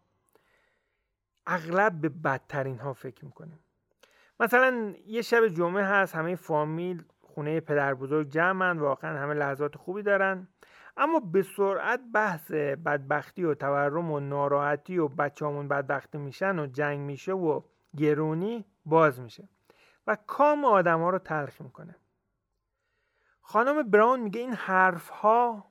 اغلب 1.48 2.02
به 2.02 2.10
بدترین 2.10 2.80
ها 2.80 2.94
فکر 2.94 3.26
می‌کنیم. 3.26 3.63
مثلا 4.40 4.94
یه 5.06 5.22
شب 5.22 5.48
جمعه 5.48 5.84
هست 5.84 6.16
همه 6.16 6.36
فامیل 6.36 7.04
خونه 7.22 7.60
پدر 7.60 7.94
بزرگ 7.94 8.30
جمعن 8.30 8.80
واقعا 8.80 9.20
همه 9.20 9.34
لحظات 9.34 9.78
خوبی 9.78 10.04
دارن. 10.04 10.48
اما 10.98 11.20
به 11.20 11.42
سرعت 11.42 12.00
بحث 12.14 12.52
بدبختی 12.52 13.44
و 13.44 13.54
تورم 13.54 14.12
و 14.12 14.20
ناراحتی 14.20 14.98
و 14.98 15.08
بچه‌مون 15.08 15.68
بدبختی 15.68 16.18
میشن 16.18 16.60
و 16.60 16.68
جنگ 16.68 17.00
میشه 17.00 17.34
و 17.34 17.62
گرونی 17.98 18.66
باز 18.86 19.22
میشه 19.22 19.50
و 20.08 20.18
کام 20.28 20.66
آدم 20.66 21.00
ها 21.00 21.10
رو 21.10 21.20
تلخ 21.20 21.62
می‌کنه. 21.62 21.96
خانم 23.42 23.90
براون 23.90 24.20
میگه 24.20 24.40
این 24.40 24.54
حرف 24.54 25.10
ها 25.10 25.66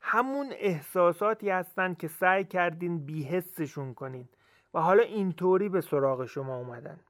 همون 0.00 0.52
احساساتی 0.52 1.50
هستند 1.50 1.98
که 1.98 2.08
سعی 2.08 2.44
کردین 2.44 3.04
بیحسشون 3.04 3.94
کنین 3.94 4.28
و 4.74 4.80
حالا 4.80 5.02
اینطوری 5.02 5.68
به 5.68 5.80
سراغ 5.80 6.24
شما 6.24 6.56
اومدن. 6.56 7.00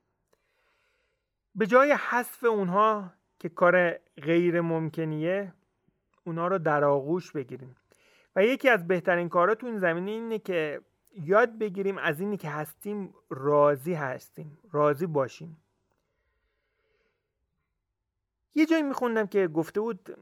به 1.54 1.66
جای 1.66 1.92
حذف 1.92 2.44
اونها 2.44 3.12
که 3.38 3.48
کار 3.48 3.92
غیر 4.22 4.60
ممکنیه 4.60 5.52
اونا 6.24 6.48
رو 6.48 6.58
در 6.58 6.84
آغوش 6.84 7.32
بگیریم. 7.32 7.76
و 8.36 8.44
یکی 8.44 8.68
از 8.68 8.88
بهترین 8.88 9.28
کارا 9.28 9.54
تو 9.54 9.66
این 9.66 9.78
زمینه 9.78 10.10
اینه 10.10 10.38
که 10.38 10.80
یاد 11.14 11.58
بگیریم 11.58 11.98
از 11.98 12.20
اینی 12.20 12.36
که 12.36 12.48
هستیم 12.48 13.14
راضی 13.30 13.94
هستیم 13.94 14.58
راضی 14.72 15.06
باشیم. 15.06 15.56
یه 18.54 18.66
جایی 18.66 18.82
میخوندم 18.82 19.26
که 19.26 19.48
گفته 19.48 19.80
بود 19.80 20.16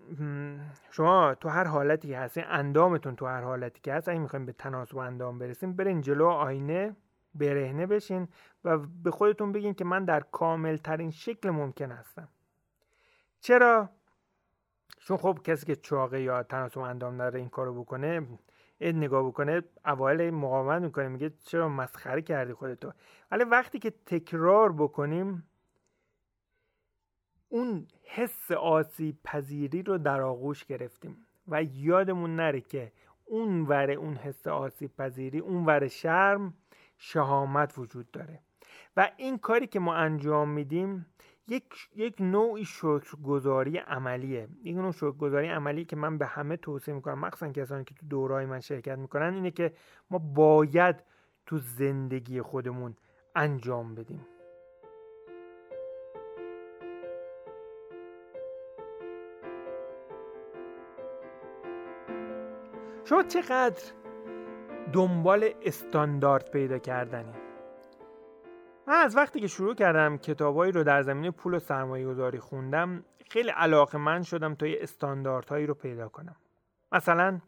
شما 0.91 1.35
تو 1.35 1.49
هر 1.49 1.65
حالتی 1.65 2.09
که 2.09 2.19
هستین 2.19 2.45
اندامتون 2.47 3.17
تو 3.17 3.27
هر 3.27 3.43
حالتی 3.43 3.81
که 3.81 3.93
هست 3.93 4.09
اگه 4.09 4.19
می‌خوایم 4.19 4.47
به 4.47 4.53
تناسب 4.53 4.97
اندام 4.97 5.39
برسیم 5.39 5.77
برین 5.77 6.01
جلو 6.01 6.27
آینه 6.27 6.97
برهنه 7.35 7.87
بشین 7.87 8.29
و 8.65 8.79
به 8.79 9.11
خودتون 9.11 9.53
بگین 9.53 9.75
که 9.75 9.85
من 9.85 10.05
در 10.05 10.21
کامل 10.21 10.77
ترین 10.77 11.11
شکل 11.11 11.51
ممکن 11.51 11.93
هستم. 11.93 12.29
چرا؟ 13.41 13.91
چون 14.99 15.17
خب 15.17 15.39
کسی 15.45 15.67
که 15.67 15.77
چاقه 15.77 16.23
یا 16.23 16.43
تناسب 16.43 16.79
اندام 16.79 17.17
داره 17.17 17.39
این 17.39 17.49
کارو 17.49 17.81
بکنه 17.81 18.27
این 18.79 18.97
نگاه 18.97 19.27
بکنه 19.27 19.63
اوایل 19.87 20.31
مقاومت 20.31 20.83
می‌کنه 20.83 21.09
میگه 21.09 21.31
چرا 21.45 21.69
مسخره 21.69 22.23
کردی 22.23 22.53
خودتو؟ 22.53 22.93
ولی 23.31 23.45
وقتی 23.45 23.79
که 23.79 23.91
تکرار 23.91 24.73
بکنیم 24.73 25.51
اون 27.49 27.87
حس 28.05 28.51
آسیب 28.51 29.19
پذیری 29.25 29.83
رو 29.83 29.99
در 29.99 30.21
آغوش 30.21 30.65
گرفتیم 30.65 31.27
و 31.49 31.63
یادمون 31.63 32.37
نره 32.37 32.61
که 32.61 32.93
اون 33.25 33.63
ور 33.67 33.91
اون 33.91 34.17
حس 34.17 34.47
آسیب 34.47 34.97
پذیری 34.97 35.39
اون 35.39 35.67
ور 35.67 35.89
شرم 35.89 36.55
شهامت 37.03 37.79
وجود 37.79 38.11
داره. 38.11 38.41
و 38.97 39.11
این 39.17 39.39
کاری 39.39 39.67
که 39.67 39.81
ما 39.81 39.95
انجام 39.95 40.49
میدیم 40.49 41.07
یک, 41.49 41.89
یک 41.97 42.17
نوعی 42.21 42.65
شکرگزاری 42.65 43.79
عملیه. 43.79 44.49
یک 44.65 44.77
نوع 44.77 44.93
شکرگزاری 44.93 45.49
عملی 45.49 45.85
که 45.85 45.97
من 45.97 46.19
به 46.19 46.27
همه 46.27 46.57
توصیه 46.57 46.95
می‌کنم. 46.95 47.19
مخصوصا 47.19 47.53
کسانی 47.53 47.85
که 47.85 47.95
تو 47.95 48.07
دورهای 48.07 48.47
من 48.47 48.61
شرکت 48.61 48.99
می‌کنن 48.99 49.35
اینه 49.35 49.51
که 49.51 49.73
ما 50.11 50.19
باید 50.19 50.97
تو 51.47 51.59
زندگی 51.59 52.43
خودمون 52.43 52.97
انجام 53.37 53.95
بدیم. 53.95 54.27
شما 63.05 63.23
چقدر 63.23 63.83
دنبال 64.93 65.55
استاندارد 65.63 66.51
پیدا 66.51 66.79
کردنی 66.79 67.33
من 68.87 68.95
از 68.95 69.17
وقتی 69.17 69.41
که 69.41 69.47
شروع 69.47 69.75
کردم 69.75 70.19
کتابایی 70.19 70.73
رو 70.73 70.85
در 70.85 71.03
زمینه 71.03 71.31
پول 71.31 71.55
و 71.55 71.59
سرمایه 71.59 72.07
گذاری 72.07 72.39
خوندم 72.39 73.05
خیلی 73.31 73.51
علاقه 73.51 73.99
من 73.99 74.23
شدم 74.23 74.55
تا 74.55 74.67
یه 74.67 74.79
استانداردهایی 74.81 75.67
رو 75.67 75.75
پیدا 75.75 76.09
کنم. 76.09 76.37
مثلا 76.93 77.41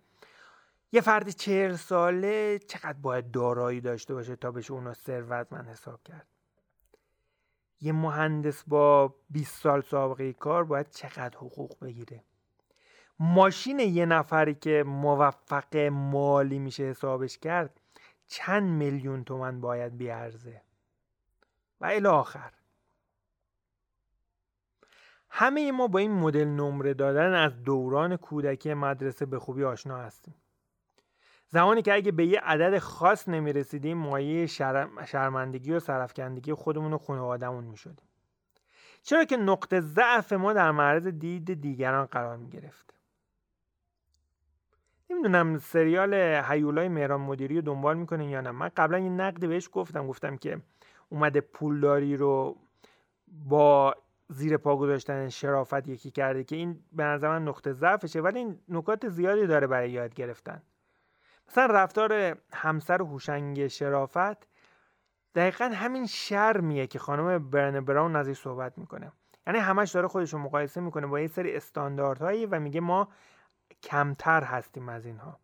یه 0.92 1.00
فرد 1.00 1.28
چهل 1.28 1.72
ساله 1.72 2.58
چقدر 2.58 2.98
باید 3.02 3.30
دارایی 3.30 3.80
داشته 3.80 4.14
باشه 4.14 4.36
تا 4.36 4.50
بشه 4.50 4.72
اونو 4.72 4.94
ثروتمند 4.94 5.68
حساب 5.68 6.02
کرد؟ 6.02 6.26
یه 7.80 7.92
مهندس 7.92 8.64
با 8.66 9.14
20 9.30 9.62
سال 9.62 9.80
سابقه 9.80 10.32
کار 10.32 10.64
باید 10.64 10.90
چقدر 10.90 11.36
حقوق 11.36 11.84
بگیره؟ 11.84 12.24
ماشین 13.24 13.78
یه 13.78 14.06
نفری 14.06 14.54
که 14.54 14.84
موفق 14.86 15.76
مالی 15.92 16.58
میشه 16.58 16.82
حسابش 16.82 17.38
کرد 17.38 17.80
چند 18.26 18.70
میلیون 18.70 19.24
تومن 19.24 19.60
باید 19.60 19.96
بیارزه. 19.96 20.62
و 21.80 21.86
الی 21.86 22.06
آخر. 22.06 22.52
همه 25.30 25.72
ما 25.72 25.86
با 25.86 25.98
این 25.98 26.12
مدل 26.12 26.44
نمره 26.44 26.94
دادن 26.94 27.34
از 27.34 27.62
دوران 27.62 28.16
کودکی 28.16 28.74
مدرسه 28.74 29.26
به 29.26 29.38
خوبی 29.38 29.64
آشنا 29.64 29.96
هستیم. 29.96 30.34
زمانی 31.48 31.82
که 31.82 31.94
اگه 31.94 32.12
به 32.12 32.26
یه 32.26 32.40
عدد 32.40 32.78
خاص 32.78 33.28
نمی 33.28 33.52
رسیدیم 33.52 33.98
مایه 33.98 34.46
شرمندگی 35.06 35.72
و 35.72 35.80
سرفکندگی 35.80 36.54
خودمون 36.54 36.92
و 36.92 36.98
خانوادهمون 36.98 37.64
می 37.64 37.76
شدیم 37.76 38.08
چرا 39.02 39.24
که 39.24 39.36
نقطه 39.36 39.80
ضعف 39.80 40.32
ما 40.32 40.52
در 40.52 40.70
معرض 40.70 41.06
دید 41.06 41.60
دیگران 41.60 42.06
قرار 42.06 42.36
می 42.36 42.48
گرفت 42.48 42.94
نمی‌دونم 45.12 45.58
سریال 45.58 46.14
هیولای 46.48 46.88
مهران 46.88 47.20
مدیری 47.20 47.56
رو 47.56 47.62
دنبال 47.62 47.96
می‌کنین 47.96 48.28
یا 48.28 48.40
نه. 48.40 48.50
من 48.50 48.70
قبلا 48.76 48.98
یه 48.98 49.10
نقدی 49.10 49.46
بهش 49.46 49.68
گفتم. 49.72 50.06
گفتم 50.06 50.36
که 50.36 50.60
اومده 51.08 51.40
پولداری 51.40 52.16
رو 52.16 52.56
با 53.28 53.94
زیر 54.28 54.56
پا 54.56 54.76
گذاشتن 54.76 55.28
شرافت 55.28 55.88
یکی 55.88 56.10
کرده 56.10 56.44
که 56.44 56.56
این 56.56 56.80
به 56.92 57.04
نظر 57.04 57.28
من 57.28 57.48
نقطه 57.48 57.72
ضعفشه 57.72 58.20
ولی 58.20 58.38
این 58.38 58.58
نکات 58.68 59.08
زیادی 59.08 59.46
داره 59.46 59.66
برای 59.66 59.90
یاد 59.90 60.14
گرفتن. 60.14 60.62
مثلا 61.48 61.66
رفتار 61.66 62.36
همسر 62.52 63.02
هوشنگ 63.02 63.66
شرافت 63.66 64.48
دقیقا 65.34 65.64
همین 65.74 66.06
شرمیه 66.06 66.86
که 66.86 66.98
خانم 66.98 67.50
برن 67.50 67.80
براون 67.80 68.16
ازش 68.16 68.38
صحبت 68.38 68.78
می‌کنه. 68.78 69.12
یعنی 69.46 69.58
همش 69.58 69.90
داره 69.90 70.08
خودش 70.08 70.32
رو 70.32 70.38
مقایسه 70.38 70.80
می‌کنه 70.80 71.06
با 71.06 71.20
یه 71.20 71.26
سری 71.26 71.56
استانداردهایی 71.56 72.46
و 72.46 72.60
میگه 72.60 72.80
ما 72.80 73.08
کمتر 73.82 74.44
هستیم 74.44 74.88
از 74.88 75.06
اینها. 75.06 75.38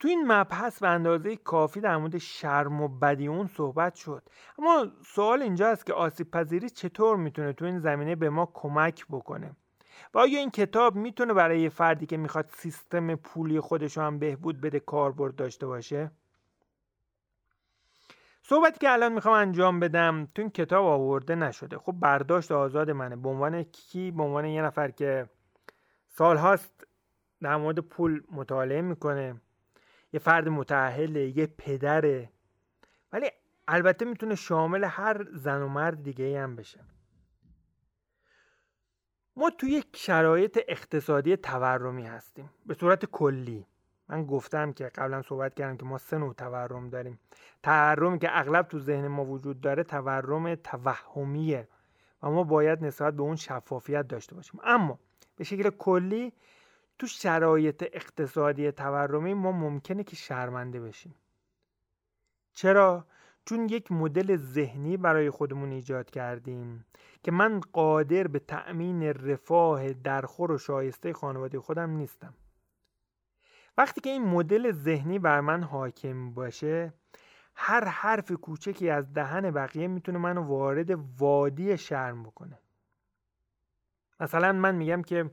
تو 0.00 0.08
این 0.08 0.32
مبحث 0.32 0.78
به 0.78 0.88
اندازه 0.88 1.36
کافی 1.36 1.80
در 1.80 1.96
مورد 1.96 2.18
شرم 2.18 2.80
و 2.80 2.88
بدی 2.88 3.26
اون 3.26 3.46
صحبت 3.46 3.94
شد. 3.94 4.22
اما 4.58 4.86
سوال 5.06 5.42
اینجا 5.42 5.68
است 5.68 5.86
که 5.86 5.92
آسیب 5.92 6.30
پذیری 6.30 6.70
چطور 6.70 7.16
می‌تونه 7.16 7.52
تو 7.52 7.64
این 7.64 7.78
زمینه 7.78 8.16
به 8.16 8.30
ما 8.30 8.46
کمک 8.54 9.06
بکنه؟ 9.10 9.56
و 10.14 10.18
آیا 10.18 10.38
این 10.38 10.50
کتاب 10.50 10.94
می‌تونه 10.94 11.34
برای 11.34 11.60
یه 11.60 11.68
فردی 11.68 12.06
که 12.06 12.16
می‌خواد 12.16 12.50
سیستم 12.54 13.14
پولی 13.14 13.60
خودش 13.60 13.98
هم 13.98 14.18
بهبود 14.18 14.60
بده 14.60 14.80
کاربرد 14.80 15.36
داشته 15.36 15.66
باشه؟ 15.66 16.10
صحبتی 18.42 18.78
که 18.78 18.92
الان 18.92 19.12
می‌خوام 19.12 19.34
انجام 19.34 19.80
بدم 19.80 20.28
تو 20.34 20.42
این 20.42 20.50
کتاب 20.50 20.86
آورده 20.86 21.34
نشده. 21.34 21.78
خب 21.78 21.92
برداشت 21.92 22.52
آزاد 22.52 22.90
منه. 22.90 23.16
به 23.16 23.28
عنوان 23.28 23.62
کی؟ 23.62 24.10
به 24.10 24.22
عنوان 24.22 24.44
یه 24.44 24.62
نفر 24.62 24.90
که 24.90 25.28
سالهاست 26.18 26.86
در 27.40 27.56
مورد 27.56 27.78
پول 27.78 28.22
مطالعه 28.32 28.82
می‌کنه. 28.82 29.40
یه 30.12 30.20
فرد 30.20 30.48
متعهله 30.48 31.38
یه 31.38 31.46
پدره 31.46 32.30
ولی 33.12 33.30
البته 33.68 34.04
می‌تونه 34.04 34.34
شامل 34.34 34.84
هر 34.84 35.26
زن 35.32 35.62
و 35.62 35.68
مرد 35.68 36.02
دیگه 36.02 36.42
هم 36.42 36.56
بشه. 36.56 36.80
ما 39.36 39.50
توی 39.50 39.70
یک 39.70 39.96
شرایط 39.96 40.58
اقتصادی 40.68 41.36
تورمی 41.36 42.06
هستیم. 42.06 42.50
به 42.66 42.74
صورت 42.74 43.04
کلی. 43.04 43.66
من 44.08 44.26
گفتم 44.26 44.72
که 44.72 44.84
قبلا 44.84 45.22
صحبت 45.22 45.54
کردم 45.54 45.76
که 45.76 45.84
ما 45.84 45.98
سه 45.98 46.18
نوع 46.18 46.34
تورم 46.34 46.90
داریم. 46.90 47.20
تورمی 47.62 48.18
که 48.18 48.38
اغلب 48.38 48.68
تو 48.68 48.78
ذهن 48.78 49.08
ما 49.08 49.24
وجود 49.24 49.60
داره 49.60 49.82
تورم 49.82 50.54
توهمیه 50.54 51.68
و 52.22 52.30
ما 52.30 52.44
باید 52.44 52.84
نسبت 52.84 53.14
به 53.14 53.22
اون 53.22 53.36
شفافیت 53.36 54.08
داشته 54.08 54.34
باشیم. 54.34 54.60
اما 54.64 54.98
به 55.38 55.44
شکل 55.44 55.70
کلی 55.70 56.32
تو 56.98 57.06
شرایط 57.06 57.84
اقتصادی 57.92 58.70
تورمی 58.70 59.34
ما 59.34 59.52
ممکنه 59.52 60.04
که 60.04 60.16
شرمنده 60.16 60.80
بشیم. 60.80 61.14
چرا؟ 62.52 63.04
چون 63.44 63.68
یک 63.68 63.92
مدل 63.92 64.36
ذهنی 64.36 64.96
برای 64.96 65.30
خودمون 65.30 65.70
ایجاد 65.70 66.10
کردیم 66.10 66.86
که 67.22 67.32
من 67.32 67.60
قادر 67.60 68.26
به 68.26 68.38
تأمین 68.38 69.02
رفاه 69.02 69.92
درخور 69.92 70.52
و 70.52 70.58
شایسته 70.58 71.12
خانواده 71.12 71.60
خودم 71.60 71.90
نیستم. 71.90 72.34
وقتی 73.78 74.00
که 74.00 74.10
این 74.10 74.24
مدل 74.24 74.72
ذهنی 74.72 75.18
بر 75.18 75.40
من 75.40 75.62
حاکم 75.62 76.34
باشه 76.34 76.92
هر 77.54 77.84
حرف 77.84 78.32
کوچکی 78.32 78.90
از 78.90 79.12
دهن 79.12 79.50
بقیه 79.50 79.88
می‌تونه 79.88 80.18
منو 80.18 80.42
وارد 80.42 80.90
وادی 81.20 81.78
شرم 81.78 82.22
بکنه. 82.22 82.58
مثلا 84.20 84.52
من 84.52 84.74
میگم 84.74 85.02
که 85.02 85.30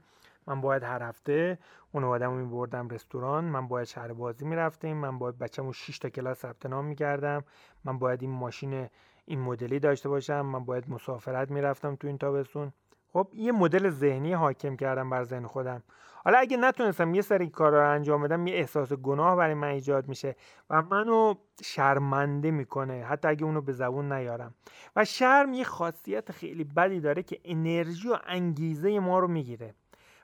من 0.48 0.62
باید 0.62 0.84
هر 0.84 1.04
هفته 1.04 1.60
خانواده‌مو 1.94 2.36
میبردم 2.36 2.90
رستوران 2.90 3.44
من 3.44 3.68
باید 3.68 3.88
شهر 3.88 4.14
بازی 4.14 4.46
می‌رفتیم 4.46 4.98
من 4.98 5.20
باید 5.20 5.38
بچه‌مو 5.38 5.74
6 5.74 6.00
تا 6.00 6.10
کلاس 6.10 6.40
ثبت 6.40 6.66
نام 6.66 6.86
می‌کردم 6.86 7.44
من 7.86 8.00
باید 8.00 8.22
این 8.22 8.32
ماشین 8.32 8.90
این 9.26 9.40
مدلی 9.42 9.80
داشته 9.80 10.10
باشم 10.10 10.42
من 10.42 10.66
باید 10.66 10.90
مسافرت 10.90 11.52
می‌رفتم 11.52 11.96
تو 11.96 12.08
این 12.08 12.18
تابستون. 12.18 12.74
خب 13.16 13.28
یه 13.34 13.52
مدل 13.52 13.90
ذهنی 13.90 14.34
حاکم 14.34 14.76
کردم 14.76 15.10
بر 15.10 15.24
ذهن 15.24 15.48
خودم. 15.48 15.84
حالا 16.24 16.38
اگه 16.38 16.58
نتونستم 16.58 17.16
یه 17.16 17.22
سری 17.22 17.50
کارا 17.50 17.84
رو 17.84 17.90
انجام 17.90 18.24
بدم 18.24 18.48
یه 18.48 18.56
احساس 18.56 18.94
گناه 18.94 19.36
برای 19.36 19.54
من 19.54 19.68
ایجاد 19.68 20.08
میشه 20.08 20.36
و 20.70 20.82
منو 20.82 21.34
شرمنده 21.64 22.52
می‌کنه 22.52 23.04
حتی 23.04 23.28
اگه 23.28 23.44
اونو 23.44 23.62
به 23.62 23.72
زبون 23.72 24.14
نیارم. 24.14 24.54
و 24.96 25.06
شرم 25.06 25.54
یه 25.54 25.64
خاصیت 25.64 26.32
خیلی 26.32 26.64
بدی 26.64 27.00
داره 27.00 27.24
که 27.24 27.40
انرژی 27.46 28.10
و 28.10 28.18
انگیزه 28.26 29.00
ما 29.00 29.20
رو 29.20 29.28
می‌گیره. 29.28 29.74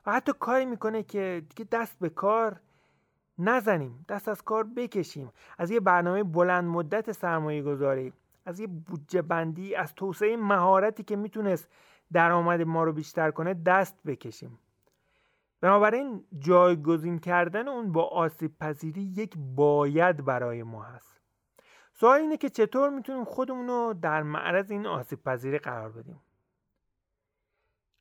و 0.06 0.12
حتی 0.12 0.32
کاری 0.40 0.66
می‌کنه 0.66 1.04
که 1.04 1.44
دیگه 1.50 1.70
دست 1.72 2.00
به 2.00 2.10
کار 2.10 2.60
نزنیم 3.40 4.06
دست 4.10 4.28
از 4.28 4.42
کار 4.42 4.64
بکشیم. 4.64 5.32
از 5.58 5.72
یه 5.72 5.80
برنامه 5.80 6.24
بلند 6.24 6.64
مدت 6.64 7.12
سرمایه 7.12 7.62
گذاری 7.62 8.14
از 8.46 8.60
یه 8.60 8.68
بودجه 8.68 9.22
بندی 9.22 9.76
از 9.76 9.96
توسعه 9.96 10.38
مهارتی 10.38 11.04
که 11.04 11.16
می‌تونست 11.16 11.70
درآمد 12.14 12.62
ما 12.62 12.84
رو 12.84 12.94
بیشتر 12.94 13.32
کنه 13.32 13.54
دست 13.54 14.04
بکشیم. 14.06 14.60
بنابراین 15.62 16.26
جایگزین 16.40 17.20
کردن 17.20 17.68
اون 17.68 17.92
با 17.92 18.08
آسیب 18.08 18.58
پذیری 18.58 19.02
یک 19.02 19.34
باید 19.38 20.26
برای 20.26 20.64
ما 20.64 20.84
هست. 20.84 21.22
سوال 21.94 22.20
اینه 22.20 22.38
که 22.38 22.50
چطور 22.50 22.90
می‌تونیم 22.90 23.24
خودمون 23.24 23.68
رو 23.68 23.94
در 24.02 24.24
معرض 24.24 24.72
این 24.72 24.88
آسیب 24.88 25.24
پذیری 25.24 25.58
قرار 25.58 25.92
بدیم؟ 25.92 26.22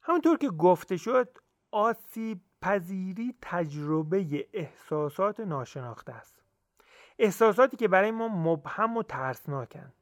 همونطور 0.02 0.38
که 0.38 0.48
گفته 0.48 0.96
شد 0.96 1.38
آسیب 1.70 2.40
پذیری 2.62 3.34
تجربه 3.42 4.48
احساسات 4.52 5.40
ناشناخته 5.40 6.12
است. 6.12 6.42
احساساتی 7.18 7.76
که 7.76 7.88
برای 7.88 8.10
ما 8.10 8.28
مبهم 8.28 8.96
و 8.96 9.02
ترسناکن. 9.02 9.92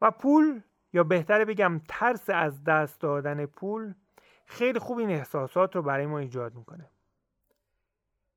و 0.00 0.10
پول 0.10 0.60
یا 0.92 1.04
بهتره 1.04 1.44
بگم 1.44 1.80
ترس 1.88 2.30
از 2.30 2.64
دست 2.64 3.00
دادن 3.00 3.46
پول 3.46 3.94
خیلی 4.46 4.78
خوب 4.78 4.98
این 4.98 5.10
احساسات 5.10 5.76
رو 5.76 5.82
برای 5.82 6.06
ما 6.06 6.18
ایجاد 6.18 6.54
می‌کنه. 6.54 6.90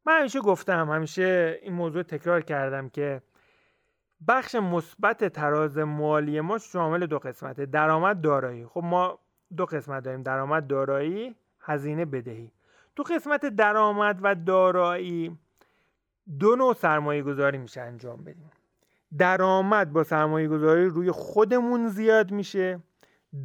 من 0.05 0.19
همیشه 0.19 0.39
گفتم 0.39 0.89
همیشه 0.89 1.59
این 1.61 1.73
موضوع 1.73 2.03
تکرار 2.03 2.41
کردم 2.41 2.89
که 2.89 3.21
بخش 4.27 4.55
مثبت 4.55 5.25
تراز 5.25 5.77
مالی 5.77 6.41
ما 6.41 6.57
شامل 6.57 7.05
دو 7.05 7.19
قسمته 7.19 7.65
درآمد 7.65 8.21
دارایی. 8.21 8.65
خب 8.65 8.81
ما 8.83 9.19
دو 9.57 9.65
قسمت 9.65 10.03
داریم 10.03 10.23
درآمد 10.23 10.67
دارایی 10.67 11.35
هزینه 11.59 12.05
بدهی. 12.05 12.51
تو 12.95 13.03
قسمت 13.03 13.45
درآمد 13.45 14.19
و 14.21 14.35
دارایی 14.35 15.37
دو 16.39 16.55
نوع 16.55 16.73
سرمایه 16.73 17.23
گذاری 17.23 17.57
میشه 17.57 17.81
انجام 17.81 18.23
بدیم. 18.23 18.51
درآمد 19.17 19.93
با 19.93 20.03
سرمایه 20.03 20.47
گذاری 20.47 20.85
روی 20.85 21.11
خودمون 21.11 21.89
زیاد 21.89 22.31
میشه. 22.31 22.79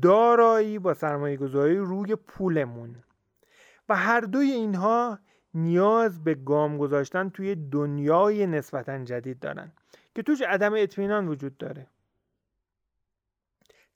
دارایی 0.02 0.78
با 0.78 0.94
سرمایه 0.94 1.36
گذاری 1.36 1.76
روی 1.76 2.16
پولمون. 2.16 2.96
و 3.88 3.96
هر 3.96 4.20
دوی 4.20 4.50
اینها 4.50 5.18
نیاز 5.54 6.24
به 6.24 6.34
گام 6.34 6.78
گذاشتن 6.78 7.28
توی 7.28 7.54
دنیای 7.54 8.46
نسبتا 8.46 9.04
جدید 9.04 9.38
دارن 9.38 9.72
که 10.14 10.22
توش 10.22 10.42
عدم 10.42 10.74
اطمینان 10.76 11.28
وجود 11.28 11.56
داره. 11.56 11.86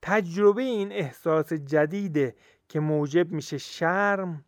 تجربه 0.03 0.63
این 0.63 0.93
احساس 0.93 1.53
جدیده 1.53 2.35
که 2.69 2.81
موجب 2.81 3.33
میشه 3.33 3.59
شرم 3.59 4.45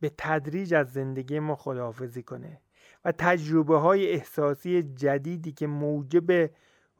به 0.00 0.12
تدریج 0.18 0.74
از 0.74 0.92
زندگی 0.92 1.38
ما 1.38 1.56
خداحافظی 1.56 2.22
کنه. 2.22 2.60
و 3.06 3.12
تجربه 3.12 3.78
های 3.78 4.12
احساسی 4.12 4.82
جدیدی 4.82 5.52
که 5.52 5.66
موجب 5.66 6.50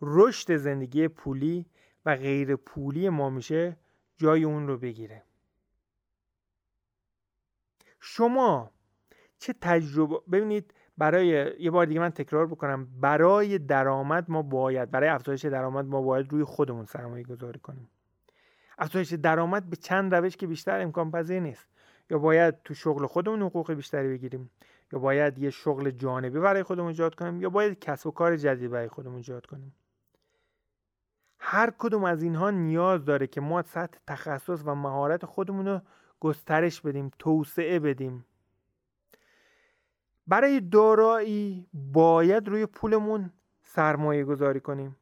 رشد 0.03 0.57
زندگی 0.57 1.09
پولی 1.09 1.67
و 2.05 2.17
غیر 2.17 2.57
پولی 2.57 3.09
ما 3.09 3.31
میشه 3.31 3.77
جای 4.17 4.45
اون 4.45 4.67
رو 4.67 4.79
بگیره. 4.79 5.23
شما 8.01 8.71
چه 9.39 9.55
تجربه 9.61 10.17
ببینید 10.33 10.75
برای 10.99 11.27
یه 11.59 11.71
بار 11.71 11.87
دیگه 11.87 12.01
من 12.01 12.11
تکرار 12.11 12.47
بکنم 12.47 12.89
برای 13.01 13.59
درآمد 13.59 14.25
ما 14.29 14.43
باید 14.43 14.91
برای 14.91 15.09
افزایش 15.09 15.45
درآمد 15.45 15.85
ما 15.85 16.03
باید 16.03 16.33
روی 16.33 16.45
خودمون 16.45 16.85
سرمایه 16.85 17.25
گذاری 17.25 17.61
کنیم. 17.61 17.91
افزایش 18.79 19.13
درآمد 19.13 19.71
به 19.71 19.77
چند 19.77 20.15
روش 20.15 20.37
که 20.37 20.47
بیشتر 20.47 20.81
امکان 20.81 21.11
پذیر 21.11 21.41
نیست. 21.41 21.67
یا 22.11 22.19
باید 22.19 22.63
تو 22.63 22.75
شغل 22.75 23.07
خودمون 23.07 23.43
حقوق 23.43 23.73
بیشتری 23.73 24.09
بگیریم. 24.09 24.51
یا 24.93 24.99
باید 24.99 25.39
یه 25.39 25.51
شغل 25.51 25.91
جانبی 25.91 26.39
برای 26.39 26.63
خودمون 26.63 26.89
ایجاد 26.89 27.15
کنیم 27.15 27.41
یا 27.41 27.51
باید 27.51 27.79
کسب 27.79 28.07
و 28.07 28.11
کار 28.11 28.37
جدید 28.37 28.71
برای 28.71 28.89
خودمون 28.89 29.17
ایجاد 29.17 29.47
کنیم؟ 29.47 29.75
هر 31.39 31.73
کدوم 31.79 32.05
از 32.05 32.23
اینها 32.23 32.51
نیاز 32.51 33.05
داره 33.05 33.27
که 33.27 33.41
ما 33.41 33.63
سطح 33.63 33.99
تخصص 34.07 34.63
و 34.65 34.75
مهارت 34.75 35.27
خودمون 35.27 35.69
رو 35.69 35.81
گسترش 36.21 36.81
بدیم 36.81 37.11
توسعه 37.19 37.79
بدیم. 37.79 38.25
برای 40.27 40.61
دارایی 40.61 41.67
باید 41.73 42.49
روی 42.49 42.67
پولمون 42.67 43.33
سرمایه 43.63 44.25
گذاری 44.25 44.61
کنیم. 44.61 44.97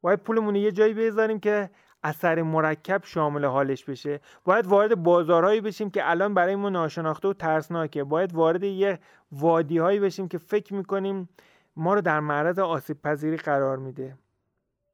باید 0.00 0.18
پولمون 0.18 0.56
یه 0.56 0.72
جایی 0.72 0.94
بذاریم 0.94 1.40
که 1.40 1.70
اثر 2.02 2.42
مرکب 2.42 3.00
شامل 3.04 3.44
حالش 3.44 3.84
بشه. 3.84 4.20
باید 4.44 4.66
وارد 4.66 5.02
بازارهایی 5.02 5.60
بشیم 5.60 5.90
که 5.90 6.10
الان 6.10 6.34
برای 6.34 6.56
ما 6.56 6.68
ناشناخته 6.68 7.28
و 7.28 7.32
ترسناکه. 7.32 8.04
باید 8.04 8.34
وارد 8.34 8.62
یه 8.62 8.98
وادی 9.32 9.78
هایی 9.78 10.00
بشیم 10.00 10.28
که 10.28 10.38
فکر 10.38 10.74
می‌کنیم 10.74 11.28
ما 11.76 11.94
رو 11.94 12.00
در 12.00 12.20
معرض 12.20 12.58
آسیب 12.58 13.02
پذیری 13.02 13.36
قرار 13.36 13.76
میده. 13.76 14.18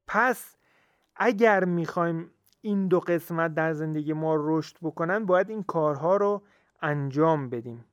پس 0.07 0.57
اگر 1.17 1.65
می‌خوایم 1.65 2.31
این 2.61 2.89
دو 2.89 3.01
قسمت 3.01 3.55
در 3.55 3.73
زندگی 3.73 4.13
ما 4.13 4.37
رشد 4.39 4.77
بکنن 4.83 5.27
باید 5.27 5.51
این 5.51 5.63
کارها 5.63 6.17
رو 6.17 6.43
انجام 6.83 7.51
بدیم. 7.51 7.85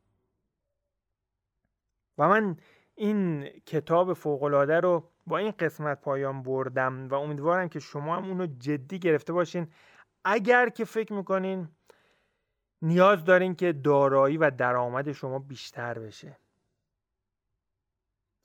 و 2.17 2.29
من 2.29 2.57
این 2.95 3.43
کتاب 3.65 4.13
فوقالعاده 4.13 4.79
رو 4.79 5.09
با 5.27 5.37
این 5.37 5.51
قسمت 5.51 6.01
پایان 6.01 6.43
بردم 6.43 7.07
و 7.07 7.13
امیدوارم 7.13 7.69
که 7.69 7.79
شما 7.79 8.15
هم 8.15 8.25
اونو 8.25 8.45
جدی 8.45 8.99
گرفته 8.99 9.33
باشین. 9.33 9.67
اگر 10.25 10.69
که 10.69 10.85
فکر 10.85 11.13
می‌کنین 11.13 11.67
نیاز 12.81 13.25
دارین 13.25 13.55
که 13.55 13.73
دارایی 13.73 14.37
و 14.37 14.51
درآمد 14.51 15.11
شما 15.11 15.39
بیشتر 15.39 15.99
بشه. 15.99 16.37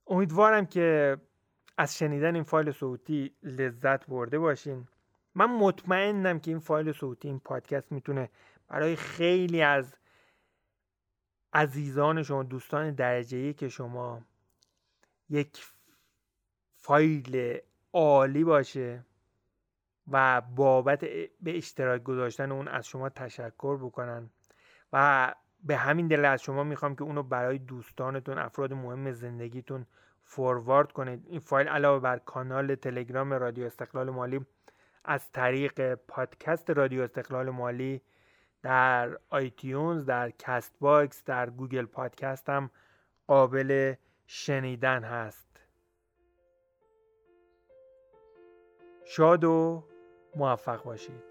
امیدوارم 0.07 0.66
که 0.66 1.16
از 1.79 1.99
شنیدن 1.99 2.35
این 2.35 2.45
فایل 2.45 2.70
صوتی 2.70 3.35
لذت 3.43 4.07
برده 4.07 4.39
باشین. 4.39 4.89
من 5.35 5.47
مطمئنم 5.47 6.41
که 6.41 6.51
این 6.51 6.61
فایل 6.61 6.93
صوتی 6.93 7.29
این 7.29 7.41
پادکست 7.41 7.93
می‌تونه 7.93 8.31
برای 8.68 8.97
خیلی 8.97 9.62
از 9.62 9.95
عزیزان 11.53 12.22
شما 12.22 12.43
دوستان 12.43 12.95
درجه 12.95 13.53
که 13.53 13.68
شما 13.68 14.22
یک 15.29 15.64
فایل 16.81 17.59
عالی 17.93 18.45
باشه 18.45 19.05
و 20.12 20.41
بابت 20.41 21.01
به 21.41 21.57
اشتراک 21.57 22.03
گذاشتن 22.03 22.53
اون 22.53 22.68
از 22.68 22.87
شما 22.87 23.09
تشکر 23.09 23.76
بکنن 23.76 24.31
و 24.93 25.35
به 25.64 25.76
همین 25.76 26.09
دلیل 26.09 26.25
از 26.24 26.43
شما 26.43 26.64
می‌خوام 26.64 26.97
که 26.97 27.03
اونو 27.03 27.22
برای 27.22 27.59
دوستانتون 27.59 28.39
افراد 28.39 28.72
مهم 28.72 29.12
زندگیتون 29.12 29.87
forward 30.25 30.93
کنید. 30.93 31.26
این 31.26 31.41
فایل 31.41 31.68
علاوه 31.68 32.01
بر 32.01 32.18
کانال 32.18 32.74
تلگرام 32.74 33.33
رادیو 33.33 33.66
استقلال 33.66 34.11
مالی 34.11 34.47
از 35.05 35.33
طریق 35.33 35.95
پادکست 35.95 36.70
رادیو 36.70 37.03
استقلال 37.03 37.51
مالی 37.51 38.03
در 38.62 39.18
iTunes 39.31 40.05
در 40.05 40.31
Castbox 40.31 41.25
در 41.24 41.51
Google 41.51 41.85
Podcast 41.85 42.49
هم 42.49 42.70
قابل 43.26 43.95
شنیدن 44.26 45.05
هست. 45.05 45.48
شاد 49.11 49.45
و 49.45 49.85
موفق 50.37 50.83
باشید. 50.83 51.28